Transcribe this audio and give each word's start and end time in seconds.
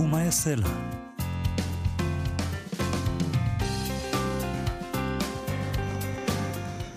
ומה 0.00 0.24
יעשה 0.24 0.54
לה. 0.54 0.68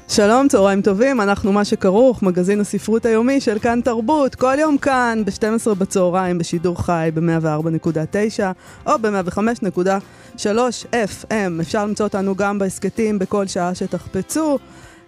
שלום, 0.08 0.48
צהריים 0.48 0.82
טובים, 0.82 1.22
אנחנו 1.22 1.52
מה 1.52 1.66
שכרוך, 1.66 2.24
מגזין 2.24 2.60
הספרות 2.60 3.06
היומי 3.06 3.42
של 3.42 3.60
כאן 3.60 3.82
תרבות, 3.84 4.36
כל 4.36 4.56
יום 4.60 4.78
כאן 4.78 5.22
ב-12 5.26 5.74
בצהריים 5.74 6.38
בשידור 6.38 6.82
חי 6.84 7.10
ב-104.9 7.14 8.44
או 8.86 9.00
ב-105.3 9.02 10.46
FM. 10.92 11.62
אפשר 11.62 11.86
למצוא 11.86 12.06
אותנו 12.06 12.36
גם 12.36 12.60
בהסכתים 12.60 13.20
בכל 13.20 13.48
שעה 13.48 13.76
שתחפצו. 13.76 14.58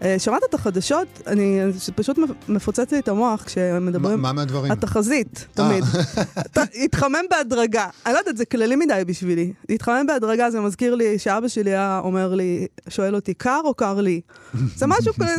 אה, 0.05 0.19
שמעת 0.19 0.41
את 0.49 0.53
החדשות? 0.53 1.07
אני, 1.27 1.59
פשוט 1.95 2.17
מפוצץ 2.49 2.91
לי 2.91 2.99
את 2.99 3.07
המוח 3.07 3.43
כשמדברים... 3.43 4.21
מה 4.21 4.33
מהדברים? 4.33 4.71
התחזית, 4.71 5.47
תמיד. 5.53 5.83
ת- 6.57 6.75
התחמם 6.83 7.25
בהדרגה. 7.31 7.87
אני 8.05 8.13
לא 8.13 8.19
יודעת, 8.19 8.37
זה 8.37 8.45
כללי 8.45 8.75
מדי 8.75 9.01
בשבילי. 9.07 9.53
להתחמם 9.69 10.05
בהדרגה 10.07 10.51
זה 10.51 10.59
מזכיר 10.61 10.95
לי 10.95 11.19
שאבא 11.19 11.47
שלי 11.47 11.69
היה 11.71 12.01
אומר 12.03 12.35
לי, 12.35 12.67
שואל 12.89 13.15
אותי, 13.15 13.33
קר 13.33 13.61
או 13.63 13.73
קר 13.73 14.01
לי? 14.01 14.21
זה 14.79 14.87
משהו 14.87 15.13
כזה, 15.13 15.35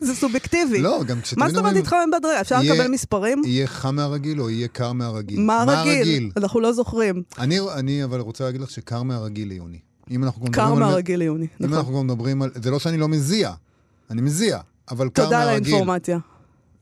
זה- 0.00 0.14
סובייקטיבי. 0.14 0.78
לא, 0.82 1.00
גם 1.06 1.16
מה 1.16 1.22
כשתמיד 1.22 1.48
זאת 1.48 1.58
אומרת 1.58 1.74
להתחמם 1.74 2.10
בהדרגה? 2.12 2.40
אפשר 2.40 2.58
לקבל 2.62 2.88
מספרים? 2.88 3.42
יהיה 3.46 3.66
חם 3.66 3.94
מהרגיל 3.96 4.40
או 4.40 4.50
יהיה 4.50 4.68
קר 4.68 4.92
מהרגיל? 4.92 5.40
מה 5.40 5.62
הרגיל? 5.62 6.30
אנחנו 6.36 6.60
לא 6.60 6.72
זוכרים. 6.72 7.22
אני, 7.38 8.04
אבל 8.04 8.20
רוצה 8.20 8.44
להגיד 8.44 8.60
לך 8.60 8.70
שקר 8.70 9.02
מהרגיל 9.02 9.48
ליוני. 9.48 9.78
אם 10.10 10.24
אנחנו 10.24 10.44
גם 10.44 10.52
קר 10.52 10.62
מדברים 10.64 10.82
על- 10.82 10.88
מהרגיל 10.90 11.18
ליוני, 11.18 11.46
אם 11.60 11.66
נכון. 11.66 11.78
אנחנו 11.78 11.98
גם 11.98 12.06
מדברים 12.06 12.42
על... 12.42 12.50
זה 12.62 12.70
לא 12.70 12.78
שאני 12.78 12.96
לא 12.98 13.08
מזיע, 13.08 13.50
אני 14.10 14.22
מזיע, 14.22 14.58
אבל 14.90 15.08
קר 15.08 15.24
תודה 15.24 15.42
על. 15.42 15.48
האינפורמציה. 15.48 16.18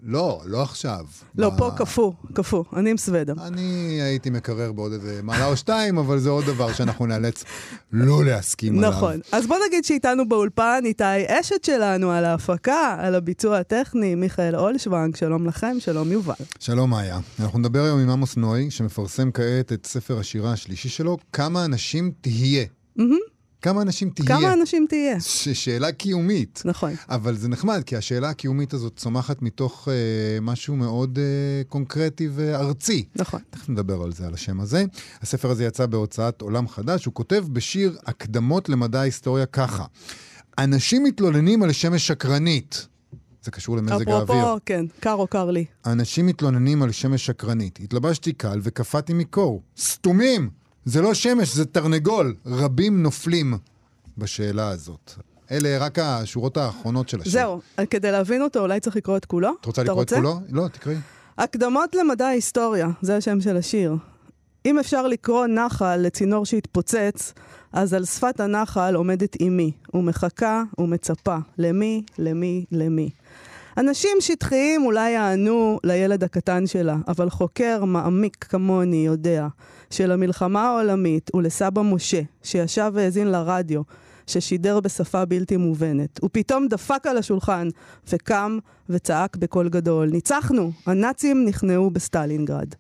לא, 0.07 0.41
לא 0.45 0.63
עכשיו. 0.63 1.05
לא, 1.39 1.51
פה 1.59 1.71
קפוא, 1.77 2.13
קפוא. 2.33 2.65
אני 2.77 2.91
עם 2.91 2.97
סוודה. 2.97 3.33
אני 3.47 3.99
הייתי 4.03 4.31
מקרר 4.31 4.73
בעוד 4.73 4.93
איזה 4.93 5.21
מעלה 5.23 5.47
או 5.47 5.57
שתיים, 5.57 5.99
אבל 5.99 6.19
זה 6.19 6.31
עוד 6.31 6.45
דבר 6.45 6.73
שאנחנו 6.73 7.07
נאלץ 7.07 7.45
לא 7.93 8.25
להסכים 8.25 8.79
עליו. 8.79 8.91
נכון. 8.91 9.21
אז 9.33 9.47
בוא 9.47 9.57
נגיד 9.67 9.85
שאיתנו 9.85 10.29
באולפן 10.29 10.83
איתי 10.85 11.05
אשת 11.29 11.65
שלנו 11.65 12.11
על 12.11 12.25
ההפקה, 12.25 12.97
על 12.99 13.15
הביצוע 13.15 13.59
הטכני, 13.59 14.15
מיכאל 14.15 14.57
אולשוונג, 14.57 15.17
שלום 15.17 15.47
לכם, 15.47 15.77
שלום 15.79 16.13
יובל. 16.13 16.35
שלום 16.59 16.91
מאיה. 16.91 17.19
אנחנו 17.41 17.59
נדבר 17.59 17.83
היום 17.85 18.01
עם 18.01 18.11
עמוס 18.11 18.37
נוי, 18.37 18.71
שמפרסם 18.71 19.31
כעת 19.31 19.73
את 19.73 19.87
ספר 19.87 20.19
השירה 20.19 20.53
השלישי 20.53 20.89
שלו, 20.89 21.17
כמה 21.33 21.65
אנשים 21.65 22.13
תהיה. 22.21 22.65
כמה 23.65 23.83
אנשים 23.83 24.11
תהיה. 24.11 24.29
כמה 24.29 24.53
אנשים 24.53 24.87
תהיה? 24.89 25.21
ש- 25.21 25.49
שאלה 25.49 25.93
קיומית. 25.93 26.63
נכון. 26.65 26.93
אבל 27.09 27.37
זה 27.37 27.49
נחמד, 27.49 27.83
כי 27.87 27.97
השאלה 27.97 28.31
הקיומית 28.31 28.75
הזאת 28.75 28.97
צומחת 28.97 29.43
מתוך 29.43 29.89
אה, 29.89 29.95
משהו 30.41 30.77
מאוד 30.77 31.19
אה, 31.19 31.25
קונקרטי 31.69 32.29
וארצי. 32.35 33.05
נכון. 33.17 33.41
תכף 33.51 33.69
נדבר 33.69 34.03
על 34.03 34.13
זה, 34.13 34.27
על 34.27 34.35
השם 34.35 34.61
הזה. 34.61 34.85
הספר 35.23 35.51
הזה 35.51 35.65
יצא 35.65 35.87
בהוצאת 35.87 36.41
עולם 36.41 36.69
חדש, 36.69 37.05
הוא 37.05 37.15
כותב 37.15 37.45
בשיר 37.53 37.99
הקדמות 38.07 38.69
למדע 38.69 39.01
ההיסטוריה 39.01 39.47
ככה: 39.47 39.85
אנשים 40.59 41.05
מתלוננים 41.05 41.63
על 41.63 41.73
שמש 41.73 42.07
שקרנית. 42.07 42.87
זה 43.43 43.51
קשור 43.51 43.77
למזג 43.77 44.09
האוויר. 44.09 44.23
אפרופו, 44.41 44.59
כן, 44.67 44.85
קר 45.01 45.15
או 45.15 45.27
קר 45.27 45.51
לי. 45.51 45.65
אנשים 45.87 46.27
מתלוננים 46.27 46.83
על 46.83 46.93
שמש 46.93 47.27
שקרנית. 47.27 47.79
התלבשתי 47.83 48.33
קל 48.33 48.61
וקפאתי 48.63 49.13
מקור. 49.13 49.63
סתומים! 49.79 50.64
זה 50.85 51.03
לא 51.03 51.15
שמש, 51.15 51.55
זה 51.55 51.65
תרנגול. 51.65 52.35
רבים 52.47 53.03
נופלים 53.03 53.55
בשאלה 54.19 54.69
הזאת. 54.69 55.13
אלה 55.51 55.79
רק 55.79 55.99
השורות 55.99 56.57
האחרונות 56.57 57.09
של 57.09 57.21
השיר. 57.21 57.33
זהו, 57.33 57.61
כדי 57.91 58.13
להבין 58.13 58.43
אותו 58.43 58.61
אולי 58.61 58.81
צריך 58.81 58.97
לקרוא 58.97 59.17
את 59.17 59.25
כולו. 59.25 59.51
את 59.61 59.67
רוצה 59.67 59.83
לקרוא 59.83 60.03
את 60.03 60.13
כולו? 60.13 60.41
לא, 60.51 60.69
תקראי. 60.69 60.97
הקדמות 61.39 61.95
למדע 61.95 62.27
ההיסטוריה, 62.27 62.89
זה 63.03 63.17
השם 63.17 63.41
של 63.41 63.57
השיר. 63.57 63.97
אם 64.67 64.79
אפשר 64.79 65.07
לקרוא 65.07 65.47
נחל 65.47 65.97
לצינור 65.97 66.47
שהתפוצץ, 66.47 67.33
אז 67.73 67.95
על 67.95 68.05
שפת 68.05 68.41
הנחל 68.41 68.95
עומדת 68.95 69.43
אמי, 69.43 69.73
ומחכה 69.95 70.63
ומצפה. 70.79 71.37
למי, 71.59 72.03
למי, 72.19 72.65
למי. 72.73 73.11
אנשים 73.77 74.11
שטחיים 74.21 74.83
אולי 74.85 75.11
יענו 75.11 75.79
לילד 75.85 76.25
הקטן 76.25 76.67
שלה, 76.67 76.97
אבל 77.09 77.31
חוקר 77.31 77.85
מעמיק 77.85 78.45
כמוני 78.49 79.07
יודע 79.07 79.47
שלמלחמה 79.91 80.69
העולמית 80.69 81.31
ולסבא 81.35 81.83
משה, 81.83 82.21
שישב 82.43 82.91
והאזין 82.95 83.29
לרדיו, 83.29 83.83
ששידר 84.27 84.81
בשפה 84.81 85.25
בלתי 85.25 85.57
מובנת, 85.57 86.19
הוא 86.23 86.31
פתאום 86.33 86.69
דפק 86.69 87.07
על 87.07 87.19
השולחן 87.19 87.69
וקם 88.13 88.59
וצעק 88.89 89.37
בקול 89.37 89.69
גדול, 89.69 90.11
ניצחנו! 90.11 90.71
הנאצים 90.87 91.45
נכנעו 91.45 91.91
בסטלינגרד. 91.91 92.75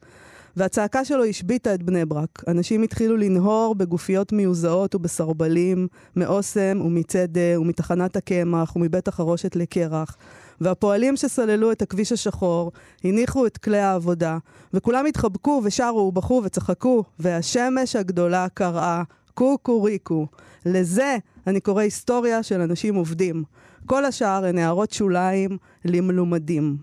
והצעקה 0.56 1.04
שלו 1.04 1.24
השביתה 1.24 1.74
את 1.74 1.82
בני 1.82 2.04
ברק. 2.04 2.44
אנשים 2.48 2.82
התחילו 2.82 3.16
לנהור 3.16 3.74
בגופיות 3.74 4.32
מיוזעות 4.32 4.94
ובסרבלים, 4.94 5.88
מאוסם 6.16 6.80
ומצדה 6.84 7.60
ומתחנת 7.60 8.16
הקמח 8.16 8.76
ומבית 8.76 9.08
החרושת 9.08 9.56
לקרח. 9.56 10.16
והפועלים 10.60 11.16
שסללו 11.16 11.72
את 11.72 11.82
הכביש 11.82 12.12
השחור 12.12 12.72
הניחו 13.04 13.46
את 13.46 13.58
כלי 13.58 13.78
העבודה, 13.78 14.38
וכולם 14.74 15.06
התחבקו 15.06 15.60
ושרו 15.64 15.98
ובכו 15.98 16.42
וצחקו, 16.44 17.04
והשמש 17.18 17.96
הגדולה 17.96 18.46
קראה 18.54 19.02
קוקוריקו. 19.34 20.26
לזה 20.66 21.16
אני 21.46 21.60
קורא 21.60 21.82
היסטוריה 21.82 22.42
של 22.42 22.60
אנשים 22.60 22.94
עובדים. 22.94 23.44
כל 23.86 24.04
השאר 24.04 24.44
הן 24.44 24.58
הערות 24.58 24.90
שוליים 24.90 25.58
למלומדים. 25.84 26.76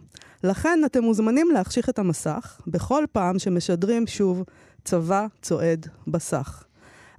לכן 0.44 0.80
אתם 0.86 1.04
מוזמנים 1.04 1.52
להחשיך 1.52 1.90
את 1.90 2.00
המסך 2.00 2.62
בכל 2.68 3.06
פעם 3.12 3.40
שמשדרים 3.40 4.08
שוב 4.08 4.44
צבא 4.84 5.28
צועד 5.42 5.88
בסך. 6.08 6.64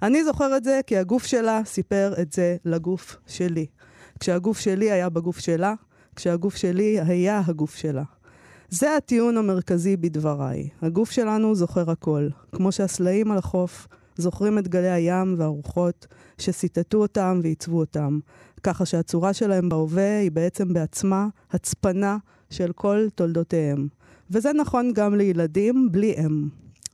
אני 0.01 0.23
זוכר 0.23 0.57
את 0.57 0.63
זה 0.63 0.79
כי 0.87 0.97
הגוף 0.97 1.25
שלה 1.25 1.61
סיפר 1.65 2.13
את 2.21 2.31
זה 2.31 2.55
לגוף 2.65 3.17
שלי. 3.27 3.65
כשהגוף 4.19 4.59
שלי 4.59 4.91
היה 4.91 5.09
בגוף 5.09 5.39
שלה, 5.39 5.73
כשהגוף 6.15 6.55
שלי 6.55 6.99
היה 7.01 7.41
הגוף 7.45 7.75
שלה. 7.75 8.03
זה 8.69 8.95
הטיעון 8.95 9.37
המרכזי 9.37 9.97
בדבריי. 9.97 10.69
הגוף 10.81 11.11
שלנו 11.11 11.55
זוכר 11.55 11.91
הכל, 11.91 12.27
כמו 12.51 12.71
שהסלעים 12.71 13.31
על 13.31 13.37
החוף 13.37 13.87
זוכרים 14.17 14.57
את 14.57 14.67
גלי 14.67 14.89
הים 14.89 15.35
והרוחות 15.37 16.07
שסיטטו 16.37 16.97
אותם 16.97 17.39
ועיצבו 17.43 17.79
אותם, 17.79 18.19
ככה 18.63 18.85
שהצורה 18.85 19.33
שלהם 19.33 19.69
בהווה 19.69 20.19
היא 20.19 20.31
בעצם 20.31 20.73
בעצמה 20.73 21.27
הצפנה 21.51 22.17
של 22.49 22.71
כל 22.75 23.07
תולדותיהם. 23.15 23.87
וזה 24.31 24.53
נכון 24.53 24.91
גם 24.93 25.15
לילדים 25.15 25.89
בלי 25.91 26.15
אם. 26.25 26.47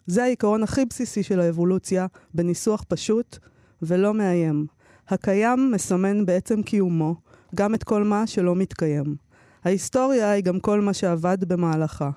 זה 0.08 0.24
העיקרון 0.24 0.64
הכי 0.64 0.86
בסיסי 0.86 1.24
של 1.24 1.40
האבולוציה, 1.40 2.08
בניסוח 2.34 2.84
פשוט 2.88 3.38
ולא 3.82 4.14
מאיים. 4.14 4.66
הקיים 5.08 5.72
מסמן 5.72 6.26
בעצם 6.26 6.64
קיומו 6.64 7.16
גם 7.56 7.76
את 7.76 7.84
כל 7.84 8.04
מה 8.04 8.28
שלא 8.28 8.56
מתקיים. 8.56 9.16
ההיסטוריה 9.64 10.32
היא 10.32 10.44
גם 10.44 10.60
כל 10.60 10.82
מה 10.82 10.94
שעבד 10.94 11.38
במהלכה. 11.48 12.10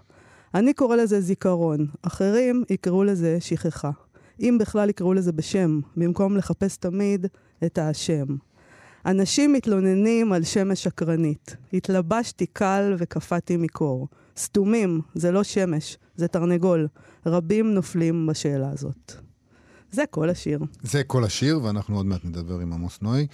אני 0.54 0.74
קורא 0.74 0.96
לזה 0.96 1.20
זיכרון, 1.20 1.86
אחרים 2.02 2.64
יקראו 2.70 3.04
לזה 3.04 3.36
שכחה. 3.40 3.90
אם 4.40 4.56
בכלל 4.60 4.90
יקראו 4.90 5.14
לזה 5.14 5.32
בשם, 5.32 5.80
במקום 5.96 6.36
לחפש 6.36 6.76
תמיד 6.76 7.26
את 7.64 7.78
האשם. 7.78 8.26
אנשים 9.06 9.52
מתלוננים 9.52 10.32
על 10.32 10.42
שמש 10.42 10.82
שקרנית. 10.82 11.56
התלבשתי 11.72 12.46
קל 12.46 12.94
וקפאתי 12.98 13.56
מקור. 13.56 14.08
סתומים, 14.36 15.00
זה 15.14 15.32
לא 15.32 15.42
שמש, 15.42 15.98
זה 16.16 16.28
תרנגול. 16.28 16.88
רבים 17.26 17.74
נופלים 17.74 18.26
בשאלה 18.26 18.70
הזאת. 18.70 19.12
זה 19.92 20.04
כל 20.10 20.30
השיר. 20.30 20.60
זה 20.82 21.04
כל 21.04 21.24
השיר, 21.24 21.60
ואנחנו 21.62 21.96
עוד 21.96 22.06
מעט 22.06 22.24
נדבר 22.24 22.58
עם 22.58 22.72
עמוס 22.72 22.98
נוי, 23.02 23.26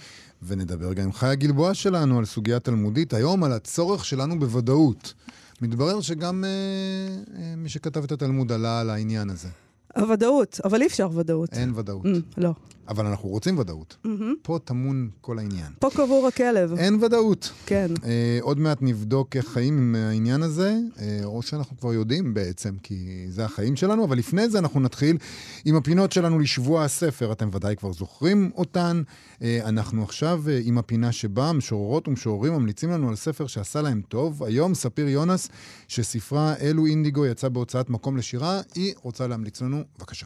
ונדבר 0.43 0.93
גם 0.93 1.03
עם 1.03 1.13
חיה 1.13 1.35
גלבוע 1.35 1.73
שלנו 1.73 2.19
על 2.19 2.25
סוגיה 2.25 2.59
תלמודית, 2.59 3.13
היום 3.13 3.43
על 3.43 3.51
הצורך 3.51 4.05
שלנו 4.05 4.39
בוודאות. 4.39 5.13
מתברר 5.61 6.01
שגם 6.01 6.43
אה, 6.43 6.49
אה, 7.41 7.55
מי 7.55 7.69
שכתב 7.69 8.03
את 8.03 8.11
התלמוד 8.11 8.51
עלה 8.51 8.81
על 8.81 8.89
העניין 8.89 9.29
הזה. 9.29 9.47
הוודאות, 9.95 10.59
אבל 10.63 10.81
אי 10.81 10.87
אפשר 10.87 11.09
ודאות. 11.15 11.53
אין 11.53 11.73
ודאות. 11.75 12.05
Mm, 12.05 12.33
לא. 12.37 12.53
אבל 12.89 13.05
אנחנו 13.05 13.29
רוצים 13.29 13.57
ודאות. 13.57 13.97
פה 14.41 14.59
טמון 14.63 15.09
כל 15.21 15.39
העניין. 15.39 15.71
פה 15.79 15.89
קבור 15.89 16.27
הכלב. 16.27 16.73
אין 16.77 17.03
ודאות. 17.03 17.51
כן. 17.65 17.87
אה, 18.05 18.39
עוד 18.41 18.59
מעט 18.59 18.77
נבדוק 18.81 19.35
איך 19.35 19.47
חיים 19.47 19.77
עם 19.77 19.95
העניין 19.95 20.43
הזה, 20.43 20.77
אה, 20.99 21.19
או 21.23 21.41
שאנחנו 21.41 21.77
כבר 21.77 21.93
יודעים 21.93 22.33
בעצם, 22.33 22.75
כי 22.83 23.25
זה 23.29 23.45
החיים 23.45 23.75
שלנו, 23.75 24.05
אבל 24.05 24.17
לפני 24.17 24.49
זה 24.49 24.59
אנחנו 24.59 24.79
נתחיל 24.79 25.17
עם 25.65 25.75
הפינות 25.75 26.11
שלנו 26.11 26.39
לשבוע 26.39 26.83
הספר. 26.83 27.31
אתם 27.31 27.49
ודאי 27.53 27.75
כבר 27.75 27.93
זוכרים 27.93 28.51
אותן. 28.55 29.01
אה, 29.41 29.59
אנחנו 29.65 30.03
עכשיו 30.03 30.43
אה, 30.49 30.59
עם 30.63 30.77
הפינה 30.77 31.11
שבה 31.11 31.51
משוררות 31.51 32.07
ומשוררים 32.07 32.53
ממליצים 32.53 32.89
לנו 32.91 33.09
על 33.09 33.15
ספר 33.15 33.47
שעשה 33.47 33.81
להם 33.81 34.01
טוב. 34.07 34.43
היום 34.43 34.73
ספיר 34.73 35.09
יונס, 35.09 35.49
שספרה 35.87 36.55
אלו 36.61 36.85
אינדיגו 36.85 37.25
יצא 37.25 37.49
בהוצאת 37.49 37.89
מקום 37.89 38.17
לשירה, 38.17 38.61
היא 38.75 38.93
רוצה 39.01 39.27
להמליץ 39.27 39.61
לנו. 39.61 39.78
בבקשה. 39.97 40.25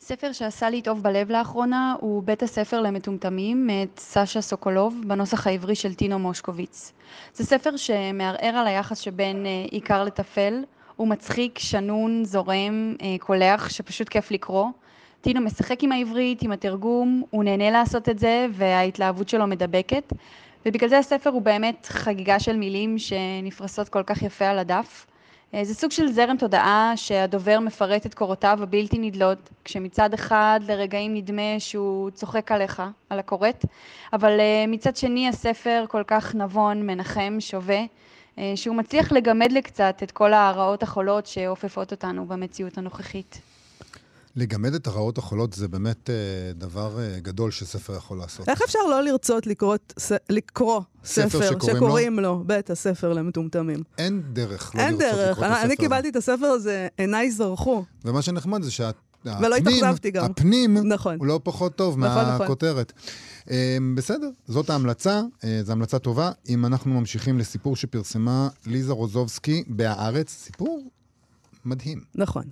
ספר 0.00 0.32
שעשה 0.32 0.70
לי 0.70 0.82
טוב 0.82 1.02
בלב 1.02 1.30
לאחרונה 1.30 1.94
הוא 2.00 2.22
בית 2.22 2.42
הספר 2.42 2.80
למטומטמים 2.80 3.66
מאת 3.66 3.98
סשה 3.98 4.40
סוקולוב 4.40 5.02
בנוסח 5.06 5.46
העברי 5.46 5.74
של 5.74 5.94
טינו 5.94 6.18
מושקוביץ. 6.18 6.92
זה 7.34 7.44
ספר 7.44 7.76
שמערער 7.76 8.56
על 8.56 8.66
היחס 8.66 8.98
שבין 8.98 9.46
אה, 9.46 9.64
עיקר 9.70 10.04
לטפל, 10.04 10.64
הוא 10.96 11.08
מצחיק, 11.08 11.58
שנון, 11.58 12.24
זורם, 12.24 12.94
אה, 13.02 13.16
קולח, 13.20 13.68
שפשוט 13.68 14.08
כיף 14.08 14.30
לקרוא. 14.30 14.66
טינו 15.20 15.40
משחק 15.40 15.82
עם 15.82 15.92
העברית, 15.92 16.42
עם 16.42 16.52
התרגום, 16.52 17.22
הוא 17.30 17.44
נהנה 17.44 17.70
לעשות 17.70 18.08
את 18.08 18.18
זה 18.18 18.46
וההתלהבות 18.52 19.28
שלו 19.28 19.46
מדבקת 19.46 20.12
ובגלל 20.66 20.88
זה 20.88 20.98
הספר 20.98 21.30
הוא 21.30 21.42
באמת 21.42 21.86
חגיגה 21.90 22.40
של 22.40 22.56
מילים 22.56 22.98
שנפרסות 22.98 23.88
כל 23.88 24.02
כך 24.02 24.22
יפה 24.22 24.46
על 24.46 24.58
הדף. 24.58 25.06
אה, 25.54 25.64
זה 25.64 25.74
סוג 25.74 25.90
של 25.90 26.12
זרם 26.12 26.36
תודעה 26.36 26.92
שהדובר 26.96 27.60
מפרט 27.60 28.06
את 28.06 28.14
קורותיו 28.14 28.58
הבלתי 28.62 28.98
נדלות, 28.98 29.50
כשמצד 29.64 30.14
אחד 30.14 30.60
לרגעים 30.68 31.14
נדמה 31.14 31.58
שהוא 31.58 32.10
צוחק 32.10 32.52
עליך, 32.52 32.82
על 33.10 33.18
הקוראת, 33.18 33.64
אבל 34.12 34.40
אה, 34.40 34.64
מצד 34.68 34.96
שני 34.96 35.28
הספר 35.28 35.84
כל 35.88 36.02
כך 36.06 36.34
נבון, 36.34 36.86
מנחם, 36.86 37.36
שווה, 37.40 37.80
אה, 38.38 38.52
שהוא 38.56 38.76
מצליח 38.76 39.12
לגמד 39.12 39.52
לי 39.52 39.62
קצת 39.62 40.00
את 40.02 40.10
כל 40.10 40.32
הרעות 40.32 40.82
החולות 40.82 41.26
שאופפות 41.26 41.92
אותנו 41.92 42.26
במציאות 42.26 42.78
הנוכחית. 42.78 43.40
לגמד 44.36 44.74
את 44.74 44.86
הרעות 44.86 45.18
החולות 45.18 45.52
זה 45.52 45.68
באמת 45.68 46.10
אה, 46.10 46.14
דבר 46.54 47.00
אה, 47.00 47.18
גדול 47.20 47.50
שספר 47.50 47.96
יכול 47.96 48.18
לעשות. 48.18 48.48
איך 48.48 48.62
אפשר 48.62 48.78
לא 48.90 49.02
לרצות 49.04 49.46
לקרוא, 49.46 49.76
ס- 49.98 50.12
לקרוא 50.30 50.80
ספר 51.04 51.28
ספר 51.28 51.46
שקוראים 51.50 51.76
לו? 51.76 51.76
שקוראים 51.76 52.18
לו 52.18 52.42
בית 52.46 52.70
הספר 52.70 53.12
למטומטמים? 53.12 53.82
אין 53.98 54.22
דרך 54.32 54.74
לא 54.74 54.80
אין 54.80 54.94
לרצות 54.94 55.00
דרך. 55.18 55.30
לקרוא 55.38 55.46
את 55.46 55.50
אני 55.50 55.52
הספר 55.52 55.64
אני 55.64 55.72
הזה. 55.72 55.76
קיבלתי 55.76 56.08
את 56.08 56.16
הספר 56.16 56.46
הזה, 56.46 56.88
עיניי 56.96 57.30
זרחו. 57.30 57.84
ומה 58.04 58.22
שנחמד 58.22 58.62
זה 58.62 58.70
שהפנים, 58.70 59.34
ולא 59.40 59.56
התאכזבתי 59.56 60.10
גם. 60.10 60.24
הפנים 60.24 60.76
נכון. 60.78 61.18
הוא 61.18 61.26
לא 61.26 61.40
פחות 61.42 61.76
טוב 61.76 61.98
נכון, 61.98 62.22
נכון. 62.22 62.38
מהכותרת. 62.38 62.92
אה, 63.50 63.76
בסדר, 63.94 64.28
זאת 64.48 64.70
ההמלצה, 64.70 65.22
אה, 65.44 65.60
זו 65.64 65.72
המלצה 65.72 65.98
טובה. 65.98 66.30
אם 66.48 66.66
אנחנו 66.66 67.00
ממשיכים 67.00 67.38
לסיפור 67.38 67.76
שפרסמה 67.76 68.48
ליזה 68.66 68.92
רוזובסקי 68.92 69.64
ב"הארץ", 69.68 70.30
סיפור 70.30 70.82
מדהים. 71.64 72.00
נכון. 72.14 72.44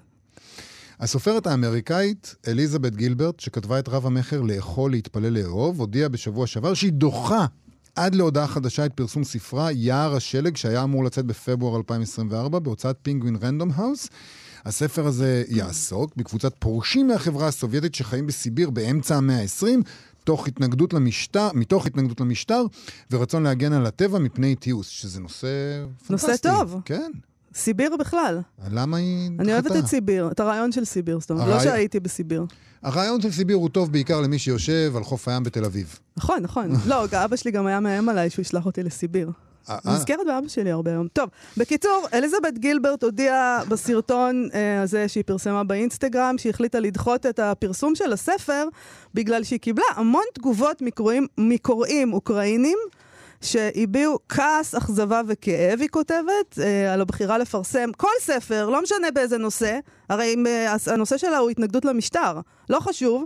הסופרת 1.01 1.47
האמריקאית 1.47 2.35
אליזבת 2.49 2.95
גילברט, 2.95 3.41
שכתבה 3.41 3.79
את 3.79 3.89
רב 3.89 4.07
המכר 4.07 4.41
לאכול, 4.41 4.91
להתפלל, 4.91 5.39
לאהוב, 5.39 5.81
הודיעה 5.81 6.09
בשבוע 6.09 6.47
שעבר 6.47 6.75
שהיא 6.75 6.93
דוחה 6.93 7.47
עד 7.95 8.15
להודעה 8.15 8.47
חדשה 8.47 8.87
את 8.87 8.93
פרסום 8.93 9.25
ספרה 9.25 9.73
יער 9.73 10.15
השלג, 10.15 10.57
שהיה 10.57 10.83
אמור 10.83 11.05
לצאת 11.05 11.25
בפברואר 11.27 11.77
2024 11.77 12.59
בהוצאת 12.59 12.97
פינגווין 13.03 13.37
רנדום 13.43 13.71
האוס. 13.75 14.09
הספר 14.65 15.07
הזה 15.07 15.45
יעסוק 15.49 16.17
בקבוצת 16.17 16.53
פורשים 16.59 17.09
מהחברה 17.09 17.49
הסובייטית 17.49 17.95
שחיים 17.95 18.27
בסיביר 18.27 18.71
באמצע 18.71 19.17
המאה 19.17 19.41
ה-20, 19.41 19.67
תוך 20.25 20.49
התנגדות 20.49 20.93
למשטר, 20.93 21.49
מתוך 21.55 21.87
התנגדות 21.87 22.21
למשטר 22.21 22.63
ורצון 23.11 23.43
להגן 23.43 23.73
על 23.73 23.87
הטבע 23.87 24.19
מפני 24.19 24.55
תיעוש, 24.55 25.03
שזה 25.03 25.21
נושא 25.21 25.49
פנטסטי. 26.07 26.31
נושא 26.31 26.37
טוב. 26.43 26.81
כן. 26.85 27.11
סיביר 27.57 27.97
בכלל. 27.97 28.41
למה 28.71 28.97
היא 28.97 29.31
אני 29.39 29.53
אוהבת? 29.53 29.77
את 29.77 29.87
סיביר, 29.87 30.29
את 30.33 30.41
הרעיון 30.41 30.73
של 30.73 30.85
סיביר, 30.85 31.21
זאת 31.21 31.31
אומרת, 31.31 31.49
לא 31.49 31.61
שהייתי 31.61 32.01
בסיביר. 32.01 32.45
הרעיון 32.83 33.21
של 33.21 33.31
סיביר 33.31 33.57
הוא 33.57 33.69
טוב 33.69 33.93
בעיקר 33.93 34.21
למי 34.21 34.39
שיושב 34.39 34.93
על 34.97 35.05
חוף 35.05 35.29
הים 35.29 35.43
בתל 35.43 35.65
אביב. 35.65 35.99
נכון, 36.17 36.39
נכון. 36.43 36.71
לא, 36.91 37.05
אבא 37.05 37.37
שלי 37.37 37.51
גם 37.51 37.67
היה 37.67 37.81
מאיים 37.81 38.09
עליי 38.09 38.31
שהוא 38.31 38.43
ישלח 38.43 38.67
אותי 38.67 38.83
לסיביר. 38.83 39.31
אה, 39.71 39.79
אה, 39.87 39.95
נזכרת 39.95 40.27
באבא 40.27 40.49
שלי 40.49 40.71
הרבה 40.71 40.91
היום. 40.91 41.09
טוב, 41.13 41.31
בקיצור, 41.57 42.07
אליזבת 42.15 42.59
גילברט 42.59 43.05
הודיעה 43.05 43.65
בסרטון 43.69 44.49
אה, 44.55 44.83
הזה 44.83 45.09
שהיא 45.09 45.25
פרסמה 45.27 45.65
באינסטגרם, 45.65 46.35
שהיא 46.39 46.51
החליטה 46.51 46.81
לדחות 46.81 47.27
את 47.27 47.39
הפרסום 47.39 47.95
של 47.95 48.13
הספר, 48.13 48.69
בגלל 49.15 49.45
שהיא 49.45 49.61
קיבלה 49.61 49.85
המון 49.95 50.25
תגובות 50.35 50.83
מקוראים 51.39 52.13
אוקראינים. 52.13 52.79
שהביעו 53.41 54.19
כעס, 54.29 54.75
אכזבה 54.75 55.21
וכאב, 55.29 55.81
היא 55.81 55.89
כותבת, 55.89 56.59
אה, 56.59 56.93
על 56.93 57.01
הבחירה 57.01 57.39
לפרסם 57.39 57.91
כל 57.97 58.09
ספר, 58.21 58.69
לא 58.69 58.83
משנה 58.83 59.11
באיזה 59.11 59.39
נושא, 59.39 59.79
הרי 60.09 60.35
אם, 60.35 60.47
אה, 60.47 60.77
הנושא 60.87 61.19
שלה 61.19 61.39
הוא 61.39 61.51
התנגדות 61.51 61.85
למשטר, 61.85 62.41
לא 62.71 62.81
חשוב, 62.81 63.25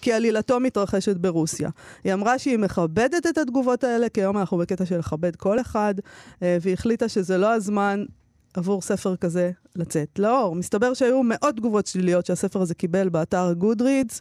כי 0.00 0.12
עלילתו 0.12 0.60
מתרחשת 0.60 1.16
ברוסיה. 1.16 1.70
היא 2.04 2.12
אמרה 2.12 2.38
שהיא 2.38 2.58
מכבדת 2.58 3.26
את 3.26 3.38
התגובות 3.38 3.84
האלה, 3.84 4.08
כי 4.08 4.20
היום 4.20 4.38
אנחנו 4.38 4.58
בקטע 4.58 4.86
של 4.86 4.98
לכבד 4.98 5.36
כל 5.36 5.60
אחד, 5.60 5.94
אה, 6.42 6.58
והיא 6.60 6.74
החליטה 6.74 7.08
שזה 7.08 7.38
לא 7.38 7.52
הזמן 7.52 8.04
עבור 8.54 8.82
ספר 8.82 9.16
כזה 9.16 9.50
לצאת 9.76 10.18
לאור. 10.18 10.54
מסתבר 10.54 10.94
שהיו 10.94 11.22
מאות 11.22 11.56
תגובות 11.56 11.86
שליליות 11.86 12.26
שהספר 12.26 12.62
הזה 12.62 12.74
קיבל 12.74 13.08
באתר 13.08 13.52
גודרידס, 13.52 14.20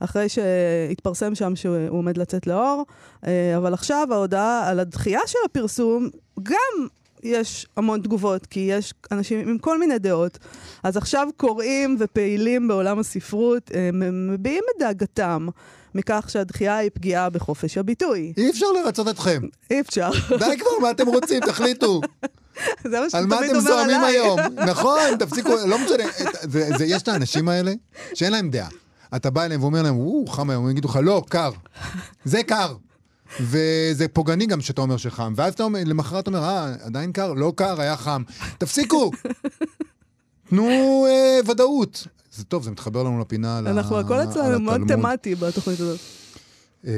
אחרי 0.00 0.28
שהתפרסם 0.28 1.34
שם 1.34 1.56
שהוא 1.56 1.76
עומד 1.88 2.16
לצאת 2.16 2.46
לאור, 2.46 2.86
אה, 3.26 3.56
אבל 3.56 3.74
עכשיו 3.74 4.08
ההודעה 4.10 4.68
על 4.68 4.80
הדחייה 4.80 5.20
של 5.26 5.38
הפרסום, 5.44 6.08
גם 6.42 6.86
יש 7.22 7.66
המון 7.76 8.00
תגובות, 8.00 8.46
כי 8.46 8.60
יש 8.60 8.94
אנשים 9.12 9.48
עם 9.48 9.58
כל 9.58 9.78
מיני 9.78 9.98
דעות. 9.98 10.38
אז 10.82 10.96
עכשיו 10.96 11.28
קוראים 11.36 11.96
ופעילים 11.98 12.68
בעולם 12.68 12.98
הספרות 12.98 13.70
אה, 13.74 13.90
מביעים 13.92 14.64
את 14.76 14.82
דאגתם 14.82 15.48
מכך 15.94 16.26
שהדחייה 16.28 16.76
היא 16.76 16.90
פגיעה 16.94 17.30
בחופש 17.30 17.78
הביטוי. 17.78 18.32
אי 18.36 18.50
אפשר 18.50 18.66
לרצות 18.72 19.08
אתכם. 19.08 19.42
אי 19.70 19.80
אפשר. 19.80 20.10
די 20.38 20.58
כבר, 20.58 20.70
מה 20.82 20.90
אתם 20.90 21.06
רוצים? 21.06 21.40
תחליטו. 21.40 22.00
זה 22.90 23.00
מה 23.00 23.06
שאתה 23.10 23.18
על 23.18 23.26
מה 23.26 23.36
תמיד 23.36 23.50
אתם 23.50 23.58
אומר 23.58 23.70
זועמים 23.70 23.96
עליי. 23.96 24.16
היום? 24.16 24.40
נכון, 24.66 25.16
תפסיקו, 25.18 25.50
לא 25.66 25.78
משנה. 25.78 26.04
יש 26.86 27.02
את 27.02 27.08
האנשים 27.08 27.48
האלה 27.48 27.72
שאין 28.14 28.32
להם 28.32 28.50
דעה. 28.50 28.68
אתה 29.16 29.30
בא 29.30 29.44
אליהם 29.44 29.60
ואומר 29.62 29.82
להם, 29.82 29.96
וואו, 29.98 30.26
חם 30.26 30.50
היום, 30.50 30.64
הם 30.64 30.70
יגידו 30.70 30.88
לך, 30.88 30.98
לא, 31.02 31.24
קר. 31.28 31.50
זה 32.24 32.42
קר. 32.42 32.74
וזה 33.40 34.08
פוגעני 34.12 34.46
גם 34.46 34.60
שאתה 34.60 34.80
אומר 34.80 34.96
שחם. 34.96 35.32
ואז 35.36 35.52
אתה 35.54 35.62
אומר, 35.62 35.80
למחרת 35.86 36.22
אתה 36.22 36.30
אומר, 36.30 36.42
אה, 36.44 36.74
עדיין 36.80 37.12
קר? 37.12 37.32
לא 37.32 37.52
קר, 37.56 37.80
היה 37.80 37.96
חם. 37.96 38.22
תפסיקו. 38.58 39.10
תנו 40.48 40.68
אה, 41.08 41.38
ודאות. 41.50 42.06
זה 42.32 42.44
טוב, 42.44 42.62
זה 42.62 42.70
מתחבר 42.70 43.02
לנו 43.02 43.20
לפינה 43.20 43.58
על 43.58 43.66
ה- 43.66 43.70
אנחנו, 43.70 43.98
הכל 43.98 44.14
אצלנו 44.14 44.60
מאוד 44.60 44.80
התלמוד. 44.82 45.06
תמטי 45.10 45.34
בתוכנית 45.34 45.80
הזאת. 45.80 45.98
אה, 46.86 46.92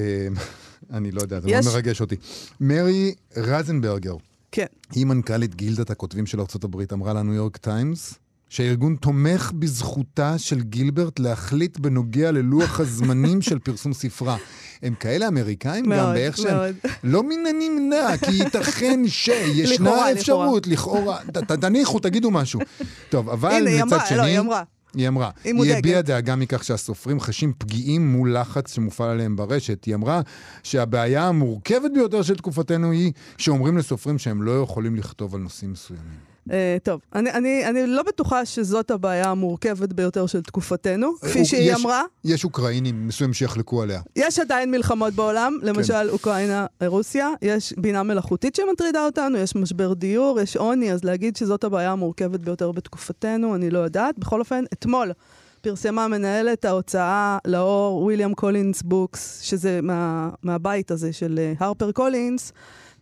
אני 0.97 1.11
לא 1.11 1.23
יודע, 1.23 1.41
זה 1.41 1.49
מאוד 1.49 1.65
מרגש 1.65 2.01
אותי. 2.01 2.17
מרי 2.61 3.15
רזנברגר, 3.37 4.15
כן. 4.53 4.67
היא 4.93 5.07
מנכ"לית 5.07 5.55
גילדת 5.55 5.91
הכותבים 5.91 6.27
של 6.27 6.41
ארה"ב, 6.41 6.83
אמרה 6.93 7.13
לניו 7.13 7.35
יורק 7.35 7.57
טיימס 7.57 8.15
שהארגון 8.51 8.97
תומך 8.97 9.53
בזכותה 9.55 10.39
של 10.39 10.61
גילברט 10.61 11.19
להחליט 11.19 11.79
בנוגע 11.79 12.33
ללוח 12.33 12.81
הזמנים 12.81 13.43
של 13.43 13.59
פרסום 13.59 13.93
ספרה. 13.93 14.37
הם 14.83 14.95
כאלה 14.95 15.29
אמריקאים 15.29 15.85
גם 15.85 15.91
מאוד, 15.91 16.15
באיך 16.15 16.37
שהם... 16.37 16.57
מאוד. 16.57 16.77
לא 17.05 17.23
מן 17.23 17.47
הנמנע, 17.49 18.17
כי 18.17 18.33
ייתכן 18.33 19.01
שישנה 19.09 20.13
אפשרות, 20.13 20.67
לכאורה, 20.67 21.19
תניחו, 21.61 21.99
תגידו 21.99 22.31
משהו. 22.31 22.61
טוב, 23.09 23.29
אבל 23.29 23.51
הנה, 23.51 23.85
מצד 23.85 23.97
אמרה, 23.97 24.07
שני... 24.07 24.19
לא, 24.19 24.23
היא 24.23 24.39
אמרה. 24.39 24.63
היא 24.95 25.09
אמרה, 25.09 25.31
היא 25.45 25.63
היא. 25.63 25.75
הביעה 25.75 26.03
דאגה 26.03 26.37
מכך 26.37 26.65
שהסופרים 26.65 27.21
חשים 27.21 27.53
פגיעים 27.59 28.13
מול 28.13 28.37
לחץ 28.37 28.75
שמופעל 28.75 29.11
עליהם 29.11 29.37
ברשת. 29.37 29.85
היא 29.85 29.95
אמרה 29.95 30.21
שהבעיה 30.63 31.29
המורכבת 31.29 31.91
ביותר 31.95 32.23
של 32.23 32.37
תקופתנו 32.37 32.91
היא 32.91 33.13
שאומרים 33.39 33.79
לסופרים 33.79 34.19
שהם 34.19 34.43
לא 34.43 34.63
יכולים 34.63 34.97
לכתוב 34.97 35.35
על 35.35 35.41
נושאים 35.41 35.73
מסוימים. 35.73 36.30
אה, 36.51 36.77
טוב, 36.83 37.01
אני, 37.15 37.31
אני, 37.33 37.67
אני 37.67 37.87
לא 37.87 38.03
בטוחה 38.03 38.45
שזאת 38.45 38.91
הבעיה 38.91 39.31
המורכבת 39.31 39.93
ביותר 39.93 40.27
של 40.27 40.43
תקופתנו, 40.43 41.13
כפי 41.21 41.39
הוא- 41.39 41.47
שהיא 41.47 41.73
יש- 41.73 41.81
אמרה. 41.81 42.03
יש 42.25 42.45
אוקראינים 42.45 43.07
מסוימים 43.09 43.35
שיחלקו 43.35 43.83
עליה. 43.83 44.01
יש 44.17 44.39
עדיין 44.39 44.71
מלחמות 44.71 45.15
בעולם, 45.15 45.59
כן. 45.61 45.67
למשל 45.67 46.09
אוקראינה, 46.11 46.67
רוסיה, 46.87 47.29
יש 47.43 47.75
בינה 47.79 48.03
מלאכותית 48.03 48.55
שמטרידה 48.55 49.07
אותנו, 49.07 49.39
יש 49.39 49.55
משבר 49.57 49.93
דיור, 49.93 50.41
יש 50.41 50.57
עוני, 50.57 50.93
אז 50.93 51.05
להגיד 51.05 51.37
שזאת 51.37 51.65
הבעיה 51.65 51.91
המורכבת 51.93 52.41
ביותר 52.41 52.73
בתקופתנו, 52.73 53.55
אני 53.55 53.71
לא 53.71 53.79
יודעת. 53.79 54.19
בכל 54.19 54.41
אופן, 54.41 54.65
אתמול 54.73 55.13
פרסמה 55.61 56.09
מנהלת 56.09 56.65
ההוצאה 56.65 57.39
לאור, 57.47 58.03
ויליאם 58.05 58.35
קולינס 58.35 58.83
בוקס, 58.83 59.41
שזה 59.41 59.81
מה, 59.83 60.31
מהבית 60.43 60.91
הזה 60.91 61.13
של 61.13 61.39
הרפר 61.59 61.93
קולינס, 61.93 62.53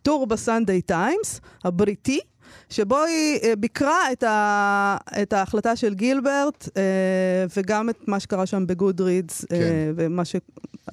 טור 0.01 0.27
בסנדיי 0.27 0.81
טיימס, 0.81 1.41
הבריטי, 1.63 2.19
שבו 2.69 3.03
היא 3.03 3.39
אה, 3.43 3.55
ביקרה 3.55 4.11
את, 4.11 4.23
ה, 4.23 4.97
את 5.21 5.33
ההחלטה 5.33 5.75
של 5.75 5.93
גילברט, 5.93 6.69
אה, 6.77 6.81
וגם 7.57 7.89
את 7.89 8.07
מה 8.07 8.19
שקרה 8.19 8.45
שם 8.45 8.67
בגוד 8.67 9.01
רידס, 9.01 9.45
כן. 9.45 9.91
ומה 9.95 10.25
ש... 10.25 10.35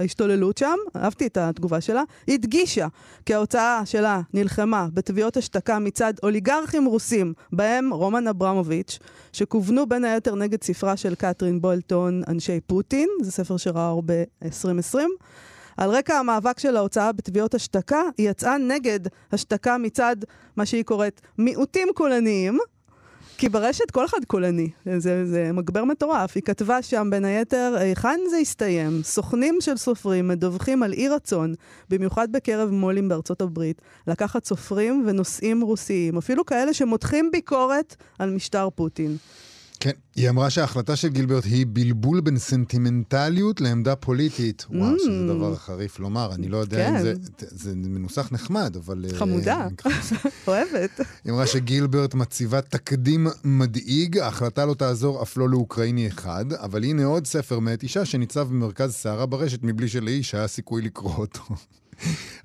ההשתוללות 0.01 0.59
שם, 0.59 0.77
אהבתי 0.97 1.27
את 1.27 1.37
התגובה 1.37 1.81
שלה, 1.81 2.03
היא 2.27 2.35
הדגישה 2.35 2.87
כי 3.27 3.35
ההוצאה 3.35 3.83
שלה 3.85 4.21
נלחמה 4.35 4.89
בתביעות 4.95 5.37
השתקה 5.37 5.79
מצד 5.79 6.13
אוליגרכים 6.23 6.85
רוסים, 6.85 7.33
בהם 7.53 7.93
רומן 7.93 8.29
אברמוביץ', 8.29 8.99
שכוונו 9.33 9.87
בין 9.87 10.05
היתר 10.05 10.35
נגד 10.35 10.63
ספרה 10.63 10.97
של 10.97 11.15
קתרין 11.15 11.61
בלטון, 11.61 12.23
אנשי 12.29 12.61
פוטין, 12.67 13.09
זה 13.23 13.33
ספר 13.33 13.57
שראה 13.57 13.89
אור 13.89 14.03
ב-2020. 14.07 14.99
על 15.77 15.91
רקע 15.91 16.19
המאבק 16.19 16.59
של 16.59 16.77
ההוצאה 16.77 17.13
בתביעות 17.13 17.55
השתקה, 17.55 18.03
היא 18.19 18.31
יצאה 18.31 18.59
נגד 18.59 19.01
השתקה 19.33 19.79
מצד 19.79 20.17
מה 20.57 20.67
שהיא 20.67 20.85
קוראת 20.85 21.21
מיעוטים 21.39 21.89
קולניים, 21.95 22.59
כי 23.39 23.49
ברשת 23.49 23.91
כל 23.91 24.05
אחד 24.05 24.25
קולני, 24.27 24.71
זה, 24.97 25.27
זה 25.27 25.51
מגבר 25.53 25.85
מטורף. 25.85 26.33
היא 26.35 26.43
כתבה 26.43 26.83
שם 26.83 27.09
בין 27.11 27.25
היתר, 27.25 27.75
היכן 27.79 28.21
זה 28.31 28.37
הסתיים? 28.37 29.03
סוכנים 29.03 29.61
של 29.61 29.77
סופרים 29.77 30.29
מדווחים 30.29 30.83
על 30.83 30.93
אי 30.93 31.09
רצון, 31.09 31.55
במיוחד 31.91 32.33
בקרב 32.33 32.71
מו"לים 32.71 33.09
בארצות 33.09 33.41
הברית, 33.41 33.83
לקחת 34.07 34.45
סופרים 34.45 35.05
ונושאים 35.07 35.61
רוסיים, 35.61 36.17
אפילו 36.17 36.45
כאלה 36.45 36.75
שמותחים 36.75 37.31
ביקורת 37.31 37.97
על 38.19 38.31
משטר 38.31 38.69
פוטין. 38.75 39.17
כן, 39.81 39.91
היא 40.17 40.29
אמרה 40.29 40.51
שההחלטה 40.51 40.97
של 40.97 41.09
גילברט 41.09 41.45
היא 41.45 41.67
בלבול 41.69 42.21
בין 42.21 42.39
סנטימנטליות 42.39 43.61
לעמדה 43.61 43.97
פוליטית. 43.97 44.67
וואו, 44.71 44.95
Mm. 44.97 44.99
שזה 44.99 45.27
דבר 45.27 45.57
חריף 45.57 45.99
לומר, 45.99 46.35
אני 46.35 46.49
לא 46.49 46.57
יודע 46.57 46.77
כן. 46.77 46.97
אם 46.97 47.03
זה... 47.03 47.13
זה 47.39 47.73
מנוסח 47.75 48.29
נחמד, 48.33 48.77
אבל... 48.77 49.05
אה, 49.13 49.19
חמודה, 49.19 49.69
אוהבת. 50.49 51.01
היא 51.25 51.33
אמרה 51.33 51.47
שגילברט 51.47 52.15
מציבה 52.15 52.61
תקדים 52.61 53.27
מדאיג, 53.45 54.19
ההחלטה 54.19 54.67
לא 54.67 54.75
תעזור 54.75 55.23
אף 55.23 55.37
לא 55.37 55.49
לאוקראיני 55.49 56.09
אחד, 56.09 56.45
אבל 56.53 56.85
הנה 56.85 57.05
עוד 57.05 57.27
ספר 57.27 57.59
מאת 57.59 57.83
אישה 57.83 58.05
שניצב 58.05 58.49
במרכז 58.49 58.93
סערה 58.95 59.27
ברשת 59.27 59.63
מבלי 59.63 59.89
שלאיש 59.89 60.35
היה 60.35 60.47
סיכוי 60.47 60.83
לקרוא 60.83 61.15
אותו. 61.17 61.43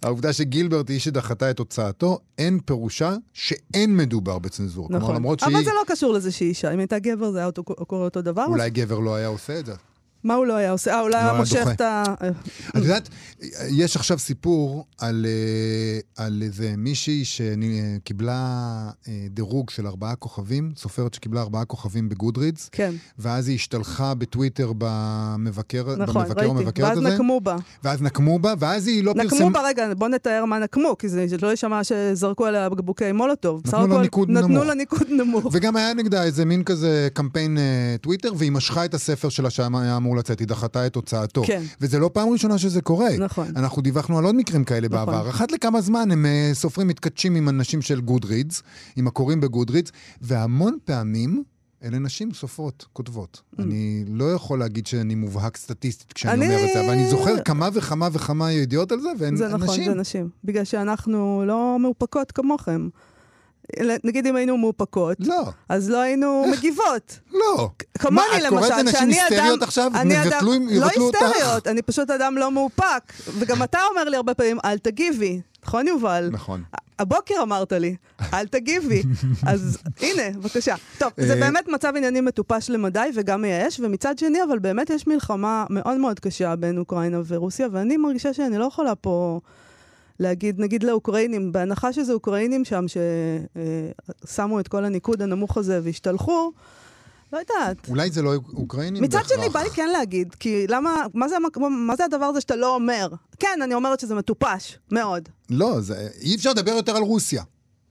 העובדה 0.03 0.34
שגילברט 0.34 0.89
היא 0.89 1.00
שדחתה 1.00 1.51
את 1.51 1.60
הוצאתו, 1.60 2.20
אין 2.38 2.60
פירושה 2.65 3.15
שאין 3.34 3.98
מדובר 3.98 4.39
בצנזורה. 4.39 4.88
כלומר, 4.88 5.03
נכון. 5.03 5.15
למרות 5.15 5.43
אבל 5.43 5.51
שהיא... 5.51 5.65
זה 5.65 5.72
לא 5.72 5.84
קשור 5.88 6.13
לזה 6.13 6.31
שהיא 6.31 6.50
אישה. 6.50 6.74
אם 6.74 6.79
הייתה 6.79 7.00
גבר 7.00 7.31
זה 7.31 7.38
היה 7.38 7.46
אותו- 7.48 7.63
קורה 7.63 8.03
אותו 8.05 8.22
דבר. 8.22 8.46
אולי 8.46 8.70
גבר 8.70 9.00
לא 9.00 9.15
היה 9.15 9.27
עושה 9.27 9.60
את 9.60 9.65
זה. 9.65 9.74
מה 10.24 10.34
הוא 10.34 10.46
לא 10.46 10.56
היה 10.56 10.72
עושה? 10.72 10.94
אה, 10.94 11.01
אולי 11.01 11.12
לא 11.12 11.18
היה 11.18 11.32
היה 11.32 11.40
מושך. 11.40 11.68
את 11.72 11.82
ה... 11.82 12.04
את 12.70 12.75
יודעת, 12.75 13.10
יש 13.70 13.96
עכשיו 13.96 14.20
סיפור 14.20 14.86
על, 14.98 15.25
אה, 15.25 16.25
על 16.25 16.42
איזה 16.46 16.74
מישהי 16.78 17.25
שקיבלה 17.25 18.36
אה, 19.08 19.13
דירוג 19.30 19.70
של 19.70 19.88
ארבעה 19.88 20.16
כוכבים, 20.16 20.74
סופרת 20.78 21.13
שקיבלה 21.13 21.42
ארבעה 21.42 21.66
כוכבים 21.66 22.10
בגודרידס, 22.10 22.70
כן, 22.72 22.94
ואז 23.20 23.48
היא 23.48 23.56
השתלחה 23.56 24.13
בטוויטר 24.13 24.72
במבקר, 24.78 25.96
נכון, 25.98 26.24
במבקר 26.24 26.42
ראיתי. 26.42 26.54
מבקרת 26.54 26.88
ואז 26.88 26.98
הזה, 26.98 27.10
נקמו 27.10 27.42
בה. 27.42 27.56
ואז 27.84 28.01
נקמו 28.01 28.40
בה, 28.40 28.54
ואז 28.60 28.88
היא 28.88 29.04
לא 29.04 29.13
נקמו 29.13 29.30
פרסמה... 29.30 29.50
בה, 29.50 29.62
רגע, 29.68 29.94
בוא 29.94 30.08
נתאר 30.08 30.46
מה 30.46 30.60
נקמו, 30.60 30.98
כי 30.98 31.10
זה 31.10 31.25
לא 31.42 31.48
יישמע 31.48 31.84
שזרקו 31.84 32.46
עליה 32.46 32.70
בקבוקי 32.70 33.12
מולוטוב. 33.12 33.62
נתנו 33.68 33.88
לה 33.88 34.01
ניקוד 34.01 34.30
נתנו 34.30 34.48
נמוך. 34.48 34.63
לה 34.63 34.74
ניקוד 34.74 35.08
נמוך. 35.10 35.46
וגם 35.51 35.75
היה 35.75 35.94
נגדה 35.94 36.24
איזה 36.24 36.46
מין 36.46 36.63
כזה 36.63 37.08
קמפיין 37.13 37.58
אה, 37.58 37.96
טוויטר, 38.01 38.34
והיא 38.38 38.51
משכה 38.51 38.86
את 38.86 38.94
הספר 38.94 39.30
שלה 39.30 39.50
שהיה 39.50 39.98
אמור 39.98 40.11
לצאת, 40.15 40.39
היא 40.39 40.48
דחתה 40.48 40.88
את 40.88 40.96
הוצאתו. 40.96 41.44
כן. 41.48 41.62
וזה 41.82 42.00
לא 42.00 42.10
פעם 42.13 42.30
ראשונה 42.30 42.58
שזה 42.58 42.82
קורה. 42.82 43.10
נכון. 43.20 43.48
אנחנו 43.56 43.82
דיווחנו 43.82 44.18
על 44.18 44.24
עוד 44.25 44.36
מקרים 44.36 44.63
כאלה 44.63 44.88
נכון. 44.88 45.06
בעבר. 45.06 45.30
אחת 45.30 45.51
לכמה 45.51 45.82
זמן 45.82 46.12
הם 46.12 46.25
אה, 46.25 46.50
סופרים 46.53 46.88
מתכתשים 46.88 47.36
עם 47.36 47.50
אנשים 47.50 47.82
של 47.82 48.01
גודרידס, 48.01 48.63
עם 48.96 49.08
הקוראים 49.08 49.41
בגודרידס, 49.41 49.91
והמון 50.22 50.77
פעמים... 50.86 51.44
אלה 51.84 52.00
נשים 52.00 52.34
סופרות, 52.34 52.86
כותבות. 52.94 53.41
אני 53.60 54.03
לא 54.08 54.34
יכול 54.34 54.60
להגיד 54.60 54.88
שאני 54.88 55.15
מובהק 55.15 55.58
סטטיסטית 55.58 56.13
כשאני 56.13 56.34
Mm. 56.34 56.46
אני- 56.46 56.56
אומר 56.56 56.68
את 56.68 56.74
זה, 56.74 56.82
אבל 56.86 56.89
אני 56.89 57.10
זוכר 57.10 57.41
כמה 57.46 57.70
וכמה 57.74 58.10
וכמה 58.12 58.51
ידיעות 58.51 58.91
על 58.91 59.00
זה, 59.00 59.10
והן 59.20 59.36
זה 59.36 59.48
נכון, 59.48 59.62
נשים. 59.70 59.86
זה 59.86 59.94
נשים. 59.94 60.30
בגלל 60.44 60.63
שאנחנו 60.63 61.44
לא 61.48 61.77
מאופקות 61.80 62.32
כמוכם. 62.32 62.89
נגיד 64.03 64.27
אם 64.27 64.36
היינו 64.36 64.58
מאופקות, 64.58 65.18
לא, 65.20 65.44
אז 65.70 65.89
לא 65.89 65.98
היינו 65.98 66.46
מגיבות. 66.51 67.20
לא. 67.34 67.70
כמוני 68.00 68.15
מה, 68.32 68.38
את 68.38 68.41
למשל, 68.44 68.56
קוראת 68.56 68.72
לנשים 68.72 68.94
שאני 69.00 69.20
אדם... 69.22 69.32
היסטריות 69.32 69.63
עכשיו? 69.63 69.91
אני 69.96 70.22
אדם- 70.22 70.46
לא 70.46 70.86
יבטלו. 70.86 71.12
היסטריות, 71.12 71.68
אני 71.68 71.82
פשוט 71.82 72.10
אדם 72.10 72.38
לא 72.38 72.51
מאופק. 72.51 73.13
וגם 73.39 73.63
אתה 73.63 73.80
אומר 73.91 74.03
לי 74.03 74.18
הרבה 74.18 74.34
פעמים, 74.34 74.58
אל 74.65 74.77
תגיבי. 74.77 75.41
נכון, 75.65 75.88
יובל? 75.88 76.30
נכון. 76.32 76.63
הבוקר 77.00 77.36
אמרת 77.41 77.74
לי, 77.74 77.96
אל 78.34 78.48
תגיבי. 78.48 79.03
אז 79.48 79.77
הנה, 80.00 80.22
בבקשה. 80.36 80.75
טוב, 80.98 81.12
זה 81.18 81.34
אה, 81.34 81.39
באמת 81.39 81.68
מצב 81.68 81.94
עניינים 81.98 82.25
מטופש 82.25 82.70
למדי 82.70 83.10
וגם 83.15 83.41
מייאש, 83.41 83.80
ומצד 83.80 84.18
שני, 84.18 84.44
אבל 84.44 84.60
באמת 84.60 84.89
יש 84.89 85.08
מלחמה 85.08 85.65
מאוד 85.70 85.98
מאוד 85.98 86.20
קשה 86.20 86.56
בין 86.56 86.77
אוקראינה 86.77 87.22
ורוסיה, 87.27 87.68
ואני 87.72 87.98
מרגישה 87.98 88.34
שאני 88.34 88.58
לא 88.58 88.65
יכולה 88.65 88.96
פה 88.96 89.39
להגיד, 90.22 90.60
נגיד 90.60 90.84
לאוקראינים, 90.84 91.51
בהנחה 91.51 91.94
שזה 91.94 92.13
אוקראינים 92.13 92.66
שם 92.66 92.86
ששמו 94.25 94.60
את 94.60 94.68
כל 94.68 94.86
הניקוד 94.86 95.22
הנמוך 95.22 95.58
הזה 95.58 95.80
והשתלחו, 95.84 96.51
לא 97.34 97.40
יודעת. 97.40 97.90
אולי 97.90 98.12
זה 98.12 98.22
לא 98.22 98.34
אוקראינים 98.54 99.04
מצד 99.04 99.18
בהכרח. 99.18 99.38
שני, 99.38 99.50
בא 99.50 99.60
לי 99.62 99.70
כן 99.70 99.90
להגיד, 99.90 100.36
כי 100.40 100.68
למה, 100.68 101.06
מה 101.13 101.28
זה, 101.28 101.36
מה 101.88 101.96
זה 101.96 102.06
הדבר 102.06 102.25
הזה 102.25 102.42
שאתה 102.42 102.56
לא 102.56 102.75
אומר? 102.75 103.10
כן, 103.40 103.60
אני 103.63 103.74
אומרת 103.74 104.00
שזה 104.00 104.16
מטופש, 104.16 104.78
מאוד. 104.92 105.30
לא, 105.50 105.82
זה, 105.82 106.08
אי 106.22 106.36
אפשר 106.36 106.50
לדבר 106.50 106.72
יותר 106.72 106.96
על 106.96 107.04
רוסיה. 107.04 107.44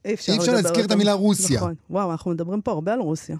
אי 0.05 0.15
אפשר 0.15 0.33
אי 0.33 0.39
אפשר 0.39 0.53
להזכיר 0.53 0.85
את. 0.85 0.91
המילה 0.91 1.13
רוסיה. 1.13 1.57
נכון. 1.57 1.75
וואו, 1.91 2.13
אנחנו 2.13 2.31
מדברים 2.31 2.61
פה 2.61 2.71
הרבה 2.71 2.93
על 2.93 3.01
רוסיה. 3.01 3.37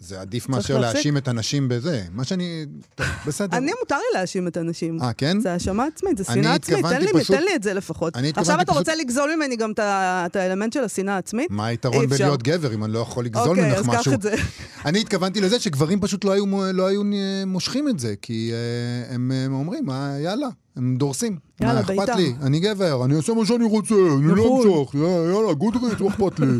זה 0.00 0.20
עדיף 0.20 0.48
מאשר 0.48 0.78
להפסיק. 0.78 0.94
להאשים 0.96 1.16
את 1.16 1.28
הנשים 1.28 1.68
בזה. 1.68 2.02
מה 2.12 2.24
שאני... 2.24 2.64
טוב, 2.94 3.06
בסדר. 3.26 3.56
אני, 3.56 3.70
מותר 3.80 3.94
לי 3.96 4.18
להאשים 4.18 4.48
את 4.48 4.56
הנשים. 4.56 4.98
אה, 5.02 5.12
כן? 5.12 5.40
זה 5.40 5.52
האשמה 5.52 5.84
עצמית, 5.94 6.18
זה 6.18 6.24
שנאה 6.24 6.54
עצמית. 6.54 6.86
תן 6.86 7.00
לי, 7.02 7.12
פשוט- 7.14 7.36
תן 7.36 7.42
לי 7.42 7.54
את 7.54 7.62
זה 7.62 7.74
לפחות. 7.74 8.16
עכשיו 8.36 8.56
אתה 8.56 8.64
פשוט- 8.64 8.78
רוצה 8.78 8.94
לגזול 8.94 9.30
ממני 9.36 9.56
גם 9.56 9.72
את 9.78 10.36
האלמנט 10.36 10.72
של 10.72 10.84
השנאה 10.84 11.14
העצמית? 11.14 11.50
מה 11.50 11.66
היתרון. 11.66 12.06
בלהיות 12.06 12.42
גבר 12.42 12.74
אם 12.74 12.84
אני 12.84 12.92
לא 12.92 12.98
יכול 12.98 13.24
לגזול 13.24 13.48
אוקיי, 13.48 13.68
ממך 13.68 13.78
אז 13.78 13.86
משהו? 13.88 14.02
קח 14.04 14.12
את 14.12 14.22
זה. 14.22 14.34
אני 14.86 15.00
התכוונתי 15.00 15.40
לזה 15.40 15.60
שגברים 15.60 16.00
פשוט 16.00 16.24
לא 16.24 16.32
היו, 16.32 16.44
לא 16.74 16.86
היו 16.86 17.02
מושכים 17.46 17.88
את 17.88 17.98
זה, 17.98 18.14
כי 18.22 18.50
אה, 18.52 19.14
הם 19.14 19.32
אה, 19.34 19.46
אומרים, 19.56 19.90
"אה, 19.90 20.16
יאללה, 20.20 20.46
הם 20.76 20.96
דורסים. 20.98 21.36
יאללה, 21.60 21.74
מה 21.74 22.04
אכפת. 22.04 22.16
לי? 22.16 22.34
אני 22.42 22.60
גבר, 22.60 23.04
אני 23.04 23.14
עושה 23.14 23.32
מה 23.34 23.46
שאני 23.46 23.64
רוצה, 23.64 23.94
אני 23.94 24.26
לא. 24.36 24.58
אמשוך, 24.58 24.94
יאללה, 24.94 25.52
גודריץ, 25.54 26.00
מה 26.00 26.08
אכפת 26.08 26.40
לי? 26.40 26.46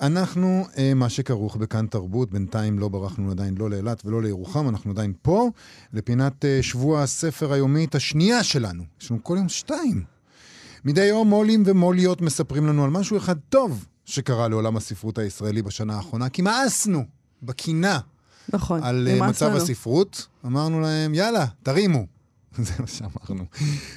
אנחנו, 0.00 0.66
אה, 0.78 0.94
מה 0.94 1.08
שכרוך 1.08 1.56
בכאן 1.56 1.86
תרבות, 1.86 2.30
בינתיים 2.30 2.78
לא 2.78 2.88
ברחנו 2.88 3.30
עדיין 3.30 3.54
לא 3.58 3.70
לאילת 3.70 4.02
ולא 4.04 4.22
לירוחם, 4.22 4.68
אנחנו 4.68 4.90
עדיין 4.90 5.12
פה, 5.22 5.50
לפינת 5.92 6.44
אה, 6.44 6.58
שבוע 6.62 7.02
הספר 7.02 7.52
היומית 7.52 7.94
השנייה 7.94 8.42
שלנו. 8.42 8.84
יש 9.00 9.10
לנו 9.10 9.24
כל 9.24 9.36
יום 9.36 9.48
שתיים. 9.48 10.04
מדי 10.84 11.04
יום 11.04 11.28
מו"לים 11.28 11.62
ומו"ליות 11.66 12.20
מספרים 12.20 12.66
לנו 12.66 12.84
על 12.84 12.90
משהו 12.90 13.16
אחד 13.16 13.36
טוב 13.48 13.86
שקרה 14.04 14.48
לעולם 14.48 14.76
הספרות 14.76 15.18
הישראלי 15.18 15.62
בשנה 15.62 15.96
האחרונה, 15.96 16.28
כי 16.28 16.42
מאסנו 16.42 17.04
בקינה 17.42 17.98
נכון. 18.52 18.82
על 18.82 19.08
אה, 19.10 19.28
מצב 19.28 19.46
לנו. 19.46 19.56
הספרות. 19.56 20.26
אמרנו 20.46 20.80
להם, 20.80 21.14
יאללה, 21.14 21.46
תרימו. 21.62 22.06
זה 22.58 22.72
מה 22.78 22.86
שאמרנו. 22.86 23.44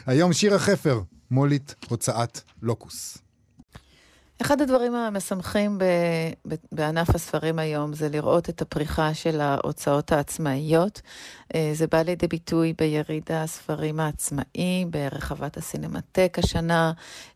היום 0.06 0.34
שירה 0.34 0.60
חפר, 0.60 1.02
מו"לית 1.32 1.76
הוצאת 1.90 2.42
לוקוס. 2.62 3.18
אחד 4.42 4.62
הדברים 4.62 4.96
המשמחים 4.96 5.78
ב, 5.78 5.84
ב, 6.48 6.56
בענף 6.72 7.16
הספרים 7.16 7.60
היום 7.60 7.94
זה 7.94 8.10
לראות 8.10 8.50
את 8.50 8.62
הפריחה 8.62 9.14
של 9.14 9.42
ההוצאות 9.42 10.12
העצמאיות. 10.12 11.02
אה, 11.56 11.72
זה 11.74 11.88
בא 11.88 12.02
לידי 12.02 12.28
ביטוי 12.28 12.74
ביריד 12.78 13.24
הספרים 13.30 14.00
העצמאי, 14.00 14.86
ברחבת 14.90 15.58
הסינמטק 15.58 16.38
השנה, 16.38 16.92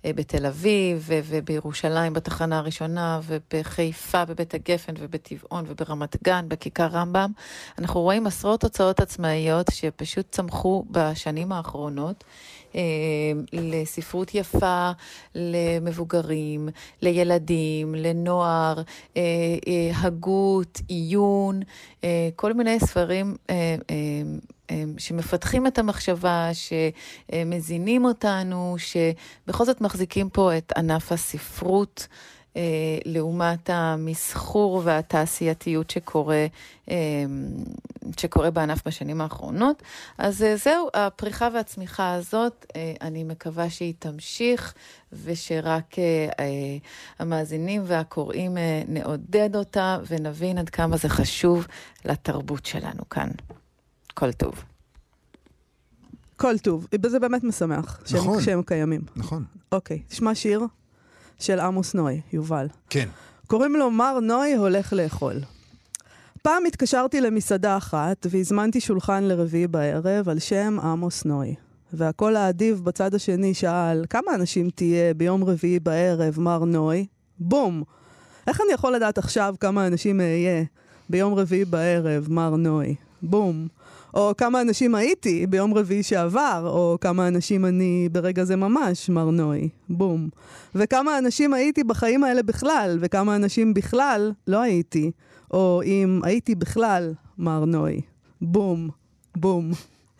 אה, 0.06 0.14
בתל 0.14 0.46
אביב 0.46 1.10
ובירושלים 1.26 2.14
בתחנה 2.14 2.58
הראשונה, 2.58 3.20
ובחיפה 3.26 4.26
בבית 4.26 4.54
הגפן 4.54 4.94
ובטבעון 5.00 5.66
וברמת 5.68 6.24
גן, 6.24 6.46
בכיכר 6.48 6.88
רמב"ם. 6.88 7.32
אנחנו 7.80 8.02
רואים 8.02 8.28
עשרות 8.28 8.64
הוצאות 8.64 9.00
עצמאיות 9.00 9.68
שפשוט 9.72 10.32
צמחו 10.32 10.86
בשנים 10.92 11.52
האחרונות. 11.52 12.24
אה, 12.76 12.82
לספרות 13.54 14.36
יפה, 14.36 14.92
למבוגרים, 15.36 16.70
לילדים, 17.02 17.96
לנוער, 17.96 18.82
אה, 19.18 19.22
אה, 19.68 19.92
הגות, 19.96 20.82
עיון, 20.88 21.60
כל 22.36 22.54
מיני 22.54 22.80
ספרים 22.80 23.36
שמפתחים 24.98 25.68
את 25.68 25.80
המחשבה, 25.80 26.50
שמזינים 26.54 28.06
אותנו, 28.06 28.76
שבכל 28.78 29.66
זאת 29.66 29.82
מחזיקים 29.82 30.30
פה 30.30 30.58
את 30.58 30.74
ענף 30.78 31.12
הספרות. 31.12 32.08
אה, 32.58 32.62
לעומת 33.06 33.70
המסחור 33.70 34.82
והתעשייתיות 34.86 35.90
שקורה, 35.90 36.46
אה, 36.90 36.96
שקורה 38.18 38.52
בענף 38.52 38.88
בשנים 38.88 39.22
האחרונות. 39.22 39.84
אז 40.18 40.44
אה, 40.44 40.56
זהו, 40.56 40.88
הפריחה 40.94 41.50
והצמיחה 41.54 42.14
הזאת, 42.14 42.66
אה, 42.76 42.94
אני 43.02 43.24
מקווה 43.24 43.70
שהיא 43.70 43.94
תמשיך, 44.00 44.74
ושרק 45.24 46.00
אה, 46.00 46.30
אה, 46.40 46.78
המאזינים 47.20 47.82
והקוראים 47.86 48.58
אה, 48.58 48.82
נעודד 48.88 49.56
אותה, 49.56 49.98
ונבין 50.10 50.58
עד 50.58 50.70
כמה 50.70 50.98
זה 50.98 51.10
חשוב 51.10 51.68
לתרבות 52.06 52.66
שלנו 52.66 53.10
כאן. 53.10 53.30
כל 54.14 54.32
טוב. 54.32 54.64
כל 56.36 56.58
טוב. 56.58 56.88
זה 57.06 57.20
באמת 57.20 57.44
משמח 57.44 58.02
שהם, 58.06 58.20
נכון. 58.20 58.42
שהם 58.42 58.62
קיימים. 58.64 59.02
נכון. 59.16 59.44
אוקיי, 59.72 60.00
תשמע 60.08 60.36
שיר 60.36 60.62
של 61.40 61.60
עמוס 61.60 61.94
נוי, 61.94 62.22
יובל. 62.34 62.68
כן. 62.90 63.10
קוראים 63.48 63.76
לו 63.76 63.92
מר 63.92 64.20
נוי 64.20 64.54
הולך 64.54 64.94
לאכול. 64.94 65.36
פעם 66.42 66.66
התקשרתי 66.66 67.22
למסעדה 67.22 67.78
אחת 67.78 68.28
והזמנתי 68.30 68.82
שולחן 68.82 69.24
לרביעי 69.24 69.68
בערב 69.68 70.30
על 70.30 70.40
שם 70.40 70.78
עמוס 70.84 71.26
נוי. 71.26 71.56
והקול 71.94 72.36
האדיב 72.36 72.82
בצד 72.84 73.16
השני 73.16 73.54
שאל, 73.54 74.06
כמה 74.10 74.36
אנשים 74.36 74.70
תהיה 74.70 75.14
ביום 75.14 75.44
רביעי 75.44 75.80
בערב, 75.80 76.40
מר 76.40 76.66
נוי? 76.66 77.06
בום! 77.40 77.84
איך 78.48 78.62
אני 78.62 78.74
יכול 78.74 78.96
לדעת 78.96 79.18
עכשיו 79.18 79.56
כמה 79.60 79.88
אנשים 79.88 80.22
אהיה 80.22 80.64
ביום 81.10 81.34
רביעי 81.34 81.66
בערב, 81.66 82.28
מר 82.30 82.56
נוי? 82.56 82.96
בום. 83.22 83.68
או 84.14 84.32
כמה 84.38 84.62
אנשים 84.62 84.96
הייתי 84.96 85.48
ביום 85.48 85.74
רביעי 85.74 86.04
שעבר, 86.04 86.64
או 86.66 86.98
כמה 87.02 87.28
אנשים 87.28 87.66
אני 87.66 88.10
ברגע 88.12 88.44
זה 88.44 88.56
ממש, 88.56 89.10
מר 89.10 89.30
נוי. 89.30 89.70
בום. 89.90 90.30
וכמה 90.76 91.18
אנשים 91.18 91.54
הייתי 91.54 91.84
בחיים 91.84 92.24
האלה 92.24 92.44
בכלל, 92.44 92.98
וכמה 93.02 93.36
אנשים 93.36 93.74
בכלל 93.74 94.32
לא 94.48 94.62
הייתי. 94.62 95.12
או 95.52 95.82
אם 95.86 96.20
הייתי 96.24 96.56
בכלל, 96.56 97.14
מר 97.38 97.66
נוי. 97.66 98.02
בום. 98.42 98.90
בום. 99.36 99.72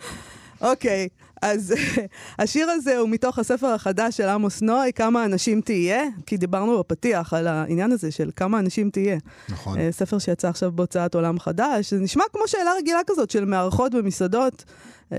אוקיי, 0.62 1.08
אז 1.44 1.74
השיר 2.40 2.70
הזה 2.70 2.98
הוא 2.98 3.10
מתוך 3.10 3.40
הספר 3.40 3.68
החדש 3.68 4.18
של 4.18 4.30
עמוס 4.30 4.62
נוי, 4.62 4.94
כמה 4.96 5.26
אנשים 5.26 5.62
תהיה, 5.62 6.04
כי 6.26 6.38
דיברנו 6.38 6.80
בפתיח 6.80 7.34
על 7.34 7.48
העניין 7.48 7.92
הזה 7.92 8.12
של 8.12 8.30
כמה 8.36 8.60
אנשים 8.60 8.90
תהיה. 8.90 9.18
נכון. 9.50 9.80
אה, 9.80 9.92
ספר 9.92 10.20
שיצא 10.20 10.50
עכשיו 10.50 10.72
בהוצאת 10.72 11.16
עולם 11.16 11.40
חדש, 11.40 11.94
זה 11.94 12.00
נשמע 12.00 12.24
כמו 12.34 12.42
שאלה 12.48 12.72
רגילה 12.78 13.00
כזאת 13.08 13.32
של 13.32 13.46
מארחות 13.46 13.94
במסעדות, 13.94 14.64
אה, 15.12 15.18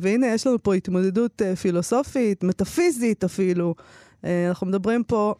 והנה 0.00 0.26
יש 0.26 0.46
לנו 0.46 0.62
פה 0.62 0.74
התמודדות 0.74 1.42
אה, 1.42 1.56
פילוסופית, 1.56 2.44
מטאפיזית 2.44 3.24
אפילו. 3.24 3.74
אנחנו 4.48 4.66
מדברים 4.66 5.04
פה, 5.04 5.34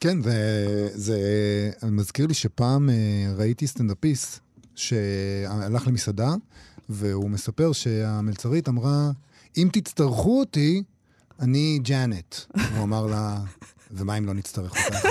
כן, 0.00 0.22
זה, 0.22 0.88
זה 0.94 1.18
מזכיר 1.82 2.26
לי 2.26 2.34
שפעם 2.34 2.90
ראיתי 3.36 3.66
סטנדאפיסט 3.66 4.38
שהלך 4.74 5.86
למסעדה, 5.86 6.34
והוא 6.88 7.30
מספר 7.30 7.72
שהמלצרית 7.72 8.68
אמרה, 8.68 9.10
אם 9.58 9.68
תצטרכו 9.72 10.40
אותי, 10.40 10.82
אני 11.40 11.78
ג'אנט. 11.82 12.34
הוא 12.76 12.82
אמר 12.84 13.06
לה, 13.06 13.36
ומה 13.90 14.18
אם 14.18 14.26
לא 14.26 14.34
נצטרך 14.34 14.70
אותך? 14.70 15.06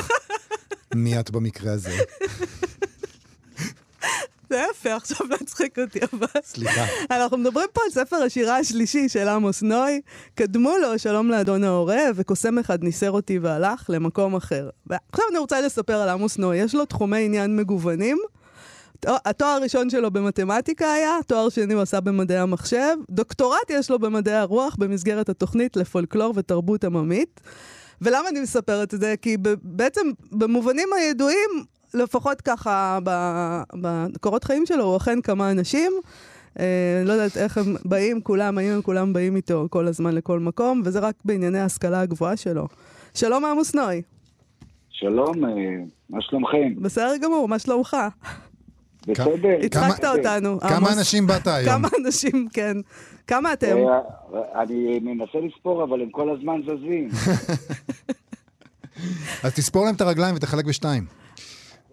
מי 0.95 1.19
את 1.19 1.31
במקרה 1.31 1.73
הזה? 1.73 1.97
זה 4.49 4.63
יפה 4.71 4.95
עכשיו 4.95 5.27
להצחיק 5.29 5.79
אותי, 5.79 5.99
אבל... 6.13 6.27
סליחה. 6.43 6.85
אנחנו 7.11 7.37
מדברים 7.37 7.67
פה 7.73 7.81
על 7.85 7.91
ספר 7.91 8.15
השירה 8.15 8.57
השלישי 8.57 9.09
של 9.09 9.27
עמוס 9.27 9.61
נוי. 9.61 10.01
קדמו 10.35 10.73
לו 10.81 10.99
שלום 10.99 11.29
לאדון 11.29 11.63
העורב, 11.63 12.13
וקוסם 12.15 12.57
אחד 12.59 12.83
ניסר 12.83 13.11
אותי 13.11 13.39
והלך 13.39 13.89
למקום 13.89 14.35
אחר. 14.35 14.69
ועכשיו 14.87 15.25
אני 15.31 15.37
רוצה 15.37 15.61
לספר 15.61 15.93
על 15.93 16.09
עמוס 16.09 16.37
נוי. 16.37 16.57
יש 16.57 16.75
לו 16.75 16.85
תחומי 16.85 17.25
עניין 17.25 17.57
מגוונים. 17.57 18.17
התואר 19.05 19.49
הראשון 19.49 19.89
שלו 19.89 20.11
במתמטיקה 20.11 20.93
היה, 20.93 21.11
תואר 21.27 21.49
שני 21.49 21.73
הוא 21.73 21.81
עשה 21.81 22.01
במדעי 22.01 22.37
המחשב, 22.37 22.95
דוקטורט 23.09 23.69
יש 23.69 23.91
לו 23.91 23.99
במדעי 23.99 24.35
הרוח 24.35 24.75
במסגרת 24.79 25.29
התוכנית 25.29 25.77
לפולקלור 25.77 26.33
ותרבות 26.35 26.83
עממית. 26.83 27.41
ולמה 28.01 28.29
אני 28.29 28.41
מספרת 28.41 28.93
את 28.93 28.99
זה? 28.99 29.15
כי 29.21 29.37
בעצם 29.63 30.01
במובנים 30.31 30.87
הידועים, 30.95 31.49
לפחות 31.93 32.41
ככה 32.41 32.99
בקורות 33.73 34.43
חיים 34.43 34.65
שלו, 34.65 34.83
הוא 34.83 34.97
אכן 34.97 35.21
כמה 35.21 35.51
אנשים. 35.51 35.91
אה, 36.59 37.03
לא 37.05 37.13
יודעת 37.13 37.37
איך 37.37 37.57
הם 37.57 37.75
באים, 37.85 38.21
כולם, 38.21 38.57
האם 38.57 38.71
הם 38.71 38.81
כולם 38.81 39.13
באים 39.13 39.35
איתו 39.35 39.67
כל 39.69 39.87
הזמן 39.87 40.15
לכל 40.15 40.39
מקום, 40.39 40.81
וזה 40.85 40.99
רק 40.99 41.15
בענייני 41.25 41.59
ההשכלה 41.59 42.01
הגבוהה 42.01 42.37
שלו. 42.37 42.67
שלום 43.13 43.45
עמוס 43.45 43.75
נוי. 43.75 44.01
שלום, 44.89 45.45
אה, 45.45 45.49
מה 46.09 46.21
שלומכם? 46.21 46.73
בסדר 46.81 47.17
גמור, 47.21 47.47
מה 47.47 47.59
שלומך? 47.59 47.97
בסדר. 49.07 49.27
הצחקת 49.65 50.01
כמה- 50.03 50.11
אותנו, 50.11 50.59
כמה. 50.59 50.93
אנשים 50.93 51.27
באת 51.27 51.47
היום? 51.47 51.69
כמה 51.69 51.87
אנשים, 52.05 52.47
כן. 52.53 52.77
כמה 53.27 53.53
אתם? 53.53 53.75
אה, 53.77 53.99
אני 54.61 54.99
מנסה 54.99 55.37
לספור, 55.47 55.83
אבל 55.83 56.01
הם 56.01 56.09
כל 56.09 56.29
הזמן 56.37 56.61
זזים. 56.63 57.09
אז 59.43 59.53
תספור 59.53 59.85
להם 59.85 59.95
את 59.95 60.01
הרגליים 60.01 60.35
ותחלק 60.35 60.65
בשתיים. 60.65 61.05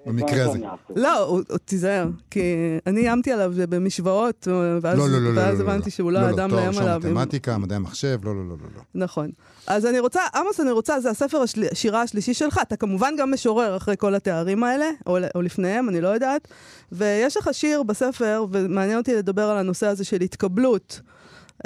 במקרה 0.06 0.44
הזה. 0.50 0.58
לא, 0.96 1.18
הוא- 1.24 1.42
תיזהר, 1.64 2.08
כי 2.30 2.40
אני 2.86 3.00
איימתי 3.00 3.32
עליו 3.32 3.52
במשוואות, 3.68 4.48
ואז 4.82 4.98
לא, 4.98 5.08
לא, 5.10 5.18
לא, 5.20 5.34
לא. 5.34 5.40
ואז 5.40 5.58
לא, 5.60 5.66
לא, 5.66 5.70
הבנתי 5.70 5.84
לא. 5.90 5.90
שהוא 5.90 6.12
לא 6.12 6.20
לא, 6.20 6.26
האדם 6.26 6.48
תואר 6.50 6.58
לאיים 6.60 6.68
ראשון 6.70 6.82
עליו. 6.82 7.00
עם- 7.06 7.14
מתמטיקה, 7.14 7.58
מדעי 7.58 7.76
המחשב, 7.76 8.18
לא, 8.24 8.34
לא, 8.34 8.42
לא, 8.48 8.56
לא. 8.62 8.68
לא. 8.76 8.82
נכון. 9.04 9.30
אז 9.66 9.86
אני 9.86 9.98
רוצה, 9.98 10.20
עמוס, 10.34 10.60
אני 10.60 10.70
רוצה, 10.70 11.00
זה 11.00 11.10
הספר 11.10 11.42
השירה 11.72 12.02
השלישי 12.02 12.34
שלך. 12.34 12.58
אתה 12.62 12.76
כמובן 12.76 13.14
גם 13.18 13.32
משורר 13.32 13.76
אחרי 13.76 13.94
כל 13.98 14.14
התארים 14.14 14.64
האלה, 14.64 14.86
או, 15.06 15.18
או 15.34 15.42
לפניהם, 15.42 15.88
אני 15.88 16.00
לא 16.00 16.08
יודעת. 16.08 16.48
ויש 16.92 17.36
לך 17.36 17.48
שיר 17.52 17.82
בספר, 17.82 18.44
ומעניין 18.52 18.98
אותי 18.98 19.14
לדבר 19.14 19.42
על 19.42 19.58
הנושא 19.58 19.86
הזה 19.86 20.04
של 20.04 20.20
התקבלות. 20.20 21.00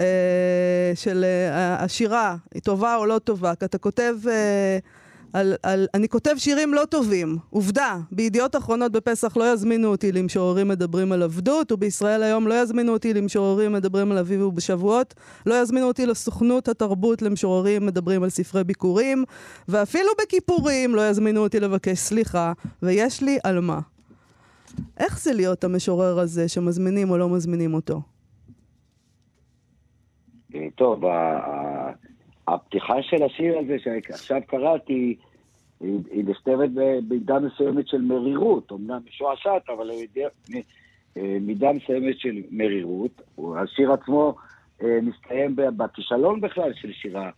אה, 0.00 0.04
של 0.94 1.24
אה, 1.24 1.84
השירה, 1.84 2.36
היא 2.54 2.62
טובה 2.62 2.96
או 2.96 3.06
לא 3.06 3.18
טובה, 3.18 3.54
כי 3.54 3.64
אתה 3.64 3.78
כותב 3.78 4.14
אה, 4.30 4.78
על, 5.32 5.54
על, 5.62 5.86
אני 5.94 6.08
כותב 6.08 6.34
שירים 6.36 6.74
לא 6.74 6.84
טובים. 6.84 7.36
עובדה, 7.50 7.96
בידיעות 8.12 8.56
אחרונות 8.56 8.92
בפסח 8.92 9.36
לא 9.36 9.52
יזמינו 9.52 9.88
אותי 9.88 10.12
למשוררים 10.12 10.68
מדברים 10.68 11.12
על 11.12 11.22
עבדות, 11.22 11.72
ובישראל 11.72 12.22
היום 12.22 12.48
לא 12.48 12.54
יזמינו 12.54 12.92
אותי 12.92 13.14
למשוררים 13.14 13.72
מדברים 13.72 14.12
על 14.12 14.18
אביב 14.18 14.42
ובשבועות, 14.42 15.14
לא 15.46 15.54
יזמינו 15.54 15.86
אותי 15.86 16.06
לסוכנות 16.06 16.68
התרבות 16.68 17.22
למשוררים 17.22 17.86
מדברים 17.86 18.22
על 18.22 18.30
ספרי 18.30 18.64
ביקורים, 18.64 19.24
ואפילו 19.68 20.08
בכיפורים 20.22 20.94
לא 20.94 21.08
יזמינו 21.08 21.40
אותי 21.40 21.60
לבקש 21.60 21.98
סליחה, 21.98 22.52
ויש 22.82 23.22
לי 23.22 23.38
על 23.44 23.60
מה. 23.60 23.80
איך 24.98 25.20
זה 25.20 25.32
להיות 25.32 25.64
המשורר 25.64 26.18
הזה 26.18 26.48
שמזמינים 26.48 27.10
או 27.10 27.18
לא 27.18 27.28
מזמינים 27.28 27.74
אותו? 27.74 28.00
אה, 30.54 30.68
טוב, 30.74 31.04
הפתיחה 32.54 33.02
של 33.02 33.22
השיר 33.22 33.58
הזה 33.58 33.76
שעכשיו 33.78 34.40
קראתי, 34.46 35.16
היא 35.80 35.98
היא 36.10 36.24
נכתבת 36.24 36.70
במידה 36.74 37.38
מסוימת 37.38 37.88
של 37.88 38.00
מרירות, 38.00 38.72
אמנם 38.72 39.00
משועשעת, 39.08 39.70
אבל 39.70 39.90
מידה- 40.00 40.58
אה, 41.16 41.72
מסוימת 41.72 42.18
של 42.18 42.42
מרירות. 42.50 43.22
השיר 43.56 43.92
עצמו 43.92 44.34
אה, 44.82 44.98
מסתיים 45.02 45.56
בכישלון 45.56 46.40
בכלל 46.40 46.72
של 46.74 46.92
שירה 46.92 47.30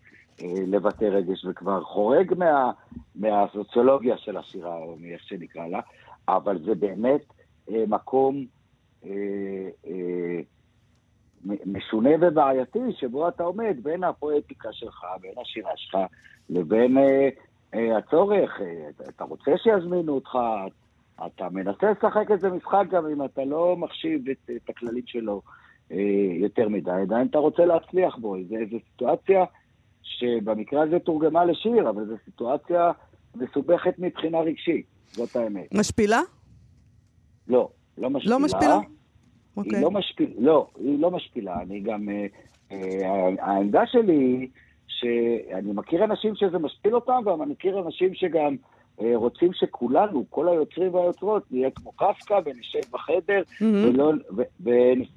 אה, 0.42 0.46
לבטא 0.66 1.04
רגש, 1.04 1.44
וכבר 1.44 1.84
חורג 1.84 2.34
מה, 2.38 2.70
מהסוציולוגיה 3.14 4.18
של 4.18 4.36
השירה, 4.36 4.76
או 4.76 4.96
מאיך 5.00 5.22
שנקרא 5.24 5.66
לה, 5.66 5.80
אבל 6.28 6.58
זה 6.64 6.74
באמת 6.74 7.20
מקום 7.88 8.46
אה, 9.04 9.10
אה, 9.86 10.40
משונה 11.44 12.10
ובעייתי, 12.20 12.78
שבו 12.98 13.28
אתה 13.28 13.42
עומד 13.42 13.76
בין 13.82 14.04
הפואטיקה 14.04 14.68
שלך, 14.72 15.04
בין 15.20 15.32
השירה 15.42 15.70
שלך, 15.76 15.98
לבין 16.50 16.98
אה, 16.98 17.28
אה, 17.74 17.98
הצורך. 17.98 18.60
אה, 18.60 18.88
אתה- 19.08 19.24
רוצה 19.24 19.50
שיזמינו 19.56 20.12
אותך, 20.14 20.38
אתה 21.26 21.48
מנסה 21.50 21.90
לשחק 21.90 22.30
איזה 22.30 22.50
משחק 22.50 22.84
גם 22.90 23.06
אם 23.06 23.24
אתה 23.24 23.44
לא 23.44 23.76
מחשיב 23.76 24.28
את, 24.28 24.50
את 24.56 24.70
הכללים 24.70 25.02
שלו 25.06 25.42
אה, 25.92 25.96
יותר 26.40 26.68
מדי, 26.68 26.90
עדיין 26.90 27.26
אתה 27.26 27.38
רוצה 27.38 27.64
להצליח 27.64 28.16
בו. 28.16 28.36
איזו 28.36 28.76
סיטואציה 28.90 29.44
שבמקרה 30.02 30.82
הזה 30.82 30.98
תורגמה 30.98 31.44
לשיר, 31.44 31.90
אבל 31.90 32.06
זו 32.06 32.14
סיטואציה 32.24 32.90
מסובכת 33.36 33.94
מבחינה 33.98 34.40
רגשית, 34.40 34.86
זאת 35.06 35.36
האמת. 35.36 35.74
משפילה? 35.74 36.20
לא, 37.48 37.68
לא 37.98 38.10
משפילה. 38.10 38.34
לא 38.38 38.44
משפילה? 38.44 38.78
היא 39.56 39.64
אוקיי. 39.64 39.82
לא 39.82 39.90
משפילה, 39.90 40.32
לא, 40.38 40.66
היא 40.78 40.98
לא 40.98 41.10
משפילה. 41.10 41.60
אני 41.62 41.80
גם, 41.80 42.08
אה, 42.08 42.26
אה, 42.72 43.28
העמדה 43.40 43.86
שלי 43.86 44.16
היא 44.16 44.48
שאני 44.86 45.72
מכיר 45.72 46.04
אנשים 46.04 46.34
שזה 46.34 46.58
משפיל 46.58 46.94
אותם, 46.94 47.22
ואני 47.26 47.52
מכיר 47.52 47.80
אנשים 47.86 48.14
שגם 48.14 48.56
אה, 49.00 49.12
רוצים 49.14 49.52
שכולנו, 49.52 50.24
כל 50.30 50.48
היוצרים 50.48 50.94
והיוצרות, 50.94 51.42
נהיה 51.50 51.70
כמו 51.70 51.92
קפקא 51.92 52.40
ונשב 52.44 52.80
בחדר 52.92 53.42
מהמם. 53.60 53.84
ולא, 53.88 54.12
ו- 54.36 54.70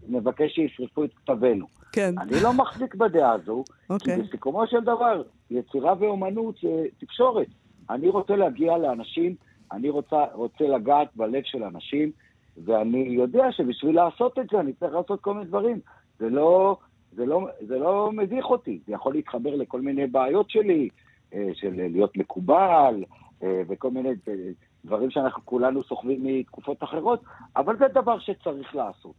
ונבקש 0.08 0.56
שישרפו 0.56 1.04
את 1.04 1.10
כתבינו. 1.14 1.66
כן, 1.92 2.20
אני 2.20 2.32
לא 2.44 2.54
מחזיק 2.54 2.96
בדעה 2.96 3.32
הזו, 3.32 3.64
אוקיי. 3.90 4.16
כי 4.16 4.22
בסיכומו 4.22 4.68
של 4.68 4.80
דבר, 4.82 5.22
יצירה 5.52 5.94
ואומנות 6.00 6.56
זה 6.64 6.86
תקשורת. 7.00 7.48
אני 7.90 8.10
רוצה 8.10 8.36
להגיע 8.36 8.78
לאנשים, 8.78 9.36
אני 9.72 9.90
רוצה, 9.90 10.26
רוצה 10.34 10.64
לגעת 10.64 11.08
בלב 11.16 11.42
של 11.44 11.64
אנשים, 11.64 12.12
ואני 12.58 13.00
יודע 13.00 13.52
שבשביל 13.52 13.96
לעשות 13.96 14.40
את 14.40 14.46
זה 14.52 14.60
אני 14.60 14.74
צריך 14.74 14.94
לעשות 14.94 15.22
כל 15.22 15.34
מיני 15.34 15.46
דברים. 15.46 15.80
זה 16.20 16.30
לא, 16.30 16.78
זה 17.12 17.26
לא, 17.26 17.48
זה 17.68 17.80
לא 17.80 18.12
מביך 18.12 18.46
אותי, 18.46 18.80
זה 18.88 18.94
יכול 18.94 19.14
להתחבר 19.14 19.56
לכל 19.56 19.82
מיני 19.82 20.08
בעיות 20.08 20.50
שלי, 20.50 20.90
אה, 21.34 21.50
של 21.54 21.74
להיות 21.76 22.18
מקובל, 22.18 23.04
אה, 23.44 23.62
וכל 23.68 23.92
מיני 23.92 24.10
אה, 24.10 24.34
דברים 24.86 25.12
שאנחנו 25.12 25.46
כולנו 25.46 25.84
סוחבים 25.84 26.24
מתקופות 26.24 26.84
אחרות, 26.84 27.24
אבל 27.56 27.78
זה 27.78 27.86
דבר 27.88 28.20
שצריך 28.20 28.76
לעשות. 28.76 29.16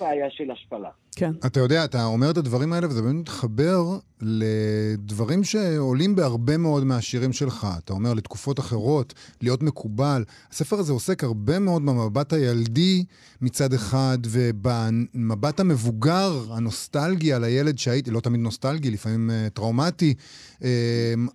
בעיה 0.00 0.30
של 0.30 0.50
השפלה. 0.50 0.90
כן. 1.18 1.32
אתה 1.46 1.60
יודע, 1.60 1.84
אתה 1.84 2.04
אומר 2.04 2.30
את 2.30 2.36
הדברים 2.36 2.72
האלה, 2.72 2.88
וזה 2.88 3.02
באמת 3.02 3.20
מתחבר 3.20 3.98
לדברים 4.20 5.44
שעולים 5.44 6.16
בהרבה 6.16 6.56
מאוד 6.56 6.84
מהשירים 6.84 7.32
שלך. 7.32 7.66
אתה 7.78 7.92
אומר, 7.92 8.14
לתקופות 8.14 8.60
אחרות, 8.60 9.14
להיות 9.42 9.62
מקובל. 9.62 10.24
הספר 10.52 10.78
הזה 10.78 10.92
עוסק 10.92 11.24
הרבה 11.24 11.58
מאוד 11.58 11.86
במבט 11.86 12.32
הילדי 12.32 13.04
מצד 13.40 13.74
אחד, 13.74 14.18
ובמבט 14.26 15.60
המבוגר, 15.60 16.46
הנוסטלגי 16.50 17.32
על 17.32 17.44
הילד 17.44 17.78
שהייתי, 17.78 18.10
לא 18.10 18.20
תמיד 18.20 18.40
נוסטלגי, 18.40 18.90
לפעמים 18.90 19.30
uh, 19.30 19.50
טראומטי, 19.50 20.14
uh, 20.58 20.62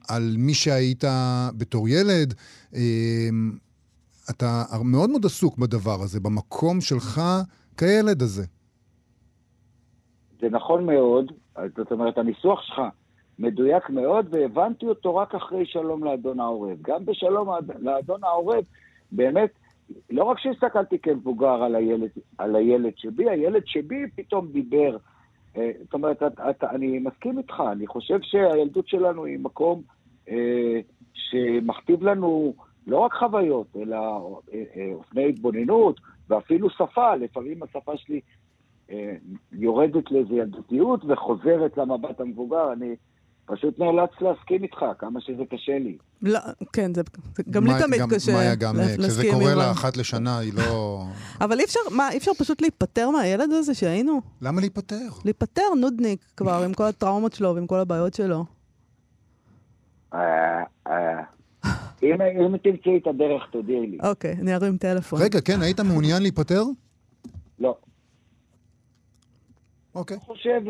על 0.08 0.36
מי 0.38 0.54
שהיית 0.54 1.04
בתור 1.58 1.90
ילד. 1.90 2.34
Uh, 2.72 2.76
אתה 4.30 4.64
מאוד 4.84 5.10
מאוד 5.10 5.26
עסוק 5.26 5.58
בדבר 5.58 6.04
הזה, 6.04 6.20
במקום 6.20 6.82
שלך 6.82 7.22
כילד 7.78 8.22
הזה. 8.24 8.46
זה 10.44 10.50
נכון 10.50 10.86
מאוד, 10.86 11.32
זאת 11.78 11.92
אומרת, 11.92 12.18
הניסוח 12.18 12.62
שלך 12.62 12.82
מדויק 13.40 13.90
מאוד, 13.90 14.28
והבנתי 14.30 14.86
אותו 14.86 15.16
רק 15.16 15.36
אחרי 15.36 15.66
שלום 15.66 16.04
לאדון 16.04 16.40
העורב. 16.40 16.78
גם 16.82 17.06
בשלום 17.06 17.50
לאדון 17.80 18.24
העורב, 18.24 18.64
באמת, 19.12 19.50
לא 20.10 20.24
רק 20.24 20.40
שהסתכלתי 20.40 21.00
כמבוגר 21.00 21.64
על 21.64 21.76
הילד, 21.76 22.10
על 22.38 22.56
הילד 22.56 22.92
שבי, 22.96 23.30
הילד 23.30 23.62
שבי 23.66 24.04
פתאום 24.16 24.48
דיבר. 24.48 24.98
אה, 25.58 25.72
זאת 25.84 25.94
אומרת, 25.94 26.24
את, 26.24 26.40
את, 26.50 26.64
אני 26.64 27.00
מסכים 27.00 27.38
איתך, 27.38 27.64
אני 27.72 27.88
חושב 27.88 28.20
שהילדות 28.22 28.88
שלנו 28.88 29.26
היא 29.26 29.40
מקום 29.40 29.82
אה, 30.30 30.80
שמכתיב 31.14 32.04
לנו 32.04 32.54
לא 32.88 32.98
רק 32.98 33.14
חוויות, 33.14 33.68
אלא 33.76 33.98
אה, 34.54 34.64
אה, 34.76 34.90
אופני 34.94 35.30
התבוננות, 35.30 36.00
ואפילו 36.30 36.70
שפה, 36.70 37.16
לפעמים 37.16 37.64
השפה 37.64 37.98
שלי 37.98 38.20
יורדת 39.52 40.12
לאיזו 40.12 40.36
ילדותיות 40.36 41.06
וחוזרת 41.06 41.78
למבט 41.78 42.20
המבוגר, 42.20 42.74
אני 42.74 42.96
פשוט 43.46 43.80
נאלץ 43.80 44.10
להסכים 44.22 44.64
איתך, 44.64 44.86
כמה 45.00 45.22
שזה 45.22 45.44
קשה 45.50 45.80
לי. 45.80 45.98
לא, 46.22 46.40
כן, 46.74 46.94
זה, 46.94 47.02
גם 47.50 47.66
לי 47.66 47.72
תמיד 47.88 48.00
גם, 48.00 48.10
קשה 48.10 48.32
מאיה, 48.34 48.56
גם 48.56 48.76
אה, 48.76 48.82
להסכים. 48.82 49.00
כשזה 49.00 49.24
קורה 49.32 49.56
לה 49.56 49.72
אחת 49.72 49.98
לשנה, 49.98 50.38
היא 50.38 50.54
לא... 50.54 51.04
אבל 51.42 51.60
אי 51.60 51.66
אפשר, 51.66 51.80
מה, 51.92 52.12
אי 52.12 52.18
אפשר 52.18 52.32
פשוט 52.38 52.62
להיפטר 52.62 53.10
מהילד 53.10 53.52
הזה 53.52 53.74
שהיינו? 53.74 54.22
למה 54.42 54.62
להיפטר? 54.62 55.08
להיפטר, 55.26 55.62
נודניק 55.82 56.26
כבר, 56.38 56.64
עם 56.64 56.74
כל 56.74 56.84
הטראומות 56.84 57.34
שלו 57.34 57.56
ועם 57.56 57.68
כל 57.68 57.80
הבעיות 57.80 58.14
שלו. 58.14 58.46
אה, 60.14 60.64
אם, 62.04 62.22
אם 62.22 62.58
תמצאי 62.58 62.98
את 62.98 63.08
הדרך, 63.08 63.44
תודיעי 63.52 63.88
לי. 63.88 63.98
אוקיי, 64.04 64.36
אני 64.42 64.56
ארים 64.56 64.78
טלפון. 64.78 65.22
רגע, 65.22 65.42
כן, 65.42 65.62
היית 65.62 65.80
מעוניין 65.80 66.22
להיפטר? 66.22 66.64
לא. 67.60 67.78
אוקיי. 69.96 70.18
אני 70.18 70.26
חושב, 70.26 70.62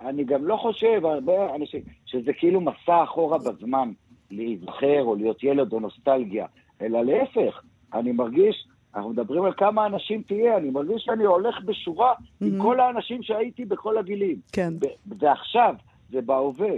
אני 0.00 0.24
גם 0.24 0.46
לא 0.46 0.56
חושב, 0.56 1.04
הרבה 1.04 1.54
אנשים, 1.54 1.80
שזה 2.06 2.32
כאילו 2.38 2.60
מסע 2.60 3.04
אחורה 3.04 3.38
בזמן, 3.38 3.92
להיזכר 4.30 5.02
או 5.02 5.14
להיות 5.14 5.44
ילד 5.44 5.72
או 5.72 5.80
נוסטלגיה, 5.80 6.46
אלא 6.80 7.02
להפך, 7.02 7.62
אני 7.94 8.12
מרגיש, 8.12 8.66
אנחנו 8.94 9.10
מדברים 9.10 9.44
על 9.44 9.52
כמה 9.56 9.86
אנשים 9.86 10.22
תהיה, 10.22 10.56
אני 10.56 10.70
מרגיש 10.70 11.02
שאני 11.04 11.24
הולך 11.24 11.54
בשורה 11.64 12.12
mm-hmm. 12.12 12.44
עם 12.44 12.62
כל 12.62 12.80
האנשים 12.80 13.22
שהייתי 13.22 13.64
בכל 13.64 13.98
הגילים. 13.98 14.36
כן. 14.52 14.74
זה 15.20 15.32
עכשיו, 15.32 15.74
זה 16.12 16.20
בהווה. 16.20 16.72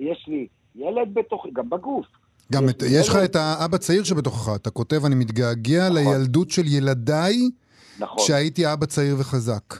יש 0.00 0.24
לי 0.28 0.46
ילד 0.74 1.14
בתוכי, 1.14 1.48
גם 1.52 1.70
בגוף. 1.70 2.06
גם 2.52 2.68
את, 2.68 2.82
יש 2.82 3.08
לך 3.08 3.16
את 3.24 3.36
האבא 3.36 3.76
צעיר 3.76 4.04
שבתוכך, 4.04 4.54
אתה 4.54 4.70
כותב, 4.70 5.04
אני 5.04 5.14
מתגעגע 5.14 5.88
נכון. 5.88 5.96
לילדות 5.96 6.50
של 6.50 6.66
ילדיי, 6.66 7.50
נכון. 7.98 8.18
כשהייתי 8.18 8.72
אבא 8.72 8.86
צעיר 8.86 9.14
וחזק. 9.20 9.74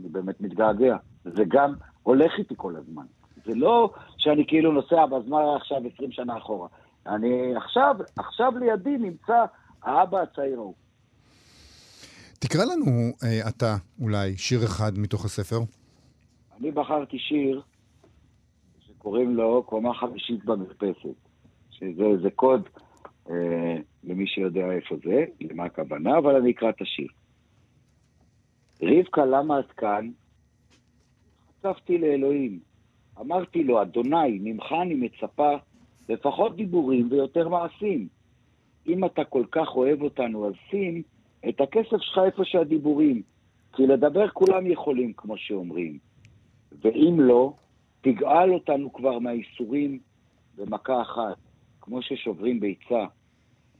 אני 0.00 0.08
באמת 0.08 0.40
מתגעגע. 0.40 0.96
זה 1.24 1.44
גם 1.48 1.74
הולך 2.02 2.32
איתי 2.38 2.54
כל 2.56 2.76
הזמן. 2.76 3.04
זה 3.44 3.54
לא 3.54 3.92
שאני 4.16 4.46
כאילו 4.46 4.72
נוסע 4.72 5.06
בזמן 5.06 5.42
עכשיו 5.56 5.76
20 5.94 6.12
שנה 6.12 6.38
אחורה. 6.38 6.68
אני 7.06 7.56
עכשיו, 7.56 7.96
עכשיו 8.16 8.52
לידי 8.58 8.96
נמצא 8.98 9.44
האבא 9.82 10.20
הצעיר 10.20 10.58
ההוא. 10.58 10.74
תקרא 12.38 12.64
לנו 12.64 13.12
אה, 13.24 13.48
אתה 13.48 13.76
אולי 14.00 14.36
שיר 14.36 14.64
אחד 14.64 14.98
מתוך 14.98 15.24
הספר. 15.24 15.58
אני 16.60 16.70
בחרתי 16.70 17.18
שיר 17.18 17.62
קוראים 18.98 19.36
לו 19.36 19.62
קומה 19.66 19.94
חמישית 19.94 20.44
במרפסת, 20.44 21.28
שזה 21.70 22.30
קוד 22.34 22.68
אה, 23.30 23.76
למי 24.04 24.26
שיודע 24.26 24.72
איפה 24.72 24.96
זה, 25.04 25.24
למה 25.40 25.64
הכוונה, 25.64 26.18
אבל 26.18 26.36
אני 26.36 26.50
אקרא 26.50 26.70
את 26.70 26.80
השיר. 26.80 27.06
רבקה, 28.82 29.24
למה 29.24 29.60
את 29.60 29.72
כאן? 29.72 30.10
חשפתי 31.58 31.98
לאלוהים. 31.98 32.58
אמרתי 33.20 33.64
לו, 33.64 33.82
אדוני, 33.82 34.38
ממך 34.40 34.64
אני 34.82 34.94
מצפה 34.94 35.56
לפחות 36.08 36.56
דיבורים 36.56 37.08
ויותר 37.10 37.48
מעשים. 37.48 38.08
אם 38.88 39.04
אתה 39.04 39.24
כל 39.24 39.44
כך 39.52 39.68
אוהב 39.76 40.02
אותנו, 40.02 40.46
אז 40.46 40.52
שים 40.70 41.02
את 41.48 41.60
הכסף 41.60 41.96
שלך 42.00 42.20
איפה 42.26 42.44
שהדיבורים. 42.44 43.22
כי 43.72 43.86
לדבר 43.86 44.28
כולם 44.28 44.66
יכולים, 44.66 45.12
כמו 45.12 45.36
שאומרים. 45.36 45.98
ואם 46.80 47.20
לא, 47.20 47.52
תגאל 48.00 48.54
אותנו 48.54 48.92
כבר 48.92 49.18
מהייסורים 49.18 49.98
במכה 50.56 51.02
אחת, 51.02 51.36
כמו 51.80 52.02
ששוברים 52.02 52.60
ביצה, 52.60 53.04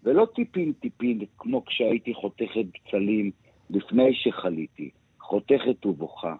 ולא 0.02 0.26
טיפין-טיפין, 0.34 1.20
כמו 1.38 1.64
כשהייתי 1.64 2.14
חותכת 2.14 2.64
בצלים 2.74 3.30
לפני 3.70 4.14
שחליתי, 4.14 4.90
חותכת 5.20 5.86
ובוכה. 5.86 6.34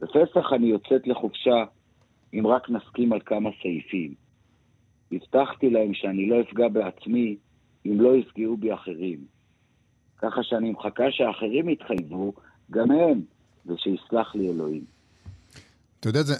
בפסח 0.00 0.52
אני 0.52 0.66
יוצאת 0.66 1.06
לחופשה, 1.06 1.64
אם 2.34 2.46
רק 2.46 2.70
נסכים 2.70 3.12
על 3.12 3.20
כמה 3.26 3.50
סעיפים. 3.62 4.14
הבטחתי 5.12 5.70
להם 5.70 5.94
שאני 5.94 6.28
לא 6.28 6.40
אפגע 6.40 6.68
בעצמי 6.68 7.36
אם 7.86 8.00
לא 8.00 8.16
יפגעו 8.16 8.56
בי 8.56 8.74
אחרים. 8.74 9.18
ככה 10.18 10.42
שאני 10.42 10.70
מחכה 10.70 11.04
שאחרים 11.10 11.68
יתחייבו, 11.68 12.32
גם 12.70 12.90
הם, 12.90 13.20
ושיסלח 13.66 14.34
לי 14.34 14.48
אלוהים. 14.50 14.84
אתה 16.00 16.08
יודע, 16.08 16.22
זה, 16.22 16.34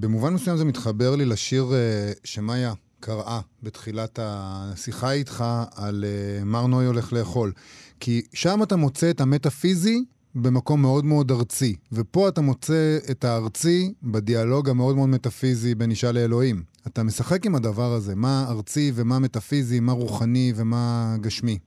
במובן 0.00 0.34
מסוים 0.34 0.56
זה 0.56 0.64
מתחבר 0.64 1.16
לי 1.18 1.24
לשיר 1.24 1.64
uh, 1.64 2.20
שמאיה 2.24 2.72
קראה 3.06 3.40
בתחילת 3.62 4.18
השיחה 4.22 5.12
איתך 5.12 5.44
על 5.76 6.04
uh, 6.04 6.44
מר 6.44 6.66
נוי 6.66 6.86
הולך 6.86 7.12
לאכול. 7.12 7.52
כי 8.00 8.22
שם 8.34 8.62
אתה 8.62 8.76
מוצא 8.76 9.10
את 9.10 9.20
המטאפיזי 9.20 10.04
במקום 10.34 10.82
מאוד 10.82 11.04
מאוד 11.04 11.30
ארצי, 11.30 11.76
ופה 11.92 12.28
אתה 12.28 12.40
מוצא 12.40 12.98
את 13.10 13.24
הארצי 13.24 13.92
בדיאלוג 14.02 14.68
המאוד 14.68 14.96
מאוד 14.96 15.08
מטאפיזי 15.08 15.74
בין 15.74 15.90
אישה 15.90 16.12
לאלוהים. 16.12 16.62
אתה 16.86 17.02
משחק 17.02 17.46
עם 17.46 17.54
הדבר 17.54 17.92
הזה, 17.96 18.16
מה 18.16 18.44
ארצי 18.50 18.90
ומה 18.94 19.18
מטאפיזי, 19.18 19.80
מה 19.80 19.92
רוחני 19.92 20.52
ומה 20.56 21.14
גשמי. 21.20 21.58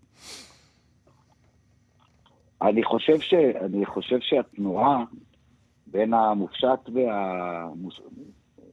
אני 2.61 2.83
חושב, 2.83 3.19
ש... 3.19 3.33
אני 3.65 3.85
חושב 3.85 4.17
שהתנועה 4.21 5.03
בין 5.87 6.13
המופשט 6.13 6.89
והמוס... 6.93 7.99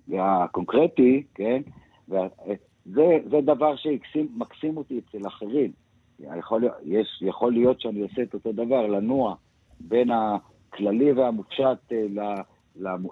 והקונקרטי, 0.08 1.22
כן? 1.34 1.62
וזה 2.08 3.18
זה 3.30 3.40
דבר 3.40 3.74
שמקסים 3.76 4.76
אותי 4.76 4.98
אצל 4.98 5.26
אחרים. 5.26 5.72
יכול, 6.20 6.64
יש, 6.84 7.22
יכול 7.22 7.52
להיות 7.52 7.80
שאני 7.80 8.00
עושה 8.00 8.22
את 8.22 8.34
אותו 8.34 8.52
דבר, 8.52 8.86
לנוע 8.86 9.34
בין 9.80 10.08
הכללי 10.10 11.12
והמופשט 11.12 11.92
אה, 11.92 12.34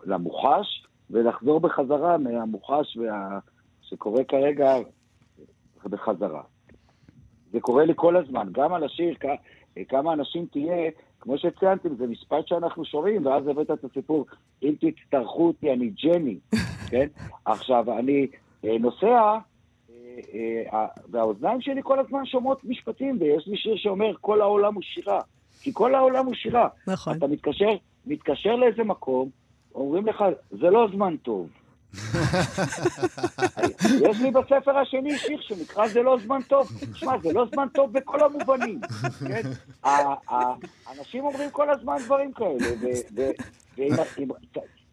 למוחש, 0.05 0.87
ולחזור 1.11 1.61
בחזרה 1.61 2.19
מהמוחש 2.19 2.97
וה... 2.97 3.39
שקורה 3.83 4.25
כרגע 4.25 4.75
בחזרה. 5.85 6.43
זה 7.53 7.61
קורה 7.61 7.85
לי 7.85 7.93
כל 7.97 8.17
הזמן, 8.17 8.49
גם 8.53 8.75
על 8.75 8.85
השיר, 8.85 9.15
כמה 9.89 10.13
אנשים 10.13 10.47
תהיה, 10.47 10.91
כמו 11.21 11.39
שציינתם, 11.39 11.95
זה 11.95 12.07
משפט 12.07 12.47
שאנחנו 12.47 12.85
שומעים, 12.85 13.27
ואז 13.27 13.47
הבאת 13.47 13.71
את 13.71 13.85
הסיפור, 13.85 14.27
אם 14.63 14.75
תצטרכו 14.81 15.47
אותי, 15.47 15.73
אני 15.73 15.89
ג'ני, 15.89 16.39
כן? 16.91 17.07
עכשיו, 17.45 17.99
אני 17.99 18.27
נוסע, 18.81 19.39
אה, 19.91 20.63
אה, 20.73 20.87
והאוזניים 21.11 21.61
שלי 21.61 21.81
כל 21.85 21.99
הזמן 21.99 22.27
שומעות 22.27 22.65
משפטים, 22.65 23.17
ויש 23.21 23.47
לי 23.47 23.57
שיר 23.57 23.77
שאומר, 23.77 24.13
כל 24.21 24.41
העולם 24.41 24.75
הוא 24.75 24.83
שירה. 24.83 25.21
כי 25.61 25.71
כל 25.75 25.95
העולם 25.95 26.27
הוא 26.27 26.35
שירה. 26.35 26.69
נכון. 26.87 27.17
אתה 27.17 27.27
מתקשר, 27.27 27.71
מתקשר 28.07 28.57
לאיזה 28.57 28.85
מקום, 28.85 29.31
אומרים 29.75 30.07
לך, 30.07 30.25
זה 30.51 30.71
לא 30.71 30.89
זמן 30.95 31.17
טוב. 31.17 31.49
יש 34.09 34.21
לי 34.21 34.31
בספר 34.31 34.79
השני 34.79 35.19
שיר 35.19 35.41
שנקרא 35.41 35.89
זה 35.89 36.03
לא 36.03 36.19
זמן 36.25 36.43
טוב. 36.43 36.69
תשמע, 36.93 37.19
זה 37.23 37.33
לא 37.33 37.47
זמן 37.53 37.67
טוב 37.75 37.93
בכל 37.93 38.21
המובנים. 38.25 38.81
כן? 39.29 39.43
אנשים 40.99 41.25
אומרים 41.25 41.51
כל 41.51 41.71
הזמן 41.71 41.97
דברים 42.05 42.33
כאלה, 42.33 42.67
ואם 43.77 44.29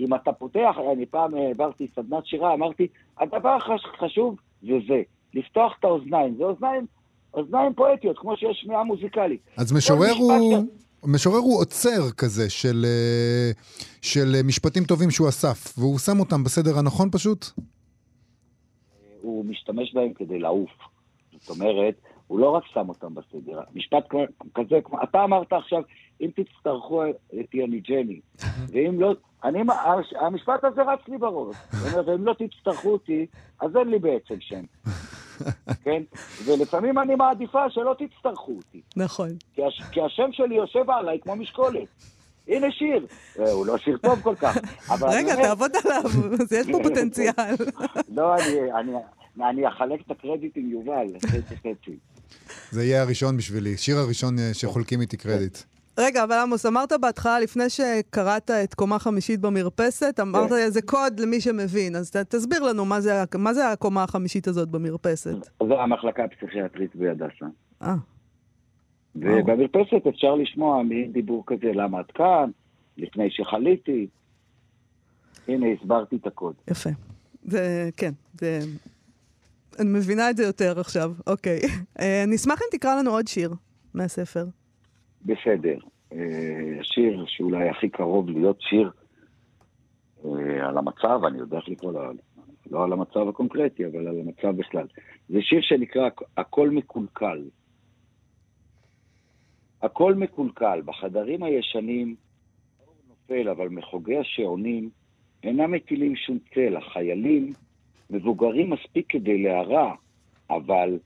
אם- 0.06 0.14
אתה 0.16 0.32
פותח, 0.34 0.76
אני 0.94 1.06
פעם 1.06 1.36
העברתי 1.36 1.88
סדנת 1.96 2.26
שירה, 2.26 2.54
אמרתי, 2.54 2.88
הדבר 3.18 3.58
החשוב 3.96 4.36
זה 4.62 4.74
זה, 4.88 5.02
לפתוח 5.34 5.76
את 5.80 5.86
האוזניים. 5.86 6.36
זה 6.38 6.44
אוזניים, 6.44 6.86
אוזניים 7.34 7.74
פואטיות, 7.74 8.18
כמו 8.20 8.38
שיש 8.38 8.60
שמיעה 8.62 8.84
מוזיקלית. 8.84 9.42
אז 9.58 9.74
משורר 9.74 10.12
הוא... 10.20 10.34
ש- 10.58 10.82
משורר 11.06 11.38
הוא 11.38 11.60
עוצר 11.62 12.12
כזה 12.18 12.50
של, 12.50 12.86
אה, 12.86 13.52
של 14.02 14.32
אה, 14.36 14.44
משפטים 14.44 14.84
טובים 14.84 15.12
שהוא 15.12 15.30
אסף, 15.30 15.78
והוא 15.78 16.00
שם 16.00 16.20
אותם 16.20 16.44
בסדר 16.44 16.78
הנכון 16.80 17.10
פשוט? 17.12 17.46
הוא 19.22 19.46
משתמש 19.46 19.94
בהם 19.94 20.14
כדי 20.14 20.40
לעוף. 20.40 20.70
זאת 21.40 21.50
אומרת, 21.50 21.96
הוא 22.28 22.40
לא 22.40 22.50
רק 22.50 22.64
שם 22.74 22.90
אותם 22.90 23.14
בסדר. 23.16 23.60
משפט 23.76 24.04
כזה, 24.56 24.76
כמו, 24.84 25.04
אתה 25.04 25.24
אמרת 25.24 25.54
עכשיו, 25.54 25.82
אם 26.22 26.30
תצטרכו 26.36 27.04
את 27.40 27.54
יוני 27.54 27.80
ג'ני, 27.80 28.20
ואם 28.68 29.02
לא, 29.02 29.14
אני, 29.43 29.60
המשפט 30.19 30.63
הזה 30.63 30.82
רץ 30.82 30.99
לי 31.08 31.17
בראש. 31.17 31.56
זאת 31.71 31.93
אומרת, 31.93 32.08
ואם 32.08 32.25
לא 32.25 32.34
תצטרכו 32.39 32.89
אותי, 32.89 33.25
אז 33.62 33.75
אין 33.75 33.88
לי 33.88 33.99
בעצם 33.99 34.36
שם. 34.39 34.63
כן? 35.84 36.04
ולפעמים 36.45 36.99
אני 36.99 37.15
מעדיפה 37.15 37.69
שלא 37.69 37.95
תצטרכו 37.99 38.51
אותי. 38.51 38.82
נכון. 38.95 39.30
כי, 39.56 39.62
הש, 39.65 39.82
כי 39.91 40.01
השם 40.01 40.30
שלי 40.32 40.56
יושב 40.56 40.89
עליי 40.89 41.19
כמו 41.23 41.36
משקולת. 41.36 41.88
הנה 42.47 42.67
שיר. 42.71 43.08
אה, 43.39 43.51
הוא 43.51 43.65
לא 43.65 43.77
שיר 43.77 43.97
טוב 43.97 44.21
כל 44.21 44.36
כך. 44.36 44.58
אבל 44.89 45.08
אני 45.08 45.17
רגע, 45.17 45.34
אומר- 45.34 45.45
תעבוד 45.47 45.71
עליו, 45.86 46.04
אז 46.41 46.51
יש 46.54 46.67
פה 46.71 46.80
פוטנציאל. 46.84 47.56
לא, 48.17 48.36
אני, 48.36 48.71
אני, 48.80 48.91
אני 49.49 49.67
אחלק 49.67 50.01
את 50.06 50.12
הקרדיט 50.12 50.58
עם 50.58 50.69
יובל, 50.69 51.06
חצי 51.25 51.56
חצי. 51.56 51.97
זה 52.71 52.84
יהיה 52.84 53.01
הראשון 53.01 53.38
בשבילי, 53.38 53.77
שיר 53.77 53.97
הראשון 53.97 54.39
אה, 54.39 54.54
שחולקים 54.54 55.01
איתי 55.01 55.17
קרדיט. 55.17 55.58
רגע, 55.97 56.23
אבל 56.23 56.36
עמוס, 56.36 56.65
אמרת 56.65 56.93
בהתחלה, 57.01 57.39
לפני 57.39 57.69
שקראת 57.69 58.51
את 58.51 58.73
קומה 58.73 58.99
חמישית 58.99 59.39
במרפסת, 59.39 60.19
אמרת 60.21 60.49
כן. 60.49 60.56
איזה 60.56 60.82
קוד 60.82 61.19
למי 61.19 61.41
שמבין, 61.41 61.95
אז 61.95 62.12
ת- 62.12 62.15
תסביר 62.36 62.63
לנו 62.63 62.86
מה 62.86 63.01
זה, 63.01 63.23
מה 63.38 63.54
זה 63.54 63.71
הקומה 63.71 64.04
החמישית 64.04 64.47
הזאת 64.47 64.69
במרפסת. 64.69 65.36
זו 65.67 65.82
המחלקה 65.82 66.23
הפסיכיאטרית 66.23 66.95
בהדסה. 66.95 67.45
אה, 67.82 67.95
ובמרפסת 69.15 70.08
אפשר 70.10 70.36
לשמוע 70.36 70.84
מין 70.84 71.12
דיבור 71.12 71.43
כזה, 71.47 71.71
למה 71.73 72.01
את 72.01 72.12
כאן, 72.12 72.49
לפני 72.97 73.27
שחליתי. 73.30 74.08
הנה, 75.47 75.65
הסברתי 75.82 76.15
את 76.15 76.27
הקוד. 76.27 76.54
יפה. 76.71 76.89
זה, 77.45 77.89
כן, 77.97 78.12
זה... 78.39 78.60
אני 79.80 79.89
מבינה 79.89 80.30
את 80.30 80.38
זה 80.38 80.43
יותר 80.43 80.80
עכשיו, 80.80 81.12
אוקיי. 81.27 81.60
אה, 81.99 82.23
אני 82.23 82.36
אשמח 82.36 82.60
אם 82.62 82.77
תקרא 82.77 82.95
לנו 82.99 83.12
עוד 83.12 83.27
שיר 83.27 83.54
מהספר. 83.93 84.45
בסדר. 85.26 85.78
אה, 86.14 86.78
השיר 86.80 87.26
שאולי 87.28 87.70
הכי 87.70 87.90
קרוב 87.90 88.30
להיות 88.30 88.62
שיר 88.62 88.92
אה, 90.26 90.68
על 90.68 90.78
המצב, 90.78 91.20
אני 91.28 91.38
יודע 91.38 91.58
איך 91.58 91.70
לקרוא 91.70 91.92
לו, 91.92 92.02
לא 92.72 92.84
על 92.84 92.94
המצב 92.94 93.28
הקונקרטי, 93.28 93.86
אבל 93.86 94.08
על 94.08 94.20
המצב 94.20 94.58
בכלל. 94.58 94.88
זה 95.30 95.42
שיר 95.42 95.62
שנקרא 95.62 96.10
הכל 96.38 96.70
מקולקל. 96.70 97.50
הכל 99.82 100.16
מקולקל. 100.16 100.82
בחדרים 100.86 101.44
הישנים, 101.44 102.16
האור 102.80 102.96
נופל, 103.10 103.50
אבל 103.50 103.70
מחוגי 103.70 104.18
השעונים 104.18 104.90
אינם 105.44 105.72
מטילים 105.72 106.16
שום 106.16 106.38
צל. 106.54 106.78
החיילים 106.78 107.54
מבוגרים 108.10 108.70
מספיק 108.70 109.06
כדי 109.10 109.44
להרע, 109.44 109.94
אבל 110.50 111.00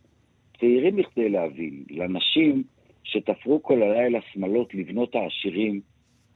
צעירים 0.59 0.95
מכדי 0.95 1.29
להבין. 1.29 1.83
לנשים 1.89 2.63
שתפרו 3.05 3.63
כל 3.63 3.81
הלילה 3.83 4.19
שמלות 4.33 4.73
לבנות 4.73 5.15
העשירים, 5.15 5.81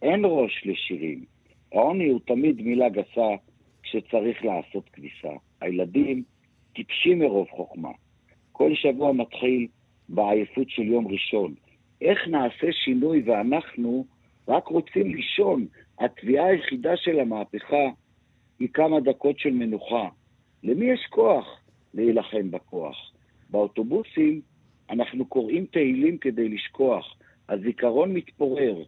אין 0.01 0.21
ראש 0.25 0.63
לשירים. 0.65 1.25
העוני 1.71 2.07
הוא 2.07 2.19
תמיד 2.25 2.61
מילה 2.61 2.89
גסה 2.89 3.35
כשצריך 3.83 4.45
לעשות 4.45 4.89
כביסה. 4.89 5.31
הילדים 5.61 6.23
טיפשים 6.73 7.19
מרוב 7.19 7.47
חוכמה. 7.49 7.89
כל 8.51 8.75
שבוע 8.75 9.13
מתחיל 9.13 9.67
בעייפות 10.09 10.69
של 10.69 10.83
יום 10.83 11.07
ראשון. 11.07 11.53
איך 12.01 12.27
נעשה 12.27 12.67
שינוי 12.71 13.21
ואנחנו 13.25 14.05
רק 14.47 14.67
רוצים 14.67 15.15
לישון? 15.15 15.65
התביעה 15.99 16.45
היחידה 16.45 16.97
של 16.97 17.19
המהפכה 17.19 17.85
היא 18.59 18.69
כמה 18.73 18.99
דקות 18.99 19.39
של 19.39 19.51
מנוחה. 19.51 20.09
למי 20.63 20.85
יש 20.85 21.05
כוח 21.09 21.61
להילחם 21.93 22.51
בכוח? 22.51 23.11
באוטובוסים 23.49 24.41
אנחנו 24.89 25.25
קוראים 25.25 25.65
תהילים 25.65 26.17
כדי 26.17 26.49
לשכוח. 26.49 27.15
הזיכרון 27.49 28.13
מתפורר. 28.13 28.83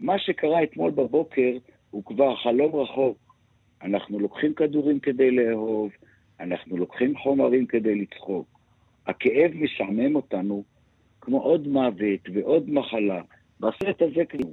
מה 0.00 0.18
שקרה 0.18 0.62
אתמול 0.62 0.90
בבוקר 0.90 1.52
הוא 1.90 2.04
כבר 2.04 2.36
חלום 2.36 2.76
רחוק. 2.76 3.18
אנחנו 3.82 4.20
לוקחים 4.20 4.54
כדורים 4.54 5.00
כדי 5.00 5.30
לאהוב, 5.30 5.90
אנחנו 6.40 6.76
לוקחים 6.76 7.18
חומרים 7.18 7.66
כדי 7.66 7.94
לצחוק. 7.94 8.60
הכאב 9.06 9.50
משעמם 9.54 10.16
אותנו 10.16 10.64
כמו 11.20 11.42
עוד 11.42 11.68
מוות 11.68 12.20
ועוד 12.34 12.70
מחלה. 12.70 13.22
בסרט 13.60 14.02
הזה 14.02 14.24
כלום. 14.30 14.52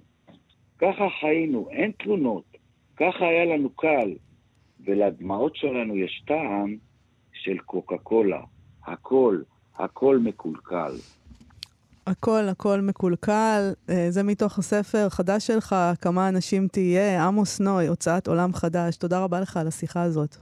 ככה 0.77 1.07
חיינו, 1.19 1.69
אין 1.71 1.91
תלונות. 1.91 2.57
ככה 2.97 3.27
היה 3.27 3.45
לנו 3.45 3.69
קל. 3.69 4.13
ולדמעות 4.85 5.55
שלנו 5.55 5.97
יש 5.97 6.23
טעם 6.27 6.75
של 7.33 7.57
קוקה 7.57 7.97
קולה. 7.97 8.41
הכל, 8.85 9.41
הכל 9.79 10.17
מקולקל. 10.23 10.91
הכל, 12.07 12.43
הכל 12.49 12.81
מקולקל. 12.81 13.73
אה, 13.89 14.05
זה 14.09 14.23
מתוך 14.23 14.59
הספר 14.59 15.05
החדש 15.05 15.47
שלך, 15.47 15.75
כמה 16.01 16.29
אנשים 16.29 16.67
תהיה. 16.67 17.27
עמוס 17.27 17.59
נוי, 17.59 17.87
הוצאת 17.87 18.27
עולם 18.27 18.53
חדש. 18.53 18.97
תודה 18.97 19.23
רבה 19.23 19.39
לך 19.39 19.57
על 19.57 19.67
השיחה 19.67 20.01
הזאת. 20.01 20.35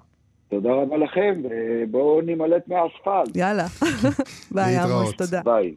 תודה 0.50 0.70
רבה 0.70 0.98
לכם, 0.98 1.42
ובואו 1.44 2.22
נימלט 2.22 2.68
מהאספלט. 2.68 3.36
יאללה. 3.36 3.66
ביי, 4.56 4.78
עמוס. 4.78 5.14
תודה. 5.18 5.42
ביי. 5.46 5.76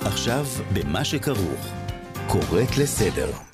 עכשיו 0.00 0.44
במה 0.74 1.04
שכרוך. 1.04 1.72
קוראת 2.28 2.78
לסדר. 2.82 3.51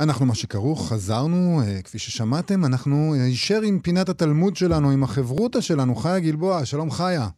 אנחנו 0.00 0.26
מה 0.26 0.34
שכרוך, 0.34 0.92
חזרנו, 0.92 1.60
אה, 1.62 1.82
כפי 1.82 1.98
ששמעתם, 1.98 2.64
אנחנו 2.64 3.14
אה, 3.14 3.24
הישר 3.24 3.60
עם 3.62 3.78
פינת 3.78 4.08
התלמוד 4.08 4.56
שלנו, 4.56 4.90
עם 4.90 5.02
החברותא 5.02 5.60
שלנו, 5.60 5.94
חיה 5.94 6.18
גלבוע, 6.18 6.64
שלום 6.64 6.90
חיה. 6.90 7.28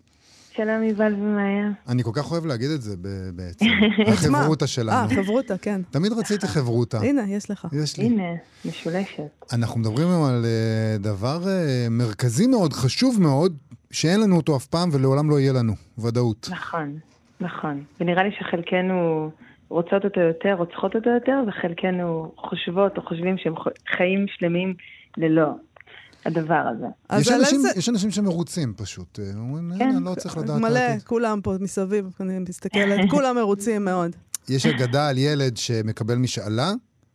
שלום 0.53 0.83
יובל 0.83 1.15
ומאיה. 1.15 1.71
אני 1.89 2.03
כל 2.03 2.11
כך 2.15 2.33
אוהב 2.33 2.47
להגיד 2.47 2.71
את 2.71 2.83
זה 2.83 2.97
בעצם? 3.35 3.67
החברותא 4.13 4.65
אה, 4.65 4.69
שלנו. 4.69 5.09
חברותא, 5.09 5.55
כן. 5.63 5.81
תמיד 5.91 6.13
רציתי 6.13 6.47
חברותא. 6.49 6.97
הנה, 6.97 7.23
יש 7.29 7.51
לך. 7.51 7.69
יש 7.73 7.99
לי. 7.99 8.05
הנה, 8.05 8.23
משולשת. 8.65 9.45
אנחנו 9.53 9.81
מדברים 9.81 10.09
היום 10.09 10.25
על 10.25 10.45
אה, 10.45 10.99
דבר 10.99 11.49
אה, 11.49 11.87
מרכזי 11.91 12.47
מאוד, 12.47 12.73
חשוב 12.73 13.21
מאוד, 13.21 13.57
שאין 13.91 14.21
לנו 14.21 14.37
אותו 14.37 14.57
אף 14.57 14.67
פעם 14.67 14.89
ולעולם 14.93 15.31
לא 15.31 15.41
יהיה 15.41 15.53
לנו, 15.53 15.73
ודאות. 15.99 16.49
נכון, 16.51 16.99
נכון. 17.41 17.85
ונראה 18.01 18.23
לי 18.23 18.31
שחלקנו 18.39 19.31
רוצות 19.71 20.05
אותו 20.05 20.21
יותר, 20.21 20.55
רוצחות 20.59 20.97
אותו 20.97 21.11
יותר, 21.11 21.39
וחלקנו 21.49 22.33
חושבות 22.37 22.97
או 22.99 23.03
חושבים 23.03 23.39
שהם 23.39 23.55
חיים 23.97 24.27
שלמים 24.29 24.75
ללא 25.17 25.51
הדבר 26.25 26.63
הזה. 26.71 26.87
יש 27.21 27.29
אנשים, 27.29 27.59
איזה... 27.59 27.69
יש 27.77 27.89
אנשים 27.89 28.11
שמרוצים 28.11 28.75
פשוט, 28.77 29.19
אה, 29.19 29.25
אומרים, 29.39 29.73
כן. 29.79 29.81
"אין, 29.81 29.97
אני 29.97 30.05
לא 30.05 30.15
צריך 30.15 30.39
לדעת. 30.39 30.61
מלא, 30.61 30.79
העתיד." 30.79 31.03
כולם 31.03 31.41
פה 31.41 31.55
מסביב, 31.61 32.09
אני 32.21 32.39
מסתכלת, 32.39 33.11
כולם 33.11 33.37
מרוצים 33.37 33.85
מאוד. 33.85 34.17
יש 34.49 34.67
אגדה 34.67 35.09
על 35.09 35.19
ילד 35.19 35.57
שמקבל 35.57 36.15
משאלה, 36.15 36.73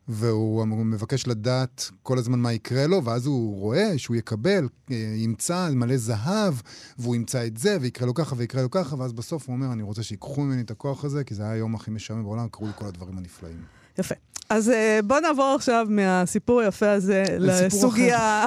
והוא 0.07 0.67
מבקש 0.67 1.27
לדעת 1.27 1.91
כל 2.03 2.17
הזמן 2.17 2.39
מה 2.39 2.53
יקרה 2.53 2.87
לו, 2.87 3.03
ואז 3.03 3.25
הוא 3.25 3.59
רואה 3.59 3.97
שהוא 3.97 4.15
יקבל, 4.15 4.67
אה, 4.91 4.95
ימצא 5.15 5.69
מלא 5.71 5.97
זהב, 5.97 6.53
והוא 6.97 7.15
ימצא 7.15 7.45
את 7.45 7.57
זה, 7.57 7.77
ויקרה 7.81 8.07
לו 8.07 8.13
ככה 8.13 8.35
ויקרה 8.37 8.61
לו 8.61 8.71
ככה, 8.71 8.95
ואז 8.99 9.13
בסוף 9.13 9.47
הוא 9.47 9.55
אומר, 9.55 9.73
אני 9.73 9.83
רוצה 9.83 10.03
שיקחו 10.03 10.41
ממני 10.41 10.61
את 10.61 10.71
הכוח 10.71 11.05
הזה, 11.05 11.23
כי 11.23 11.35
זה 11.35 11.43
היה 11.43 11.51
היום 11.51 11.75
הכי 11.75 11.91
משעמם 11.91 12.23
בעולם, 12.23 12.47
קרו 12.51 12.67
לי 12.67 12.73
כל 12.75 12.85
הדברים 12.85 13.17
הנפלאים. 13.17 13.57
יפה. 13.99 14.15
אז 14.49 14.69
אה, 14.69 14.99
בוא 15.03 15.19
נעבור 15.19 15.53
עכשיו 15.55 15.87
מהסיפור 15.89 16.61
היפה 16.61 16.91
הזה 16.91 17.23
לסוגיה 17.39 18.45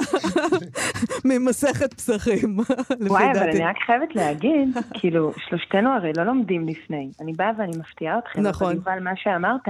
ממסכת 1.25 1.93
פסחים, 1.93 2.57
לפי 2.99 3.09
וואי, 3.09 3.31
אבל. 3.31 3.49
אני 3.49 3.65
רק 3.65 3.75
חייבת 3.85 4.15
להגיד, 4.15 4.77
כאילו, 4.99 5.33
שלושתנו 5.37 5.89
הרי 5.89 6.11
לא 6.17 6.23
לומדים 6.23 6.67
לפני. 6.67 7.11
אני 7.21 7.33
באה 7.33 7.51
ואני 7.57 7.77
מפתיעה 7.77 8.19
אתכם. 8.19 8.41
נכון. 8.41 8.67
אבל 8.67 8.75
יובל, 8.75 9.03
מה 9.03 9.11
שאמרת, 9.15 9.67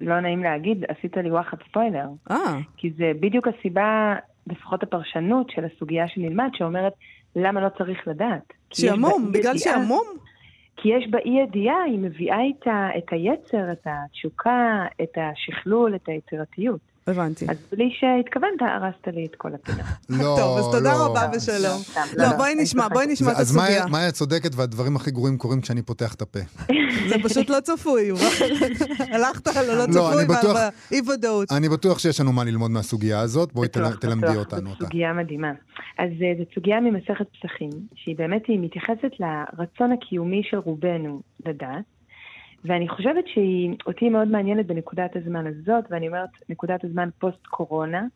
לא 0.00 0.20
נעים 0.20 0.42
להגיד, 0.42 0.84
עשית 0.88 1.16
לי 1.16 1.30
וואחד 1.30 1.56
ספוילר. 1.68 2.06
אה, 2.30 2.56
כי 2.76 2.90
זה 2.96 3.12
בדיוק 3.20 3.48
הסיבה, 3.48 4.14
לפחות 4.46 4.82
הפרשנות 4.82 5.50
של 5.50 5.64
הסוגיה 5.64 6.08
שנלמד, 6.08 6.48
שאומרת, 6.54 6.92
למה 7.36 7.60
לא 7.60 7.68
צריך 7.78 8.08
לדעת? 8.08 8.52
שעמום, 8.72 9.32
בגלל 9.32 9.58
שעמום? 9.58 10.04
כי 10.76 10.88
יש 10.88 11.10
באי 11.10 11.42
ידיעה, 11.42 11.82
היא 11.82 11.98
מביאה 11.98 12.40
איתה 12.40 12.88
את 12.98 13.12
היצר, 13.12 13.72
את 13.72 13.86
התשוקה, 13.86 14.86
את 15.02 15.18
השכלול, 15.18 15.94
את 15.94 16.08
היצירתיות. 16.08 16.93
הבנתי. 17.06 17.46
אז 17.48 17.56
בלי 17.72 17.90
שהתכוונת, 18.00 18.52
הרסת 18.60 19.16
לי 19.16 19.26
את 19.26 19.34
כל 19.36 19.50
הפינה. 19.54 19.82
לא, 20.22 20.36
טוב, 20.38 20.58
אז 20.58 20.64
תודה 20.64 20.92
לא. 20.92 21.04
רבה 21.06 21.30
ושלום. 21.36 21.78
סתם, 21.82 22.00
לא, 22.16 22.24
לא, 22.24 22.36
בואי 22.36 22.52
אני 22.52 22.62
נשמע, 22.62 22.88
בואי. 22.88 23.06
נשמע 23.06 23.32
את 23.32 23.36
אז 23.36 23.56
מאיה- 23.56 23.82
הסוגיה. 23.84 24.10
צודקת 24.12 24.54
והדברים 24.54 24.96
הכי 24.96 25.10
גרועים 25.10 25.38
קורים 25.38 25.60
כשאני 25.60 25.82
פותח 25.82 26.14
את 26.14 26.22
הפה. 26.22 26.38
זה 27.08 27.14
פשוט 27.22 27.50
לא 27.50 27.60
צפוי. 27.60 28.10
הלכת 29.12 29.46
על 29.56 29.70
הלא 29.70 29.78
לא, 29.86 29.92
צפוי 29.92 30.24
ועל 30.28 30.56
האי-ודאות. 30.90 31.52
אני 31.52 31.68
בטוח 31.68 31.98
שיש 31.98 32.20
לנו 32.20 32.32
מה 32.32 32.44
ללמוד 32.44 32.70
מהסוגיה 32.70 33.20
הזאת, 33.20 33.52
בואי 33.52 33.68
תלמדי 34.00 34.36
אותנו 34.36 34.70
אותה. 34.70 34.84
סוגיה 34.84 35.12
מדהימה. 35.12 35.50
אז 35.98 36.10
אה, 36.22 36.32
זו 36.38 36.44
סוגיה 36.54 36.80
ממסכת 36.80 37.26
פסחים, 37.38 37.70
שהיא 37.94 38.16
באמת, 38.16 38.42
היא 38.48 38.58
מתייחסת 38.60 39.10
לרצון 39.20 39.92
הקיומי 39.92 40.42
של 40.50 40.56
רובנו 40.56 41.20
לדעת, 41.46 41.84
ואני 42.64 42.88
חושבת 42.88 43.28
שהיא 43.28 43.76
אותי 43.86 44.08
מאוד 44.08 44.28
מעניינת 44.28 44.66
בנקודת 44.66 45.16
הזמן 45.16 45.46
הזאת, 45.46 45.84
ואני 45.90 46.08
אומרת 46.08 46.30
נקודת 46.48 46.84
הזמן 46.84 47.08
פוסט-קורונה, 47.18 48.06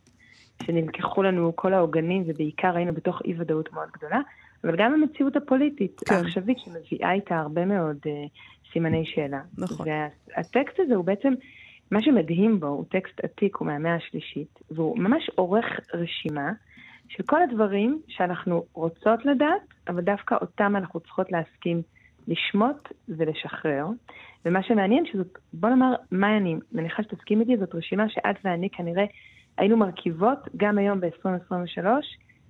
שנלקחו 0.63 1.23
לנו 1.23 1.57
כל 1.57 1.75
העוגנים, 1.75 2.25
ובעיקר 2.27 2.77
היינו 2.77 2.93
בתוך 2.93 3.23
אי-ודאות 3.25 3.73
מאוד 3.73 3.89
גדולה, 3.93 4.21
אבל 4.65 4.77
גם 4.77 4.95
המציאות 4.95 5.37
הפוליטית 5.37 6.01
כן. 6.07 6.15
העכשווית 6.15 6.59
שמביאה 6.59 7.13
איתה 7.13 7.37
הרבה 7.37 7.65
מאוד 7.65 7.97
uh, 8.05 8.73
סימני 8.73 9.07
שאלה. 9.07 9.41
נכון. 9.59 9.87
והטקסט 9.89 10.81
הזה 10.81 10.95
הוא 10.95 11.05
בעצם, 11.05 11.33
מה 11.91 12.03
שמדהים 12.03 12.61
בו, 12.61 12.67
הוא 12.67 12.85
טקסט 12.89 13.25
עתיק, 13.25 13.57
הוא 13.57 13.67
מהמאה 13.67 13.95
השלישית, 13.95 14.59
והוא 14.71 14.99
ממש 14.99 15.31
עורך 15.35 15.67
רשימה 15.95 16.53
של 17.09 17.23
כל 17.23 17.43
הדברים 17.43 18.03
שאנחנו 18.09 18.65
רוצות 18.73 19.27
לדעת, 19.27 19.63
אבל 19.89 20.01
דווקא 20.01 20.35
אותם 20.41 20.77
אנחנו 20.77 21.01
צריכות 21.01 21.33
להסכים 21.33 21.83
לשמוט 22.29 22.93
ולשחרר. 23.09 23.87
ומה 24.45 24.63
שמעניין 24.63 25.05
שזאת, 25.13 25.39
בוא 25.53 25.69
נאמר, 25.69 25.95
מה 26.11 26.37
אני 26.37 26.57
מניחה 26.73 27.03
שתסכים 27.03 27.41
איתי, 27.41 27.57
זאת 27.57 27.75
רשימה 27.75 28.09
שאת 28.09 28.37
ואני 28.45 28.71
כנראה 28.71 29.05
היינו 29.59 29.77
מרכיבות 29.77 30.39
גם 30.57 30.79
היום 30.79 31.01
ב-2023, 31.01 31.87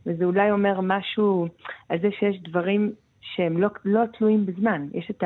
וזה 0.07 0.25
אולי 0.25 0.51
אומר 0.51 0.81
משהו 0.83 1.47
על 1.89 1.99
זה 2.03 2.09
שיש 2.19 2.43
דברים 2.49 2.93
שהם 3.21 3.59
לא, 3.59 3.69
לא 3.85 4.01
תלויים 4.19 4.47
בזמן. 4.47 4.89
יש 4.93 5.11
את 5.11 5.23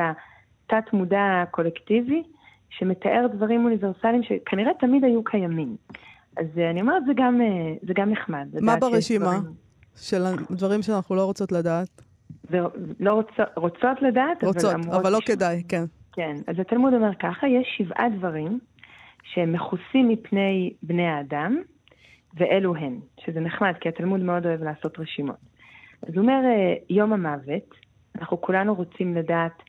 התת-מודע 0.67 1.41
הקולקטיבי, 1.43 2.23
שמתאר 2.69 3.27
דברים 3.33 3.65
אוניברסליים 3.65 4.23
שכנראה 4.23 4.71
תמיד 4.79 5.03
היו 5.03 5.23
קיימים. 5.23 5.75
אז 6.37 6.45
אני 6.71 6.81
אומרת, 6.81 7.03
זה 7.05 7.11
גם, 7.15 7.41
אה, 7.41 7.73
זה 7.87 7.93
גם 7.95 8.09
נחמד. 8.09 8.47
מה 8.61 8.75
ברשימה? 8.75 9.25
דברים- 9.25 9.63
של 9.95 10.23
הדברים 10.25 10.81
שאנחנו 10.81 11.15
לא 11.15 11.25
רוצות 11.25 11.51
לדעת. 11.51 12.12
ולא 12.49 13.11
רוצות, 13.11 13.47
רוצות 13.55 14.01
לדעת, 14.01 14.43
רוצות, 14.43 14.65
אבל 14.65 14.81
אמורות 14.81 14.99
אבל 14.99 15.11
לא 15.11 15.17
לשמוע. 15.17 15.37
כדאי, 15.37 15.63
כן. 15.67 15.83
כן, 16.13 16.35
אז 16.47 16.59
התלמוד 16.59 16.93
אומר 16.93 17.15
ככה, 17.19 17.47
יש 17.47 17.67
שבעה 17.77 18.09
דברים 18.09 18.59
שהם 19.23 19.53
מכוסים 19.53 20.09
מפני 20.09 20.73
בני 20.83 21.07
האדם, 21.07 21.57
ואלו 22.33 22.75
הן, 22.75 22.99
שזה 23.19 23.39
נחמד, 23.39 23.73
כי 23.81 23.89
התלמוד 23.89 24.19
מאוד 24.19 24.45
אוהב 24.45 24.63
לעשות 24.63 24.99
רשימות. 24.99 25.35
אז 26.07 26.13
הוא 26.13 26.21
אומר, 26.21 26.41
אה, 26.45 26.73
יום 26.89 27.13
המוות, 27.13 27.75
אנחנו 28.15 28.41
כולנו 28.41 28.75
רוצים 28.75 29.15
לדעת 29.15 29.63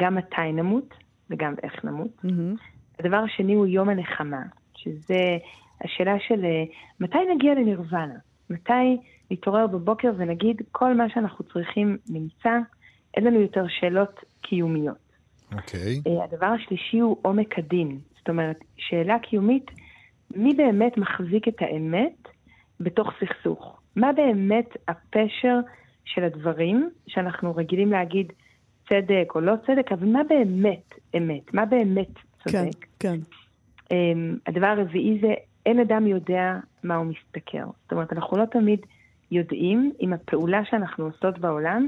גם 0.00 0.14
מתי 0.14 0.52
נמות 0.52 0.94
וגם 1.30 1.54
איך 1.62 1.84
נמות. 1.84 2.24
מהמם. 2.24 2.54
הדבר 2.98 3.16
השני 3.16 3.54
הוא 3.54 3.66
יום 3.66 3.88
הנחמה, 3.88 4.42
שזה 4.76 5.20
השאלה 5.84 6.14
של 6.28 6.44
אה, 6.44 6.64
מתי 7.00 7.18
נגיע 7.34 7.54
לנירוונה? 7.54 8.14
מתי 8.50 8.98
נתעורר 9.30 9.66
בבוקר 9.66 10.12
ונגיד 10.16 10.62
כל 10.72 10.94
מה 10.94 11.08
שאנחנו 11.08 11.44
צריכים 11.44 11.98
נמצא, 12.08 12.58
אין 13.14 13.24
לנו 13.24 13.40
יותר 13.40 13.64
שאלות 13.68 14.20
קיומיות. 14.40 15.10
אוקיי. 15.52 16.00
אה, 16.06 16.24
הדבר 16.24 16.46
השלישי 16.46 16.98
הוא 16.98 17.16
עומק 17.22 17.58
הדין. 17.58 17.98
זאת 18.18 18.28
אומרת, 18.28 18.58
שאלה 18.76 19.18
קיומית, 19.18 19.70
מי 20.36 20.54
באמת 20.54 20.98
מחזיק 20.98 21.48
את 21.48 21.56
האמת 21.60 22.28
בתוך 22.80 23.10
סכסוך? 23.20 23.80
מה 23.96 24.12
באמת 24.12 24.68
הפשר 24.88 25.58
של 26.04 26.24
הדברים 26.24 26.90
שאנחנו 27.06 27.56
רגילים 27.56 27.90
להגיד 27.90 28.32
צדק 28.88 29.32
או 29.34 29.40
לא 29.40 29.54
צדק, 29.66 29.92
אבל 29.92 30.06
מה 30.06 30.20
באמת 30.28 30.94
אמת? 31.16 31.54
מה 31.54 31.66
באמת 31.66 32.14
כן, 32.14 32.50
צודק? 32.50 32.86
כן. 32.98 33.18
Um, 33.84 33.92
הדבר 34.46 34.66
הרביעי 34.66 35.18
זה, 35.20 35.34
אין 35.66 35.80
אדם 35.80 36.06
יודע 36.06 36.56
מה 36.84 36.96
הוא 36.96 37.06
משתכר. 37.06 37.64
זאת 37.82 37.92
אומרת, 37.92 38.12
אנחנו 38.12 38.36
לא 38.36 38.44
תמיד 38.44 38.80
יודעים 39.30 39.92
אם 40.00 40.12
הפעולה 40.12 40.64
שאנחנו 40.64 41.04
עושות 41.04 41.38
בעולם 41.38 41.86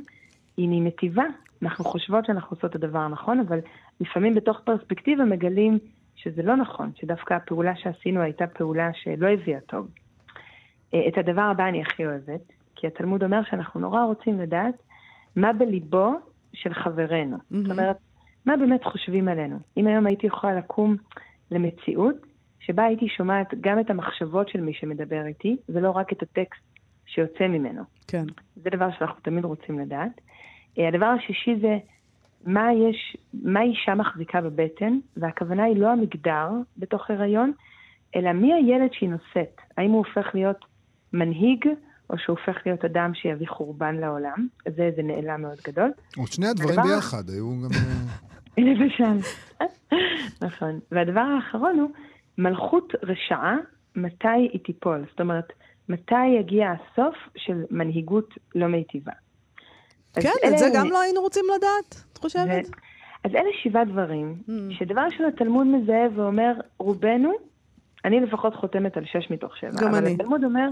היא 0.56 0.68
מנתיבה. 0.70 1.24
אנחנו 1.62 1.84
חושבות 1.84 2.24
שאנחנו 2.24 2.56
עושות 2.56 2.70
את 2.70 2.74
הדבר 2.74 2.98
הנכון, 2.98 3.40
אבל 3.40 3.58
לפעמים 4.00 4.34
בתוך 4.34 4.60
פרספקטיבה 4.64 5.24
מגלים 5.24 5.78
שזה 6.16 6.42
לא 6.42 6.56
נכון, 6.56 6.90
שדווקא 6.96 7.34
הפעולה 7.34 7.76
שעשינו 7.76 8.20
הייתה 8.20 8.46
פעולה 8.46 8.90
שלא 8.94 9.26
הביאה 9.26 9.60
טוב. 9.60 9.88
אה, 10.94 11.08
את 11.08 11.18
הדבר 11.18 11.42
הבא 11.42 11.68
אני 11.68 11.82
הכי 11.82 12.06
אוהבת, 12.06 12.52
כי 12.76 12.86
התלמוד 12.86 13.24
אומר 13.24 13.40
שאנחנו 13.50 13.80
נורא 13.80 14.04
רוצים 14.04 14.40
לדעת 14.40 14.74
מה 15.36 15.52
בליבו 15.52 16.12
של 16.52 16.74
חברנו. 16.74 17.36
מהמם. 17.50 17.62
זאת 17.62 17.78
אומרת, 17.78 17.96
מה 18.46 18.56
באמת 18.56 18.84
חושבים 18.84 19.28
עלינו. 19.28 19.58
אם 19.76 19.86
היום 19.86 20.06
הייתי 20.06 20.26
יכולה 20.26 20.54
לקום 20.54 20.96
למציאות 21.50 22.16
שבה 22.60 22.84
הייתי 22.84 23.08
שומעת 23.08 23.54
גם 23.60 23.80
את 23.80 23.90
המחשבות 23.90 24.48
של 24.48 24.60
מי 24.60 24.74
שמדבר 24.74 25.26
איתי, 25.26 25.56
ולא 25.68 25.90
רק 25.90 26.12
את 26.12 26.22
הטקסט 26.22 26.71
שיוצא 27.06 27.46
ממנו. 27.48 27.82
כן. 28.08 28.24
זה 28.56 28.70
דבר 28.70 28.88
שאנחנו 28.98 29.20
תמיד 29.22 29.44
רוצים 29.44 29.78
לדעת. 29.78 30.20
אה, 30.78 30.88
הדבר 30.88 31.06
השישי 31.06 31.56
זה 31.60 31.78
מה 32.46 32.68
יש, 32.72 33.16
מה 33.42 33.62
אישה 33.62 33.94
מחזיקה 33.94 34.40
בבטן, 34.40 34.98
והכוונה 35.16 35.64
היא 35.64 35.76
לא 35.76 35.88
המגדר 35.92 36.48
בתוך 36.78 37.10
הריון, 37.10 37.52
אלא 38.16 38.32
מי 38.32 38.52
הילד 38.54 38.90
שהיא 38.92 39.08
נושאת. 39.08 39.60
האם 39.76 39.90
הוא 39.90 40.04
הופך 40.06 40.34
להיות 40.34 40.56
מנהיג, 41.12 41.66
או 42.10 42.18
שהוא 42.18 42.36
הופך 42.38 42.62
להיות 42.66 42.84
אדם 42.84 43.14
שיביא 43.14 43.46
חורבן 43.48 43.96
לעולם. 43.96 44.46
זה 44.76 44.82
איזה 44.82 45.02
נעלה 45.02 45.36
מאוד 45.36 45.58
גדול. 45.66 45.92
או 46.18 46.26
שני 46.26 46.46
הדברים 46.46 46.78
הדבר- 46.78 46.94
ביחד, 46.94 47.28
היו 47.28 47.46
גם... 47.62 47.68
אה, 48.58 48.64
למשל. 48.74 49.28
נכון. 50.42 50.80
והדבר 50.92 51.20
האחרון 51.20 51.78
הוא, 51.78 51.90
מלכות 52.38 52.92
רשעה, 53.02 53.56
מתי 53.96 54.28
היא 54.52 54.60
תיפול? 54.64 55.04
זאת 55.10 55.20
אומרת, 55.20 55.52
מתי 55.88 56.26
יגיע 56.40 56.70
הסוף 56.72 57.14
של 57.36 57.62
מנהיגות 57.70 58.28
לא 58.54 58.66
מיטיבה? 58.66 59.12
כן, 60.14 60.20
אלה- 60.44 60.52
את 60.54 60.58
זה 60.58 60.66
גם 60.74 60.86
לא 60.90 61.00
היינו 61.00 61.20
רוצים 61.20 61.44
לדעת, 61.56 62.04
את 62.12 62.18
חושבת? 62.18 62.66
ו- 62.68 62.72
אז 63.24 63.34
אלה 63.34 63.48
שבעה 63.62 63.84
דברים, 63.84 64.34
Mm. 64.48 64.52
שדבר 64.78 65.00
ראשון 65.00 65.26
התלמוד 65.26 65.66
מזהה 65.66 66.06
ואומר, 66.14 66.52
רובנו, 66.78 67.32
אני 68.04 68.20
לפחות 68.20 68.54
חותמת 68.54 68.96
על 68.96 69.04
שש 69.04 69.30
מתוך 69.30 69.56
שבע, 69.56 69.70
גם 69.82 69.88
אבל 69.88 69.98
אני. 69.98 70.14
התלמוד 70.14 70.44
אומר, 70.44 70.68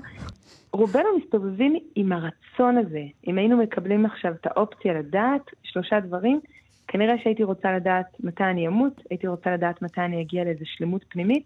רובנו 0.73 1.09
מסתובבים 1.19 1.77
עם 1.95 2.13
הרצון 2.13 2.77
הזה. 2.79 3.03
אם 3.27 3.39
היינו 3.39 3.57
מקבלים 3.57 4.07
עכשיו 4.07 4.33
את 4.41 4.47
האופציה 4.47 4.93
לדעת 4.95 5.43
שלושה 5.63 6.01
דברים, 6.01 6.41
כנראה 6.89 7.15
שהייתי 7.23 7.45
רוצה 7.45 7.73
לדעת 7.77 8.07
מתי 8.21 8.45
אני 8.45 8.67
אמות, 8.67 9.01
הייתי 9.11 9.27
רוצה 9.27 9.51
לדעת 9.55 9.83
מתי 9.83 10.01
אני 10.01 10.21
אגיע 10.23 10.45
לאיזו 10.45 10.65
שלמות 10.65 11.05
פנימית, 11.09 11.45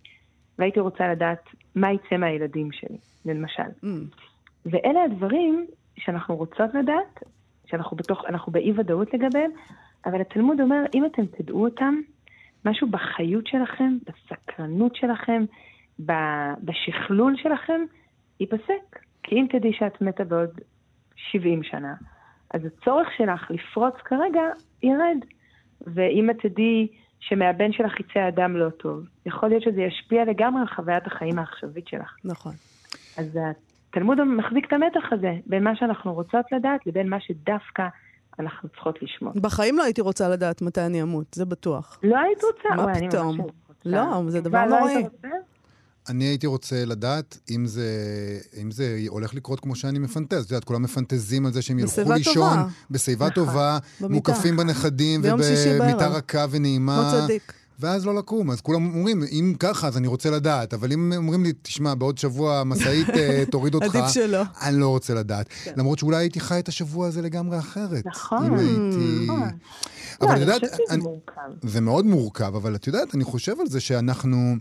והייתי 0.58 0.80
רוצה 0.80 1.08
לדעת 1.12 1.44
מה 1.74 1.92
יצא 1.92 2.16
מהילדים 2.16 2.72
שלי, 2.72 2.98
למשל. 3.24 3.62
Mm. 3.62 3.86
ואלה 4.66 5.02
הדברים 5.04 5.66
שאנחנו 5.96 6.36
רוצות 6.36 6.74
לדעת, 6.74 7.22
שאנחנו 7.66 7.96
בתוך, 7.96 8.24
אנחנו 8.28 8.52
באי 8.52 8.72
ודאות 8.76 9.14
לגביהם, 9.14 9.50
אבל 10.06 10.20
התלמוד 10.20 10.60
אומר, 10.60 10.82
אם 10.94 11.04
אתם 11.04 11.26
תדעו 11.26 11.64
אותם, 11.64 11.94
משהו 12.64 12.90
בחיות 12.90 13.46
שלכם, 13.46 13.96
בסקרנות 14.06 14.96
שלכם, 14.96 15.44
בשכלול 16.62 17.36
שלכם, 17.36 17.80
ייפסק. 18.40 18.98
כי 19.22 19.34
אם 19.34 19.46
תדעי 19.50 19.72
שאת 19.72 20.02
מתה 20.02 20.24
בעוד 20.24 20.60
70 21.16 21.62
שנה, 21.62 21.94
אז 22.54 22.60
הצורך 22.64 23.08
שלך 23.16 23.50
לפרוץ 23.50 23.94
כרגע 23.94 24.42
ירד. 24.82 25.18
ואם 25.86 26.30
את 26.30 26.36
תדעי 26.42 26.88
שמהבן 27.28 27.72
שלך 27.72 28.00
יצא 28.00 28.28
אדם 28.28 28.56
לא 28.56 28.70
טוב, 28.70 29.04
יכול 29.26 29.48
להיות 29.48 29.62
שזה 29.62 29.80
ישפיע 29.80 30.24
לגמרי 30.24 30.60
על 30.60 30.68
חוויית 30.76 31.06
החיים 31.06 31.38
העכשווית 31.38 31.88
שלך. 31.88 32.16
נכון. 32.24 32.52
אז 33.18 33.38
התלמוד 33.90 34.24
מחזיק 34.24 34.66
את 34.68 34.72
המתח 34.72 35.12
הזה 35.12 35.32
בין 35.46 35.64
מה 35.64 35.76
שאנחנו 35.76 36.14
רוצות 36.14 36.52
לדעת 36.52 36.86
לבין 36.86 37.08
מה 37.08 37.20
שדווקא 37.20 37.88
אנחנו 38.38 38.68
צריכות 38.68 39.02
לשמוע. 39.02 39.32
בחיים 39.36 39.76
לא 39.78 39.82
הייתי 39.82 40.00
רוצה 40.00 40.28
לדעת 40.28 40.62
מתי 40.62 40.80
אני 40.80 41.02
אמות, 41.02 41.34
זה 41.34 41.44
בטוח. 41.44 42.00
לא 42.02 42.18
היית 42.18 42.38
רוצה? 42.44 42.76
מה 42.76 42.82
וואי, 42.82 43.08
פתאום? 43.08 43.40
רוצה. 43.40 43.52
לא, 43.84 44.22
זה 44.28 44.40
דבר 44.40 44.66
לא 44.66 44.78
נוראי. 44.80 45.02
רוצה? 45.02 45.28
אני 46.08 46.24
הייתי 46.24 46.46
רוצה 46.46 46.84
לדעת 46.84 47.38
אם 47.50 47.66
זה, 47.66 47.88
אם 48.62 48.70
זה 48.70 48.98
הולך 49.08 49.34
לקרות 49.34 49.60
כמו 49.60 49.76
שאני 49.76 49.98
מפנטז. 49.98 50.44
את 50.44 50.50
יודעת, 50.50 50.64
כולם 50.64 50.82
מפנטזים 50.82 51.46
על 51.46 51.52
זה 51.52 51.62
שהם 51.62 51.78
ילכו 51.78 52.12
לישון, 52.12 52.34
טובה. 52.34 52.66
בשיבה 52.90 53.26
נכון. 53.28 53.34
טובה, 53.46 53.78
במיטה. 54.00 54.14
מוקפים 54.14 54.56
בנכדים 54.56 55.20
ובמיטה. 55.24 56.06
רכה 56.08 56.46
ונעימה. 56.50 57.10
כמו 57.12 57.22
צדיק. 57.26 57.52
ואז 57.80 58.06
לא 58.06 58.14
לקום. 58.14 58.50
אז 58.50 58.60
כולם 58.60 58.94
אומרים, 58.94 59.22
אם 59.30 59.54
ככה, 59.58 59.88
אז 59.88 59.96
אני 59.96 60.06
רוצה 60.06 60.30
לדעת. 60.30 60.74
אבל 60.74 60.92
אם 60.92 61.12
אומרים 61.16 61.44
לי, 61.44 61.52
תשמע, 61.62 61.94
בעוד 61.94 62.18
שבוע 62.18 62.58
המשאית 62.58 63.10
אה, 63.10 63.44
תוריד 63.50 63.74
אותך, 63.74 63.94
עדיף 63.96 64.10
שלא. 64.10 64.42
אני 64.62 64.76
לא 64.80 64.88
רוצה 64.88 65.14
לדעת. 65.14 65.46
למרות 65.76 65.98
שאולי 65.98 66.16
הייתי 66.16 66.40
חי 66.40 66.58
את 66.58 66.68
השבוע 66.68 67.06
הזה 67.06 67.22
לגמרי 67.22 67.58
אחרת. 67.58 68.06
נכון. 68.06 68.46
אם 68.46 68.54
הייתי... 68.54 69.24
נכון. 69.26 69.40
אבל 70.20 70.26
לא, 70.26 70.26
את 70.26 70.30
אני 70.30 70.40
יודעת, 70.40 70.60
חושבת 70.60 70.74
שזה 70.86 70.94
אני- 70.94 71.02
מורכב. 71.02 71.40
זה 71.62 71.80
מאוד 71.80 72.04
מורכב, 72.06 72.54
אבל 72.56 72.74
את 72.74 72.86
יודעת, 72.86 73.14
אני 73.14 73.24
חושב 73.24 73.60
על 73.60 73.66
זה 73.68 73.80
שאנחנו... 73.80 74.56